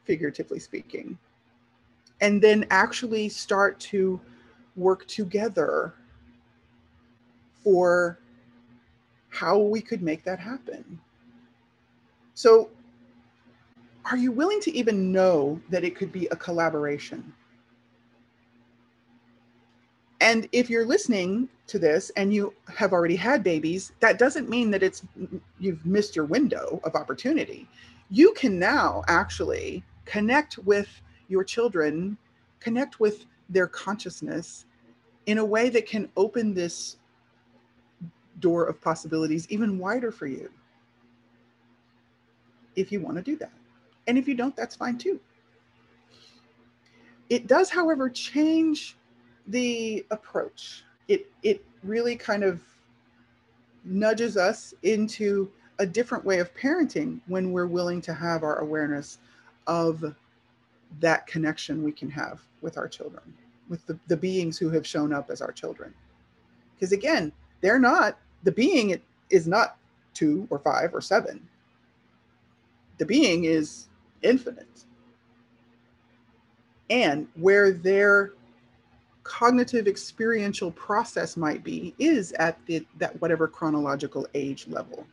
figuratively 0.04 0.60
speaking 0.60 1.18
and 2.22 2.42
then 2.42 2.66
actually 2.70 3.30
start 3.30 3.80
to 3.80 4.20
work 4.76 5.08
together 5.08 5.94
for 7.64 8.20
how 9.30 9.58
we 9.58 9.82
could 9.82 10.02
make 10.02 10.24
that 10.24 10.40
happen. 10.40 11.00
So 12.36 12.70
are 14.06 14.18
you 14.18 14.32
willing 14.32 14.62
to 14.62 14.76
even 14.76 15.12
know 15.12 15.60
that 15.70 15.84
it 15.84 15.96
could 15.96 16.12
be 16.12 16.28
a 16.28 16.36
collaboration? 16.36 17.34
And 20.22 20.48
if 20.52 20.70
you're 20.70 20.86
listening 20.86 21.50
to 21.68 21.80
this 21.80 22.12
and 22.12 22.34
you 22.34 22.54
have 22.74 22.94
already 22.94 23.16
had 23.16 23.44
babies, 23.44 23.92
that 24.00 24.20
doesn't 24.20 24.50
mean 24.50 24.72
that 24.72 24.84
it's 24.84 25.04
you've 25.60 25.86
missed 25.86 26.16
your 26.16 26.26
window 26.26 26.80
of 26.84 26.96
opportunity. 26.96 27.68
You 28.10 28.34
can 28.34 28.60
now 28.60 29.04
actually 29.08 29.84
connect 30.06 30.58
with 30.60 31.02
your 31.28 31.44
children, 31.44 32.18
connect 32.60 33.00
with 33.00 33.26
their 33.50 33.68
consciousness 33.68 34.66
in 35.26 35.40
a 35.40 35.46
way 35.46 35.70
that 35.70 35.88
can 35.88 36.10
open 36.16 36.54
this 36.54 36.98
door 38.40 38.66
of 38.66 38.80
possibilities 38.82 39.48
even 39.50 39.80
wider 39.80 40.12
for 40.12 40.28
you. 40.28 40.50
If 42.76 42.92
you 42.92 43.00
want 43.00 43.18
to 43.18 43.24
do 43.24 43.36
that. 43.38 43.54
And 44.08 44.18
if 44.18 44.28
you 44.28 44.36
don't, 44.36 44.56
that's 44.56 44.76
fine 44.76 44.98
too. 44.98 45.20
It 47.30 47.48
does, 47.48 47.70
however, 47.72 48.10
change 48.10 48.98
the 49.48 50.06
approach. 50.12 50.84
It 51.08 51.32
it 51.44 51.64
really 51.84 52.16
kind 52.16 52.44
of 52.44 52.62
nudges 53.84 54.38
us 54.38 54.74
into 54.84 55.52
a 55.80 55.86
different 55.86 56.26
way 56.26 56.40
of 56.40 56.54
parenting 56.56 57.20
when 57.28 57.52
we're 57.52 57.68
willing 57.68 58.02
to 58.02 58.14
have 58.14 58.44
our 58.44 58.60
awareness 58.60 59.20
of 59.68 60.16
that 61.00 61.28
connection 61.28 61.84
we 61.84 61.92
can 61.92 62.10
have 62.10 62.42
with 62.62 62.78
our 62.78 62.88
children, 62.88 63.34
with 63.70 63.86
the, 63.86 64.00
the 64.08 64.18
beings 64.18 64.58
who 64.58 64.70
have 64.70 64.88
shown 64.88 65.14
up 65.14 65.30
as 65.30 65.42
our 65.42 65.52
children. 65.52 65.94
Because 66.76 66.92
again, 66.92 67.32
they're 67.62 67.80
not, 67.80 68.18
the 68.44 68.52
being 68.52 69.00
is 69.30 69.48
not 69.48 69.78
two 70.14 70.48
or 70.50 70.60
five 70.60 70.94
or 70.94 71.02
seven. 71.02 71.48
The 72.98 73.06
being 73.06 73.44
is 73.46 73.88
infinite. 74.22 74.86
And 76.90 77.28
where 77.36 77.72
their 77.72 78.32
cognitive 79.26 79.88
experiential 79.88 80.72
process 80.72 81.36
might 81.36 81.64
be 81.64 81.96
is 81.98 82.32
at 82.34 82.64
the, 82.68 82.86
that 83.00 83.20
whatever 83.20 83.48
chronological 83.48 84.28
age 84.36 84.68
level. 84.68 85.06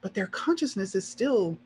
But 0.00 0.14
their 0.14 0.28
consciousness 0.28 0.94
is 0.94 1.06
still 1.06 1.58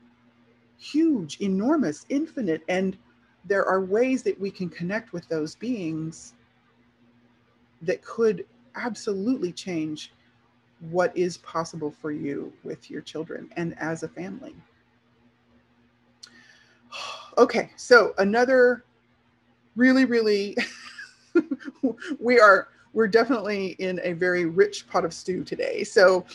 huge, 0.79 1.41
enormous, 1.41 2.07
infinite, 2.09 2.63
and 2.69 2.97
there 3.45 3.67
are 3.67 3.85
ways 3.85 4.23
that 4.23 4.41
we 4.41 4.51
can 4.51 4.71
connect 4.71 5.13
with 5.13 5.29
those 5.29 5.55
beings 5.55 6.33
that 7.83 8.03
could 8.03 8.47
absolutely 8.75 9.53
change 9.53 10.13
what 10.91 11.15
is 11.17 11.37
possible 11.39 11.95
for 12.01 12.13
you 12.13 12.51
with 12.65 12.91
your 12.91 13.03
children 13.03 13.51
and 13.57 13.79
as 13.79 14.03
a 14.03 14.09
family. 14.09 14.57
Okay, 17.39 17.71
so 17.77 18.13
another 18.19 18.85
really, 19.75 20.05
really 20.05 20.55
we 22.19 22.39
are 22.39 22.69
we're 22.93 23.09
definitely 23.09 23.69
in 23.79 24.01
a 24.03 24.13
very 24.13 24.45
rich 24.45 24.87
pot 24.89 25.05
of 25.05 25.15
stew 25.15 25.45
today. 25.45 25.83
So 25.85 26.27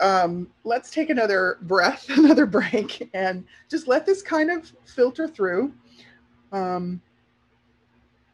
um, 0.00 0.48
let's 0.64 0.90
take 0.90 1.10
another 1.10 1.58
breath, 1.62 2.06
another 2.16 2.46
break, 2.46 3.08
and 3.14 3.44
just 3.70 3.88
let 3.88 4.06
this 4.06 4.22
kind 4.22 4.50
of 4.50 4.72
filter 4.84 5.28
through. 5.28 5.72
Um, 6.52 7.00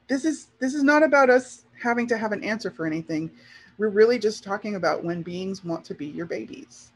this 0.09 0.25
is 0.25 0.49
this 0.59 0.75
is 0.75 0.83
not 0.83 1.03
about 1.03 1.31
us 1.31 1.65
having 1.81 2.07
to 2.09 2.19
have 2.19 2.33
an 2.33 2.43
answer 2.43 2.71
for 2.71 2.87
anything. 2.87 3.31
We're 3.79 3.89
really 3.89 4.19
just 4.19 4.45
talking 4.45 4.75
about 4.75 5.05
when 5.05 5.23
beings 5.23 5.65
want 5.65 5.85
to 5.87 5.95
be 5.95 6.07
your 6.07 6.27
babies, 6.27 6.93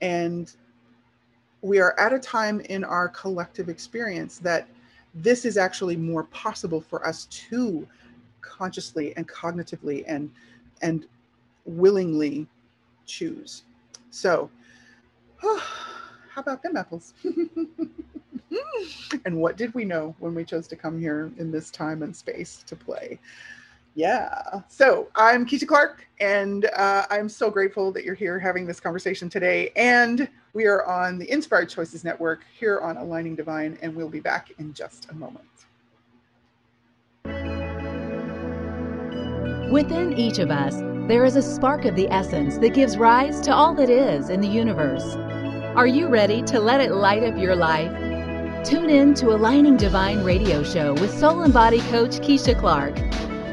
and 0.00 0.54
we 1.62 1.78
are 1.80 1.98
at 1.98 2.12
a 2.12 2.18
time 2.18 2.60
in 2.60 2.84
our 2.84 3.08
collective 3.08 3.68
experience 3.68 4.38
that 4.38 4.68
this 5.14 5.44
is 5.44 5.56
actually 5.56 5.96
more 5.96 6.24
possible 6.24 6.80
for 6.80 7.06
us 7.06 7.26
to 7.26 7.86
consciously 8.42 9.16
and 9.16 9.28
cognitively 9.28 10.04
and 10.06 10.30
and 10.82 11.06
willingly 11.64 12.46
choose. 13.06 13.62
So, 14.10 14.50
oh, 15.42 15.64
how 16.30 16.40
about 16.40 16.62
them 16.62 16.76
apples? 16.76 17.14
and 19.24 19.36
what 19.36 19.56
did 19.56 19.72
we 19.74 19.84
know 19.84 20.14
when 20.18 20.34
we 20.34 20.44
chose 20.44 20.66
to 20.68 20.76
come 20.76 20.98
here 20.98 21.30
in 21.38 21.50
this 21.50 21.70
time 21.70 22.02
and 22.02 22.14
space 22.14 22.62
to 22.66 22.76
play? 22.76 23.18
Yeah. 23.94 24.60
So 24.68 25.08
I'm 25.14 25.44
Keisha 25.44 25.66
Clark, 25.66 26.06
and 26.18 26.64
uh, 26.76 27.04
I'm 27.10 27.28
so 27.28 27.50
grateful 27.50 27.92
that 27.92 28.04
you're 28.04 28.14
here 28.14 28.38
having 28.38 28.66
this 28.66 28.80
conversation 28.80 29.28
today. 29.28 29.70
And 29.76 30.28
we 30.54 30.64
are 30.64 30.86
on 30.86 31.18
the 31.18 31.30
Inspired 31.30 31.68
Choices 31.68 32.02
Network 32.02 32.44
here 32.58 32.80
on 32.80 32.96
Aligning 32.96 33.36
Divine, 33.36 33.76
and 33.82 33.94
we'll 33.94 34.08
be 34.08 34.20
back 34.20 34.50
in 34.58 34.72
just 34.72 35.10
a 35.10 35.14
moment. 35.14 35.44
Within 39.72 40.18
each 40.18 40.38
of 40.38 40.50
us, 40.50 40.82
there 41.08 41.24
is 41.24 41.34
a 41.34 41.40
spark 41.40 41.86
of 41.86 41.96
the 41.96 42.06
essence 42.10 42.58
that 42.58 42.74
gives 42.74 42.98
rise 42.98 43.40
to 43.40 43.54
all 43.54 43.72
that 43.76 43.88
is 43.88 44.28
in 44.28 44.42
the 44.42 44.46
universe. 44.46 45.14
Are 45.74 45.86
you 45.86 46.08
ready 46.08 46.42
to 46.42 46.60
let 46.60 46.82
it 46.82 46.92
light 46.92 47.24
up 47.24 47.38
your 47.38 47.56
life? 47.56 47.90
Tune 48.66 48.90
in 48.90 49.14
to 49.14 49.30
Aligning 49.30 49.78
Divine 49.78 50.24
radio 50.24 50.62
show 50.62 50.92
with 50.92 51.18
soul 51.18 51.40
and 51.40 51.54
body 51.54 51.80
coach 51.88 52.18
Keisha 52.18 52.54
Clark 52.60 52.98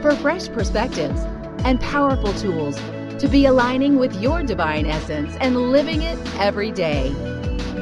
for 0.02 0.14
fresh 0.18 0.50
perspectives 0.50 1.22
and 1.64 1.80
powerful 1.80 2.34
tools 2.34 2.76
to 3.18 3.30
be 3.30 3.46
aligning 3.46 3.98
with 3.98 4.14
your 4.22 4.44
divine 4.44 4.88
essence 4.88 5.38
and 5.40 5.72
living 5.72 6.02
it 6.02 6.20
every 6.38 6.74
day. 6.74 7.14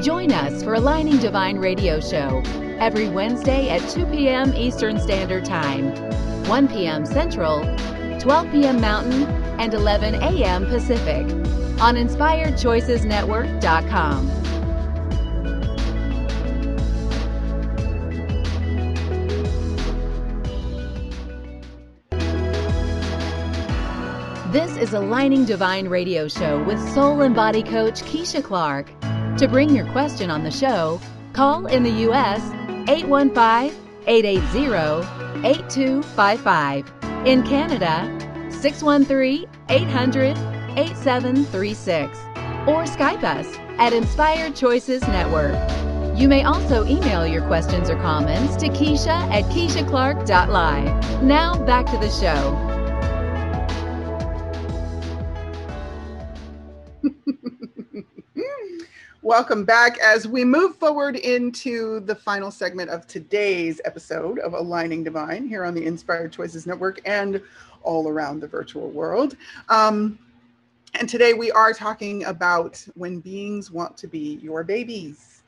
Join 0.00 0.30
us 0.30 0.62
for 0.62 0.74
Aligning 0.74 1.18
Divine 1.18 1.58
radio 1.58 1.98
show 1.98 2.40
every 2.78 3.08
Wednesday 3.08 3.68
at 3.68 3.80
2 3.90 4.06
p.m. 4.06 4.54
Eastern 4.54 5.00
Standard 5.00 5.44
Time, 5.44 5.92
1 6.46 6.68
p.m. 6.68 7.04
Central, 7.04 7.64
12 8.28 8.52
p.m. 8.52 8.78
Mountain, 8.78 9.22
and 9.58 9.72
11 9.72 10.16
a.m. 10.16 10.66
Pacific 10.66 11.24
on 11.80 11.94
InspiredChoicesNetwork.com. 11.94 14.26
This 24.52 24.76
is 24.76 24.92
Aligning 24.92 25.46
Divine 25.46 25.88
Radio 25.88 26.28
Show 26.28 26.62
with 26.64 26.78
soul 26.92 27.22
and 27.22 27.34
body 27.34 27.62
coach 27.62 28.02
Keisha 28.02 28.44
Clark. 28.44 28.90
To 29.38 29.48
bring 29.48 29.74
your 29.74 29.90
question 29.92 30.30
on 30.30 30.44
the 30.44 30.50
show, 30.50 31.00
call 31.32 31.64
in 31.64 31.82
the 31.82 32.02
U.S. 32.02 32.42
815 32.90 33.72
880 34.06 35.48
8255 35.48 36.97
in 37.28 37.42
Canada, 37.42 38.08
613 38.50 39.46
800 39.68 40.38
8736 40.78 42.18
or 42.66 42.84
Skype 42.84 43.22
us 43.22 43.46
at 43.78 43.92
Inspired 43.92 44.56
Choices 44.56 45.02
Network. 45.02 45.54
You 46.18 46.26
may 46.26 46.44
also 46.44 46.86
email 46.86 47.26
your 47.26 47.46
questions 47.46 47.90
or 47.90 47.96
comments 47.96 48.56
to 48.56 48.68
Keisha 48.68 49.08
at 49.08 49.44
KeishaClark.live. 49.52 51.22
Now 51.22 51.62
back 51.64 51.84
to 51.86 51.98
the 51.98 52.10
show. 52.10 52.64
Welcome 59.28 59.66
back 59.66 59.98
as 59.98 60.26
we 60.26 60.42
move 60.42 60.76
forward 60.76 61.16
into 61.16 62.00
the 62.00 62.14
final 62.14 62.50
segment 62.50 62.88
of 62.88 63.06
today's 63.06 63.78
episode 63.84 64.38
of 64.38 64.54
Aligning 64.54 65.04
Divine 65.04 65.46
here 65.46 65.66
on 65.66 65.74
the 65.74 65.84
Inspired 65.84 66.32
Choices 66.32 66.66
Network 66.66 67.02
and 67.04 67.42
all 67.82 68.08
around 68.08 68.40
the 68.40 68.46
virtual 68.46 68.88
world. 68.88 69.36
Um, 69.68 70.18
And 70.94 71.10
today 71.10 71.34
we 71.34 71.50
are 71.50 71.74
talking 71.74 72.24
about 72.24 72.82
when 72.94 73.20
beings 73.20 73.70
want 73.70 73.98
to 73.98 74.06
be 74.06 74.36
your 74.42 74.64
babies. 74.64 75.42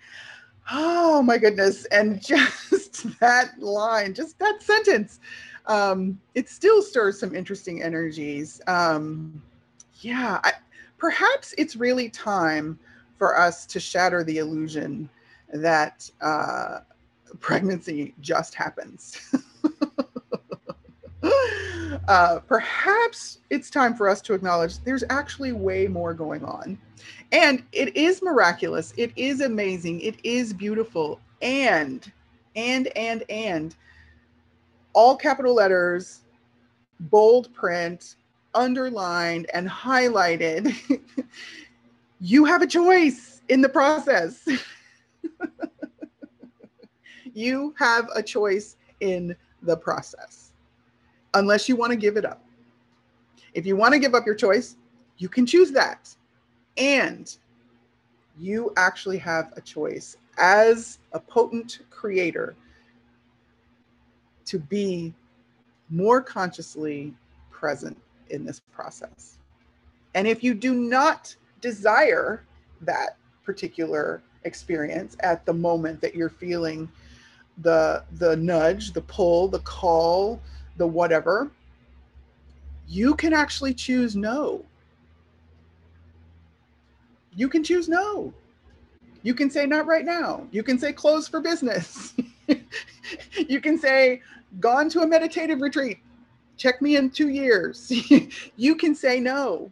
Oh 0.70 1.22
my 1.22 1.38
goodness. 1.38 1.86
And 1.86 2.22
just 2.22 3.18
that 3.18 3.58
line, 3.58 4.12
just 4.12 4.38
that 4.40 4.62
sentence, 4.62 5.20
um, 5.64 6.20
it 6.34 6.50
still 6.50 6.82
stirs 6.82 7.18
some 7.18 7.34
interesting 7.34 7.82
energies. 7.82 8.60
Um, 8.66 9.42
yeah, 10.02 10.38
I, 10.44 10.52
perhaps 10.98 11.54
it's 11.56 11.76
really 11.76 12.10
time 12.10 12.78
for 13.20 13.38
us 13.38 13.66
to 13.66 13.78
shatter 13.78 14.24
the 14.24 14.38
illusion 14.38 15.06
that 15.52 16.10
uh, 16.22 16.78
pregnancy 17.38 18.14
just 18.22 18.54
happens. 18.54 19.30
uh, 22.08 22.38
perhaps 22.46 23.40
it's 23.50 23.68
time 23.68 23.94
for 23.94 24.08
us 24.08 24.22
to 24.22 24.32
acknowledge 24.32 24.78
there's 24.84 25.04
actually 25.10 25.52
way 25.52 25.86
more 25.86 26.14
going 26.14 26.42
on. 26.46 26.78
And 27.30 27.62
it 27.72 27.94
is 27.94 28.22
miraculous. 28.22 28.94
It 28.96 29.12
is 29.16 29.42
amazing. 29.42 30.00
It 30.00 30.16
is 30.24 30.54
beautiful. 30.54 31.20
And, 31.42 32.10
and, 32.56 32.88
and, 32.96 33.22
and, 33.28 33.76
all 34.94 35.14
capital 35.14 35.54
letters, 35.54 36.22
bold 37.00 37.52
print, 37.52 38.16
underlined, 38.54 39.46
and 39.52 39.68
highlighted. 39.68 40.74
you 42.20 42.44
have 42.44 42.62
a 42.62 42.66
choice 42.66 43.40
in 43.48 43.60
the 43.60 43.68
process. 43.68 44.46
you 47.34 47.74
have 47.78 48.08
a 48.14 48.22
choice 48.22 48.76
in 49.00 49.34
the 49.62 49.76
process, 49.76 50.52
unless 51.34 51.68
you 51.68 51.76
want 51.76 51.90
to 51.90 51.96
give 51.96 52.16
it 52.16 52.24
up. 52.24 52.44
If 53.54 53.66
you 53.66 53.76
want 53.76 53.94
to 53.94 53.98
give 53.98 54.14
up 54.14 54.26
your 54.26 54.34
choice, 54.34 54.76
you 55.18 55.28
can 55.28 55.46
choose 55.46 55.70
that. 55.72 56.14
And 56.76 57.34
you 58.38 58.72
actually 58.76 59.18
have 59.18 59.52
a 59.56 59.60
choice 59.60 60.16
as 60.38 60.98
a 61.12 61.20
potent 61.20 61.80
creator 61.90 62.54
to 64.46 64.58
be 64.58 65.14
more 65.90 66.20
consciously 66.20 67.14
present 67.50 68.00
in 68.30 68.44
this 68.44 68.60
process. 68.72 69.38
And 70.14 70.26
if 70.26 70.42
you 70.42 70.54
do 70.54 70.74
not 70.74 71.34
desire 71.60 72.44
that 72.82 73.16
particular 73.44 74.22
experience 74.44 75.16
at 75.20 75.44
the 75.44 75.52
moment 75.52 76.00
that 76.00 76.14
you're 76.14 76.30
feeling 76.30 76.88
the 77.58 78.04
the 78.18 78.36
nudge, 78.36 78.92
the 78.92 79.02
pull, 79.02 79.48
the 79.48 79.58
call, 79.60 80.40
the 80.76 80.86
whatever, 80.86 81.50
you 82.88 83.14
can 83.14 83.32
actually 83.32 83.74
choose 83.74 84.16
no. 84.16 84.64
You 87.34 87.48
can 87.48 87.62
choose 87.62 87.88
no. 87.88 88.32
You 89.22 89.34
can 89.34 89.50
say 89.50 89.66
not 89.66 89.86
right 89.86 90.04
now. 90.04 90.46
You 90.50 90.62
can 90.62 90.78
say 90.78 90.92
close 90.92 91.28
for 91.28 91.40
business. 91.40 92.14
you 93.48 93.60
can 93.60 93.78
say 93.78 94.22
gone 94.58 94.88
to 94.90 95.00
a 95.02 95.06
meditative 95.06 95.60
retreat. 95.60 95.98
Check 96.56 96.82
me 96.82 96.96
in 96.96 97.10
2 97.10 97.28
years. 97.28 97.92
you 98.56 98.74
can 98.74 98.94
say 98.94 99.20
no. 99.20 99.70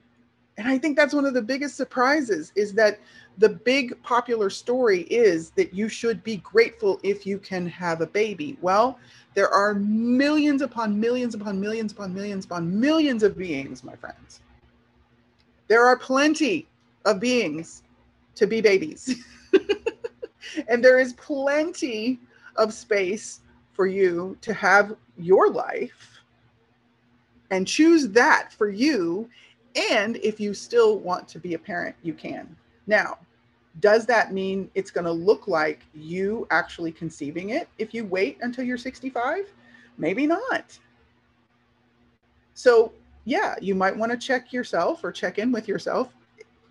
And 0.58 0.66
I 0.66 0.76
think 0.76 0.96
that's 0.96 1.14
one 1.14 1.24
of 1.24 1.34
the 1.34 1.40
biggest 1.40 1.76
surprises 1.76 2.52
is 2.56 2.72
that 2.74 2.98
the 3.38 3.48
big 3.48 4.02
popular 4.02 4.50
story 4.50 5.02
is 5.02 5.50
that 5.50 5.72
you 5.72 5.88
should 5.88 6.24
be 6.24 6.38
grateful 6.38 6.98
if 7.04 7.24
you 7.24 7.38
can 7.38 7.64
have 7.68 8.00
a 8.00 8.06
baby. 8.08 8.58
Well, 8.60 8.98
there 9.34 9.48
are 9.48 9.74
millions 9.74 10.60
upon 10.60 10.98
millions 10.98 11.36
upon 11.36 11.60
millions 11.60 11.92
upon 11.92 12.12
millions 12.12 12.44
upon 12.44 12.80
millions 12.80 13.22
of 13.22 13.38
beings, 13.38 13.84
my 13.84 13.94
friends. 13.94 14.40
There 15.68 15.86
are 15.86 15.96
plenty 15.96 16.66
of 17.04 17.20
beings 17.20 17.84
to 18.34 18.48
be 18.48 18.60
babies. 18.60 19.24
and 20.68 20.84
there 20.84 20.98
is 20.98 21.12
plenty 21.12 22.18
of 22.56 22.74
space 22.74 23.42
for 23.74 23.86
you 23.86 24.36
to 24.40 24.52
have 24.52 24.96
your 25.16 25.50
life 25.50 26.18
and 27.50 27.66
choose 27.66 28.08
that 28.08 28.52
for 28.52 28.68
you. 28.68 29.28
And 29.78 30.16
if 30.16 30.40
you 30.40 30.54
still 30.54 30.98
want 30.98 31.28
to 31.28 31.38
be 31.38 31.54
a 31.54 31.58
parent, 31.58 31.94
you 32.02 32.12
can. 32.12 32.56
Now, 32.86 33.18
does 33.80 34.06
that 34.06 34.32
mean 34.32 34.70
it's 34.74 34.90
going 34.90 35.04
to 35.04 35.12
look 35.12 35.46
like 35.46 35.84
you 35.94 36.48
actually 36.50 36.90
conceiving 36.90 37.50
it 37.50 37.68
if 37.78 37.94
you 37.94 38.04
wait 38.04 38.38
until 38.40 38.64
you're 38.64 38.78
65? 38.78 39.44
Maybe 39.96 40.26
not. 40.26 40.76
So, 42.54 42.92
yeah, 43.24 43.54
you 43.60 43.74
might 43.74 43.96
want 43.96 44.10
to 44.10 44.18
check 44.18 44.52
yourself 44.52 45.04
or 45.04 45.12
check 45.12 45.38
in 45.38 45.52
with 45.52 45.68
yourself. 45.68 46.12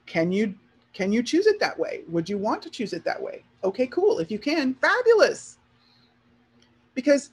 Can 0.06 0.32
you 0.32 0.56
can 0.94 1.14
you 1.14 1.22
choose 1.22 1.46
it 1.46 1.60
that 1.60 1.78
way? 1.78 2.02
Would 2.10 2.28
you 2.28 2.40
want 2.40 2.64
to 2.64 2.72
choose 2.72 2.92
it 2.92 3.04
that 3.04 3.22
way? 3.22 3.44
Okay, 3.64 3.86
cool. 3.86 4.18
If 4.18 4.32
you 4.32 4.40
can, 4.40 4.74
fabulous. 4.74 5.60
Because 6.96 7.30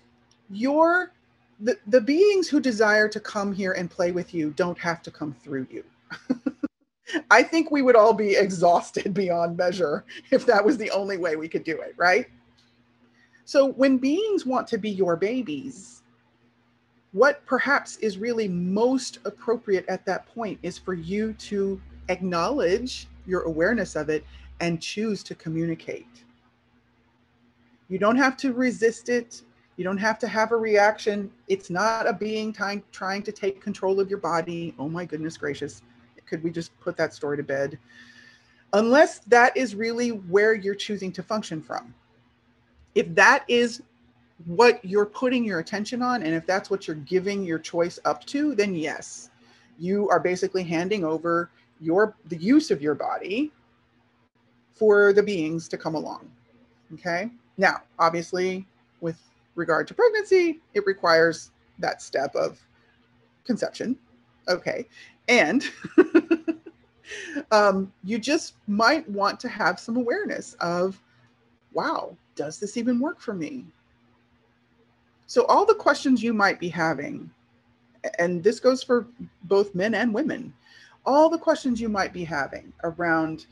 your 0.50 1.13
the, 1.64 1.78
the 1.86 2.00
beings 2.00 2.46
who 2.46 2.60
desire 2.60 3.08
to 3.08 3.18
come 3.18 3.50
here 3.50 3.72
and 3.72 3.90
play 3.90 4.12
with 4.12 4.34
you 4.34 4.50
don't 4.50 4.78
have 4.78 5.02
to 5.02 5.10
come 5.10 5.34
through 5.42 5.66
you. 5.70 5.82
I 7.30 7.42
think 7.42 7.70
we 7.70 7.80
would 7.80 7.96
all 7.96 8.12
be 8.12 8.36
exhausted 8.36 9.14
beyond 9.14 9.56
measure 9.56 10.04
if 10.30 10.44
that 10.44 10.62
was 10.62 10.76
the 10.76 10.90
only 10.90 11.16
way 11.16 11.36
we 11.36 11.48
could 11.48 11.64
do 11.64 11.80
it, 11.80 11.94
right? 11.96 12.26
So, 13.46 13.72
when 13.72 13.96
beings 13.96 14.44
want 14.44 14.66
to 14.68 14.78
be 14.78 14.90
your 14.90 15.16
babies, 15.16 16.02
what 17.12 17.44
perhaps 17.46 17.96
is 17.98 18.18
really 18.18 18.48
most 18.48 19.18
appropriate 19.24 19.86
at 19.88 20.04
that 20.04 20.26
point 20.26 20.58
is 20.62 20.78
for 20.78 20.92
you 20.92 21.32
to 21.34 21.80
acknowledge 22.08 23.06
your 23.26 23.42
awareness 23.42 23.96
of 23.96 24.10
it 24.10 24.24
and 24.60 24.82
choose 24.82 25.22
to 25.22 25.34
communicate. 25.34 26.24
You 27.88 27.98
don't 27.98 28.16
have 28.16 28.36
to 28.38 28.52
resist 28.52 29.08
it. 29.08 29.42
You 29.76 29.84
don't 29.84 29.98
have 29.98 30.18
to 30.20 30.28
have 30.28 30.52
a 30.52 30.56
reaction. 30.56 31.30
It's 31.48 31.68
not 31.68 32.06
a 32.06 32.12
being 32.12 32.52
trying, 32.52 32.82
trying 32.92 33.22
to 33.24 33.32
take 33.32 33.60
control 33.60 34.00
of 34.00 34.08
your 34.08 34.20
body. 34.20 34.74
Oh 34.78 34.88
my 34.88 35.04
goodness 35.04 35.36
gracious 35.36 35.82
could 36.26 36.42
we 36.42 36.50
just 36.50 36.78
put 36.80 36.96
that 36.96 37.14
story 37.14 37.36
to 37.36 37.42
bed? 37.42 37.78
Unless 38.72 39.20
that 39.20 39.56
is 39.56 39.74
really 39.74 40.10
where 40.10 40.54
you're 40.54 40.74
choosing 40.74 41.12
to 41.12 41.22
function 41.22 41.62
from. 41.62 41.94
If 42.94 43.14
that 43.14 43.44
is 43.48 43.82
what 44.46 44.84
you're 44.84 45.06
putting 45.06 45.44
your 45.44 45.60
attention 45.60 46.02
on, 46.02 46.22
and 46.22 46.34
if 46.34 46.46
that's 46.46 46.70
what 46.70 46.86
you're 46.86 46.96
giving 46.96 47.44
your 47.44 47.58
choice 47.58 47.98
up 48.04 48.24
to, 48.26 48.54
then 48.54 48.74
yes, 48.74 49.30
you 49.78 50.08
are 50.08 50.20
basically 50.20 50.64
handing 50.64 51.04
over 51.04 51.50
your 51.80 52.16
the 52.26 52.36
use 52.36 52.70
of 52.70 52.80
your 52.82 52.94
body 52.94 53.52
for 54.74 55.12
the 55.12 55.22
beings 55.22 55.68
to 55.68 55.76
come 55.76 55.94
along. 55.94 56.30
Okay. 56.94 57.30
Now, 57.56 57.82
obviously, 57.98 58.66
with 59.00 59.18
regard 59.54 59.86
to 59.88 59.94
pregnancy, 59.94 60.60
it 60.74 60.84
requires 60.86 61.50
that 61.78 62.02
step 62.02 62.34
of 62.34 62.60
conception. 63.44 63.96
Okay. 64.48 64.86
And 65.28 65.64
um, 67.50 67.92
you 68.02 68.18
just 68.18 68.54
might 68.66 69.08
want 69.08 69.40
to 69.40 69.48
have 69.48 69.80
some 69.80 69.96
awareness 69.96 70.54
of, 70.54 71.00
wow, 71.72 72.16
does 72.34 72.58
this 72.58 72.76
even 72.76 73.00
work 73.00 73.20
for 73.20 73.34
me? 73.34 73.64
So, 75.26 75.44
all 75.46 75.64
the 75.64 75.74
questions 75.74 76.22
you 76.22 76.34
might 76.34 76.60
be 76.60 76.68
having, 76.68 77.30
and 78.18 78.42
this 78.42 78.60
goes 78.60 78.82
for 78.82 79.06
both 79.44 79.74
men 79.74 79.94
and 79.94 80.12
women, 80.12 80.52
all 81.06 81.30
the 81.30 81.38
questions 81.38 81.80
you 81.80 81.88
might 81.88 82.12
be 82.12 82.24
having 82.24 82.72
around 82.82 83.46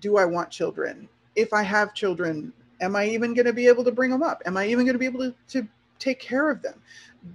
do 0.00 0.16
I 0.16 0.24
want 0.24 0.50
children? 0.50 1.08
If 1.36 1.52
I 1.52 1.62
have 1.62 1.94
children, 1.94 2.52
am 2.82 2.96
I 2.96 3.06
even 3.06 3.32
going 3.32 3.46
to 3.46 3.52
be 3.52 3.68
able 3.68 3.84
to 3.84 3.92
bring 3.92 4.10
them 4.10 4.22
up? 4.22 4.42
Am 4.44 4.56
I 4.56 4.66
even 4.66 4.84
going 4.84 4.94
to 4.94 4.98
be 4.98 5.06
able 5.06 5.20
to, 5.20 5.34
to 5.48 5.66
take 5.98 6.20
care 6.20 6.50
of 6.50 6.60
them? 6.60 6.82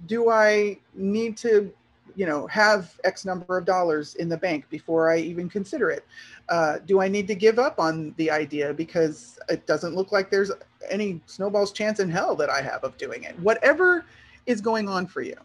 Do 0.06 0.30
I 0.30 0.78
need 0.94 1.36
to 1.38 1.72
you 2.16 2.26
know 2.26 2.46
have 2.48 2.98
x 3.04 3.24
number 3.24 3.58
of 3.58 3.64
dollars 3.64 4.14
in 4.16 4.28
the 4.28 4.36
bank 4.36 4.68
before 4.70 5.10
i 5.10 5.18
even 5.18 5.48
consider 5.48 5.90
it? 5.90 6.04
Uh, 6.48 6.78
do 6.86 7.00
i 7.00 7.08
need 7.08 7.28
to 7.28 7.34
give 7.34 7.58
up 7.58 7.78
on 7.78 8.14
the 8.16 8.30
idea 8.30 8.74
because 8.74 9.38
it 9.48 9.66
doesn't 9.66 9.94
look 9.94 10.10
like 10.10 10.30
there's 10.30 10.50
any 10.90 11.20
snowball's 11.26 11.70
chance 11.72 12.00
in 12.00 12.10
hell 12.10 12.34
that 12.34 12.50
i 12.50 12.60
have 12.60 12.82
of 12.84 12.96
doing 12.98 13.24
it? 13.24 13.38
Whatever 13.40 14.04
is 14.46 14.60
going 14.60 14.88
on 14.88 15.06
for 15.06 15.20
you. 15.20 15.36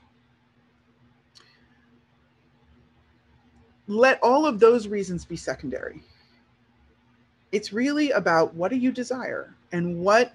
Let 3.88 4.18
all 4.24 4.46
of 4.46 4.60
those 4.60 4.88
reasons 4.88 5.26
be 5.26 5.36
secondary. 5.36 6.02
It's 7.52 7.74
really 7.74 8.12
about 8.12 8.56
what 8.56 8.72
do 8.72 8.78
you 8.78 8.92
desire 8.92 9.54
and 9.74 10.00
what 10.00 10.34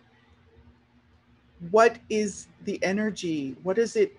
what 1.70 1.98
is 2.10 2.48
the 2.64 2.78
energy 2.84 3.56
what 3.62 3.78
is 3.78 3.96
it 3.96 4.16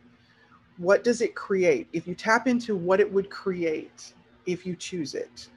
what 0.77 1.03
does 1.03 1.21
it 1.21 1.35
create 1.35 1.87
if 1.93 2.07
you 2.07 2.15
tap 2.15 2.47
into 2.47 2.75
what 2.75 2.99
it 2.99 3.11
would 3.11 3.29
create 3.29 4.13
if 4.47 4.65
you 4.65 4.75
choose 4.75 5.13
it 5.13 5.47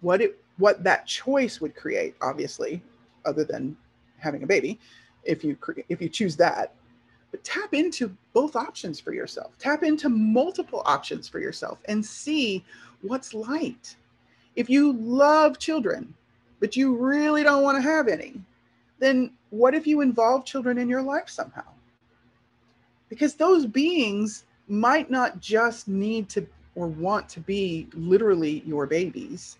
what 0.00 0.20
it 0.20 0.40
what 0.56 0.82
that 0.82 1.06
choice 1.06 1.60
would 1.60 1.76
create 1.76 2.14
obviously 2.22 2.82
other 3.26 3.44
than 3.44 3.76
having 4.18 4.42
a 4.42 4.46
baby 4.46 4.80
if 5.24 5.44
you 5.44 5.56
if 5.88 6.00
you 6.00 6.08
choose 6.08 6.36
that 6.36 6.72
but 7.30 7.44
tap 7.44 7.74
into 7.74 8.16
both 8.32 8.56
options 8.56 9.00
for 9.00 9.12
yourself. 9.12 9.58
Tap 9.58 9.82
into 9.82 10.08
multiple 10.08 10.82
options 10.86 11.28
for 11.28 11.38
yourself 11.38 11.78
and 11.86 12.04
see 12.04 12.64
what's 13.02 13.34
light. 13.34 13.96
If 14.54 14.70
you 14.70 14.94
love 14.94 15.58
children, 15.58 16.14
but 16.60 16.76
you 16.76 16.96
really 16.96 17.42
don't 17.42 17.62
want 17.62 17.76
to 17.76 17.82
have 17.82 18.08
any, 18.08 18.40
then 18.98 19.32
what 19.50 19.74
if 19.74 19.86
you 19.86 20.00
involve 20.00 20.44
children 20.44 20.78
in 20.78 20.88
your 20.88 21.02
life 21.02 21.28
somehow? 21.28 21.64
Because 23.08 23.34
those 23.34 23.66
beings 23.66 24.44
might 24.68 25.10
not 25.10 25.40
just 25.40 25.88
need 25.88 26.28
to 26.30 26.46
or 26.74 26.88
want 26.88 27.28
to 27.30 27.40
be 27.40 27.88
literally 27.94 28.62
your 28.66 28.86
babies. 28.86 29.58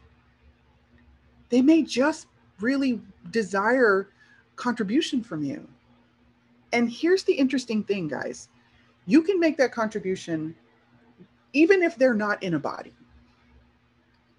They 1.49 1.62
may 1.62 1.82
just 1.82 2.26
really 2.61 3.01
desire 3.30 4.09
contribution 4.57 5.22
from 5.22 5.43
you. 5.43 5.66
And 6.72 6.91
here's 6.91 7.24
the 7.24 7.34
interesting 7.34 7.82
thing, 7.82 8.09
guys 8.09 8.49
you 9.09 9.22
can 9.22 9.39
make 9.39 9.57
that 9.57 9.70
contribution 9.72 10.55
even 11.53 11.82
if 11.82 11.97
they're 11.97 12.12
not 12.12 12.43
in 12.43 12.55
a 12.55 12.59
body. 12.59 12.93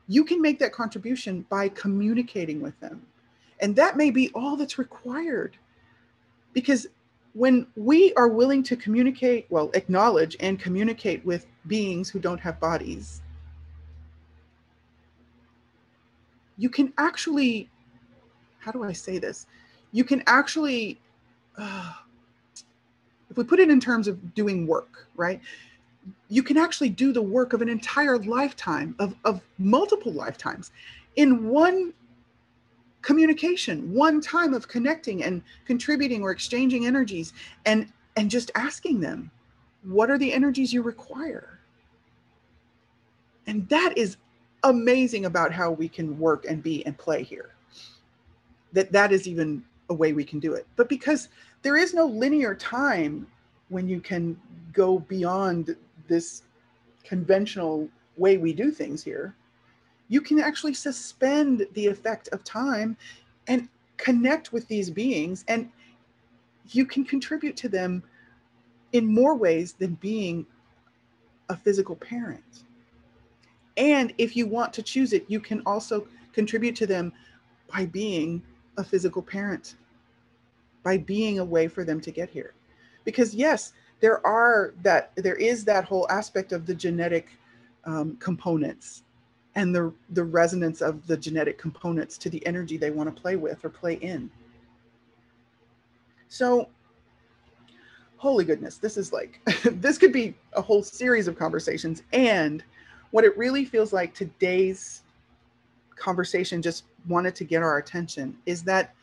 You 0.07 0.23
can 0.23 0.41
make 0.41 0.59
that 0.59 0.71
contribution 0.71 1.45
by 1.49 1.69
communicating 1.69 2.61
with 2.61 2.79
them. 2.79 3.01
And 3.59 3.75
that 3.75 3.97
may 3.97 4.11
be 4.11 4.29
all 4.33 4.55
that's 4.55 4.77
required. 4.77 5.57
Because 6.53 6.87
when 7.33 7.67
we 7.75 8.13
are 8.13 8.27
willing 8.27 8.63
to 8.63 8.75
communicate, 8.75 9.45
well, 9.49 9.69
acknowledge 9.73 10.35
and 10.39 10.59
communicate 10.59 11.25
with 11.25 11.45
beings 11.67 12.09
who 12.09 12.19
don't 12.19 12.39
have 12.39 12.59
bodies, 12.59 13.21
you 16.57 16.69
can 16.69 16.91
actually, 16.97 17.69
how 18.59 18.71
do 18.71 18.83
I 18.83 18.91
say 18.91 19.19
this? 19.19 19.45
You 19.91 20.03
can 20.03 20.23
actually, 20.25 20.99
uh, 21.57 21.93
if 23.29 23.37
we 23.37 23.43
put 23.43 23.59
it 23.59 23.69
in 23.69 23.79
terms 23.79 24.07
of 24.07 24.33
doing 24.33 24.65
work, 24.65 25.07
right? 25.15 25.39
You 26.29 26.41
can 26.41 26.57
actually 26.57 26.89
do 26.89 27.13
the 27.13 27.21
work 27.21 27.53
of 27.53 27.61
an 27.61 27.69
entire 27.69 28.17
lifetime, 28.17 28.95
of, 28.97 29.15
of 29.25 29.41
multiple 29.57 30.11
lifetimes, 30.11 30.71
in 31.15 31.47
one 31.49 31.93
communication, 33.07 33.93
one 33.93 34.19
time 34.19 34.53
of 34.53 34.67
connecting 34.67 35.23
and 35.23 35.41
contributing 35.65 36.21
or 36.21 36.31
exchanging 36.31 36.85
energies 36.85 37.31
and 37.65 37.87
and 38.17 38.29
just 38.29 38.51
asking 38.53 38.99
them, 38.99 39.31
what 39.83 40.11
are 40.11 40.17
the 40.17 40.33
energies 40.33 40.73
you 40.73 40.81
require? 40.81 41.57
And 43.45 43.65
that 43.69 43.93
is 43.97 44.17
amazing 44.63 45.23
about 45.23 45.53
how 45.53 45.71
we 45.71 45.87
can 45.87 46.19
work 46.19 46.43
and 46.49 46.61
be 46.61 46.85
and 46.85 46.97
play 46.97 47.23
here. 47.23 47.55
That 48.73 48.91
that 48.91 49.13
is 49.13 49.25
even 49.25 49.63
a 49.89 49.93
way 49.93 50.11
we 50.11 50.25
can 50.25 50.41
do 50.41 50.53
it. 50.55 50.67
But 50.75 50.89
because 50.89 51.29
there 51.61 51.77
is 51.77 51.93
no 51.93 52.07
linear 52.07 52.55
time 52.55 53.25
when 53.69 53.87
you 53.87 54.01
can 54.01 54.37
go 54.73 54.99
beyond 54.99 55.77
this 56.09 56.43
conventional 57.05 57.87
way 58.17 58.35
we 58.35 58.51
do 58.51 58.69
things 58.69 59.01
here, 59.01 59.33
you 60.07 60.21
can 60.21 60.39
actually 60.39 60.73
suspend 60.73 61.67
the 61.73 61.87
effect 61.87 62.29
of 62.29 62.43
time 62.43 62.95
and 63.47 63.67
connect 63.97 64.53
with 64.53 64.67
these 64.67 64.89
beings 64.89 65.43
and 65.47 65.69
you 66.69 66.85
can 66.85 67.03
contribute 67.03 67.55
to 67.57 67.69
them 67.69 68.03
in 68.93 69.05
more 69.05 69.35
ways 69.35 69.73
than 69.73 69.95
being 69.95 70.45
a 71.49 71.55
physical 71.55 71.95
parent. 71.95 72.63
And 73.77 74.13
if 74.17 74.35
you 74.35 74.47
want 74.47 74.73
to 74.73 74.83
choose 74.83 75.13
it, 75.13 75.25
you 75.27 75.39
can 75.39 75.61
also 75.65 76.07
contribute 76.33 76.75
to 76.77 76.87
them 76.87 77.13
by 77.71 77.85
being 77.85 78.41
a 78.77 78.83
physical 78.83 79.21
parent, 79.21 79.75
by 80.83 80.97
being 80.97 81.39
a 81.39 81.45
way 81.45 81.67
for 81.67 81.83
them 81.83 82.01
to 82.01 82.11
get 82.11 82.29
here. 82.29 82.53
Because 83.03 83.33
yes, 83.33 83.73
there 83.99 84.25
are 84.25 84.73
that 84.83 85.11
there 85.15 85.35
is 85.35 85.63
that 85.65 85.85
whole 85.85 86.07
aspect 86.09 86.51
of 86.51 86.65
the 86.65 86.75
genetic 86.75 87.29
um, 87.85 88.17
components 88.17 89.03
and 89.57 89.73
the 89.73 89.91
the 90.11 90.23
resonance 90.23 90.81
of 90.81 91.05
the 91.07 91.17
genetic 91.17 91.57
components 91.57 92.17
to 92.19 92.29
the 92.29 92.45
energy 92.45 92.77
they 92.77 92.91
want 92.91 93.13
to 93.13 93.21
play 93.21 93.35
with 93.35 93.65
or 93.65 93.69
play 93.69 93.95
in. 93.95 94.29
So 96.29 96.69
holy 98.17 98.45
goodness, 98.45 98.77
this 98.77 98.97
is 98.97 99.11
like 99.11 99.41
this 99.63 99.97
could 99.97 100.13
be 100.13 100.35
a 100.53 100.61
whole 100.61 100.83
series 100.83 101.27
of 101.27 101.37
conversations 101.37 102.03
and 102.13 102.63
what 103.11 103.25
it 103.25 103.35
really 103.35 103.65
feels 103.65 103.91
like 103.91 104.13
today's 104.13 105.01
conversation 105.95 106.61
just 106.61 106.83
wanted 107.07 107.33
to 107.33 107.43
get 107.43 107.63
our 107.63 107.79
attention 107.79 108.37
is 108.45 108.61
that 108.63 108.93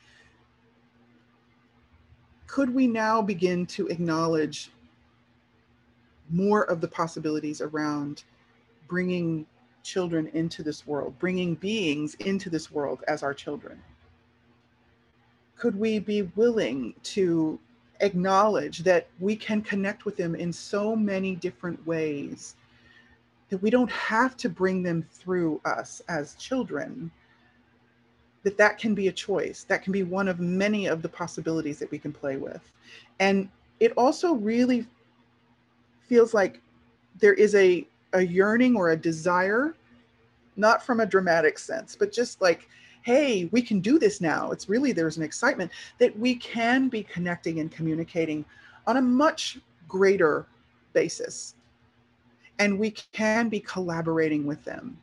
could 2.46 2.72
we 2.72 2.86
now 2.86 3.20
begin 3.20 3.66
to 3.66 3.88
acknowledge 3.88 4.70
more 6.30 6.62
of 6.64 6.80
the 6.80 6.86
possibilities 6.86 7.60
around 7.60 8.22
bringing 8.86 9.44
children 9.84 10.28
into 10.34 10.64
this 10.64 10.86
world, 10.86 11.16
bringing 11.20 11.54
beings 11.54 12.14
into 12.16 12.50
this 12.50 12.72
world 12.72 13.04
as 13.06 13.22
our 13.22 13.34
children? 13.34 13.80
Could 15.56 15.78
we 15.78 16.00
be 16.00 16.22
willing 16.34 16.94
to 17.04 17.60
acknowledge 18.00 18.78
that 18.80 19.06
we 19.20 19.36
can 19.36 19.62
connect 19.62 20.04
with 20.04 20.16
them 20.16 20.34
in 20.34 20.52
so 20.52 20.96
many 20.96 21.36
different 21.36 21.86
ways 21.86 22.56
that 23.50 23.58
we 23.62 23.70
don't 23.70 23.90
have 23.90 24.36
to 24.38 24.48
bring 24.48 24.82
them 24.82 25.06
through 25.12 25.60
us 25.64 26.02
as 26.08 26.34
children 26.34 27.10
that 28.42 28.58
that 28.58 28.78
can 28.78 28.94
be 28.94 29.08
a 29.08 29.12
choice 29.12 29.64
that 29.64 29.82
can 29.82 29.92
be 29.92 30.02
one 30.02 30.28
of 30.28 30.40
many 30.40 30.86
of 30.86 31.02
the 31.02 31.08
possibilities 31.08 31.78
that 31.78 31.90
we 31.90 31.98
can 31.98 32.12
play 32.12 32.36
with 32.36 32.72
and 33.20 33.48
it 33.80 33.92
also 33.96 34.34
really 34.34 34.86
feels 36.02 36.34
like 36.34 36.60
there 37.20 37.34
is 37.34 37.54
a 37.54 37.86
a 38.14 38.22
yearning 38.22 38.74
or 38.76 38.90
a 38.90 38.96
desire 38.96 39.74
not 40.56 40.84
from 40.84 41.00
a 41.00 41.06
dramatic 41.06 41.58
sense 41.58 41.96
but 41.96 42.12
just 42.12 42.40
like 42.40 42.68
hey 43.04 43.44
we 43.52 43.62
can 43.62 43.80
do 43.80 43.98
this 43.98 44.20
now. 44.20 44.50
It's 44.50 44.68
really 44.68 44.92
there's 44.92 45.18
an 45.18 45.22
excitement 45.22 45.70
that 45.98 46.18
we 46.18 46.34
can 46.36 46.88
be 46.88 47.02
connecting 47.02 47.60
and 47.60 47.70
communicating 47.70 48.44
on 48.86 48.96
a 48.96 49.02
much 49.02 49.58
greater 49.86 50.46
basis. 50.94 51.54
And 52.58 52.78
we 52.78 52.90
can 52.90 53.48
be 53.48 53.60
collaborating 53.60 54.46
with 54.46 54.64
them. 54.64 54.98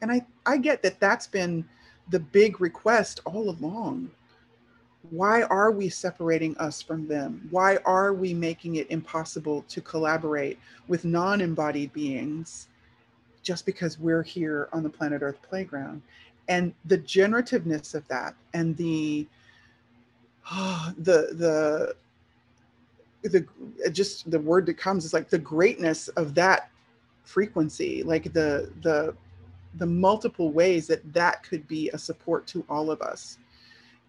And 0.00 0.10
i 0.12 0.24
i 0.46 0.56
get 0.56 0.82
that 0.82 1.00
that's 1.00 1.26
been 1.26 1.64
the 2.10 2.20
big 2.20 2.60
request 2.60 3.20
all 3.24 3.50
along 3.50 4.10
why 5.10 5.42
are 5.42 5.70
we 5.70 5.88
separating 5.88 6.56
us 6.58 6.82
from 6.82 7.06
them? 7.06 7.46
Why 7.50 7.76
are 7.84 8.12
we 8.12 8.34
making 8.34 8.76
it 8.76 8.90
impossible 8.90 9.64
to 9.68 9.80
collaborate 9.80 10.58
with 10.86 11.04
non-embodied 11.04 11.92
beings 11.92 12.68
just 13.42 13.64
because 13.66 13.98
we're 13.98 14.22
here 14.22 14.68
on 14.72 14.82
the 14.82 14.90
planet 14.90 15.22
earth 15.22 15.40
playground? 15.42 16.02
And 16.48 16.74
the 16.86 16.98
generativeness 16.98 17.94
of 17.94 18.06
that 18.08 18.34
and 18.54 18.76
the 18.76 19.26
oh, 20.50 20.92
the 20.98 21.28
the 21.32 21.94
the 23.28 23.90
just 23.90 24.30
the 24.30 24.40
word 24.40 24.66
that 24.66 24.78
comes 24.78 25.04
is 25.04 25.12
like 25.12 25.28
the 25.28 25.38
greatness 25.38 26.08
of 26.08 26.34
that 26.34 26.70
frequency 27.24 28.02
like 28.02 28.32
the 28.32 28.72
the 28.82 29.14
the 29.74 29.86
multiple 29.86 30.50
ways 30.50 30.86
that 30.86 31.12
that 31.12 31.42
could 31.42 31.66
be 31.68 31.90
a 31.90 31.98
support 31.98 32.46
to 32.46 32.64
all 32.70 32.90
of 32.90 33.02
us 33.02 33.38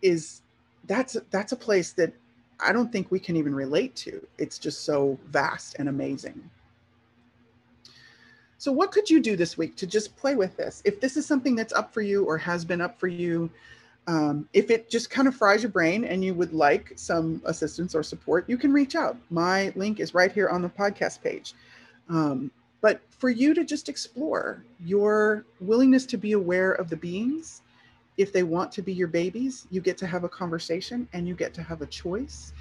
is 0.02 0.42
that's 0.86 1.18
that's 1.32 1.52
a 1.52 1.56
place 1.56 1.92
that 1.94 2.14
i 2.60 2.72
don't 2.72 2.92
think 2.92 3.12
we 3.12 3.20
can 3.20 3.36
even 3.36 3.54
relate 3.54 3.96
to 3.96 4.26
it's 4.38 4.58
just 4.58 4.84
so 4.84 5.18
vast 5.28 5.76
and 5.80 5.90
amazing 5.90 6.50
so 8.58 8.72
what 8.72 8.92
could 8.92 9.10
you 9.10 9.22
do 9.22 9.38
this 9.38 9.58
week 9.58 9.76
to 9.76 9.88
just 9.88 10.16
play 10.18 10.36
with 10.36 10.56
this 10.58 10.82
if 10.86 11.00
this 11.00 11.18
is 11.18 11.26
something 11.26 11.56
that's 11.56 11.74
up 11.74 11.94
for 11.94 12.02
you 12.02 12.26
or 12.26 12.38
has 12.38 12.66
been 12.66 12.82
up 12.82 13.00
for 13.00 13.08
you 13.08 13.50
um, 14.10 14.50
if 14.54 14.72
it 14.72 14.90
just 14.90 15.12
kind 15.12 15.28
of 15.28 15.36
fries 15.36 15.62
your 15.62 15.72
brain 15.72 16.04
and 16.04 16.24
you 16.24 16.34
would 16.34 16.52
like 16.52 16.94
some 16.96 17.44
assistance 17.46 17.94
or 17.94 18.02
support, 18.02 18.50
you 18.50 18.58
can 18.58 18.74
reach 18.74 18.96
out. 18.96 19.16
My 19.30 19.72
link 19.76 20.00
is 20.00 20.16
right 20.16 20.32
here 20.32 20.50
on 20.50 20.64
the 20.64 20.70
podcast 20.70 21.22
page. 21.22 21.54
Um, 22.10 22.50
but 22.82 23.02
for 23.10 23.30
you 23.30 23.54
to 23.54 23.64
just 23.64 23.88
explore 23.88 24.64
your 24.84 25.46
willingness 25.60 26.08
to 26.08 26.18
be 26.18 26.32
aware 26.32 26.72
of 26.72 26.90
the 26.90 26.96
beings, 26.96 27.62
if 28.20 28.34
they 28.34 28.44
want 28.44 28.70
to 28.74 28.82
be 28.82 28.92
your 28.92 29.08
babies, 29.08 29.66
you 29.72 29.80
get 29.80 29.98
to 29.98 30.06
have 30.06 30.26
a 30.26 30.30
conversation 30.30 31.08
and 31.14 31.26
you 31.26 31.34
get 31.34 31.54
to 31.54 31.64
have 31.64 31.82
a 31.82 31.86
choice. 31.86 32.52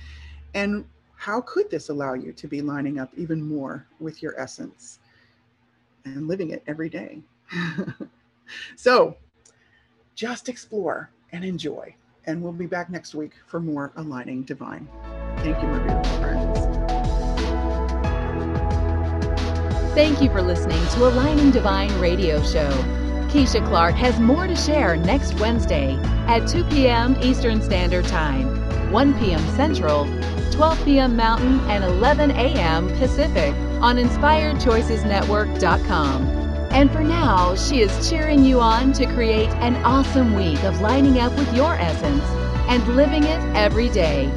And 0.55 0.85
how 1.17 1.41
could 1.41 1.69
this 1.69 1.89
allow 1.89 2.15
you 2.15 2.33
to 2.33 2.47
be 2.47 2.63
lining 2.63 3.01
up 3.01 3.11
even 3.17 3.43
more 3.43 3.85
with 3.99 4.23
your 4.23 4.41
essence 4.41 5.01
and 6.05 6.29
living 6.29 6.51
it 6.51 6.63
every 6.69 6.89
day? 6.89 7.21
so 8.77 9.17
just 10.15 10.49
explore 10.49 11.11
and 11.33 11.45
enjoy. 11.45 11.93
And 12.27 12.41
we'll 12.41 12.53
be 12.53 12.67
back 12.67 12.89
next 12.89 13.17
week 13.17 13.33
for 13.49 13.59
more 13.59 13.91
Aligning 13.97 14.45
Divine. 14.45 14.89
Thank 15.39 15.61
you, 15.61 15.69
my 15.69 15.81
beautiful 15.81 16.19
friends. 16.21 16.59
Thank 19.95 20.23
you 20.23 20.31
for 20.31 20.41
listening 20.41 20.87
to 20.91 21.09
Aligning 21.09 21.51
Divine 21.51 21.93
Radio 21.99 22.41
Show. 22.45 22.98
Keisha 23.29 23.65
Clark 23.67 23.95
has 23.97 24.19
more 24.19 24.47
to 24.47 24.57
share 24.57 24.97
next 24.97 25.39
Wednesday 25.39 25.99
at 26.27 26.49
2 26.49 26.65
p.m. 26.65 27.15
Eastern 27.23 27.61
Standard 27.61 28.07
Time, 28.07 28.91
1 28.91 29.19
p.m. 29.19 29.47
Central, 29.55 30.07
12 30.51 30.83
p.m. 30.87 31.15
Mountain 31.15 31.61
and 31.69 31.85
11 31.85 32.31
a.m. 32.31 32.89
Pacific 32.97 33.53
on 33.83 33.97
InspiredChoicesNetwork.com. 33.97 36.23
And 36.71 36.91
for 36.91 37.05
now, 37.05 37.55
she 37.55 37.83
is 37.83 38.11
cheering 38.11 38.43
you 38.45 38.61
on 38.61 38.93
to 38.95 39.05
create 39.07 39.51
an 39.61 39.77
awesome 39.85 40.35
week 40.35 40.63
of 40.65 40.81
lining 40.81 41.19
up 41.19 41.37
with 41.37 41.55
your 41.55 41.75
essence 41.75 42.25
and 42.69 42.97
living 42.97 43.25
it 43.25 43.41
every 43.55 43.91
day. 43.91 44.31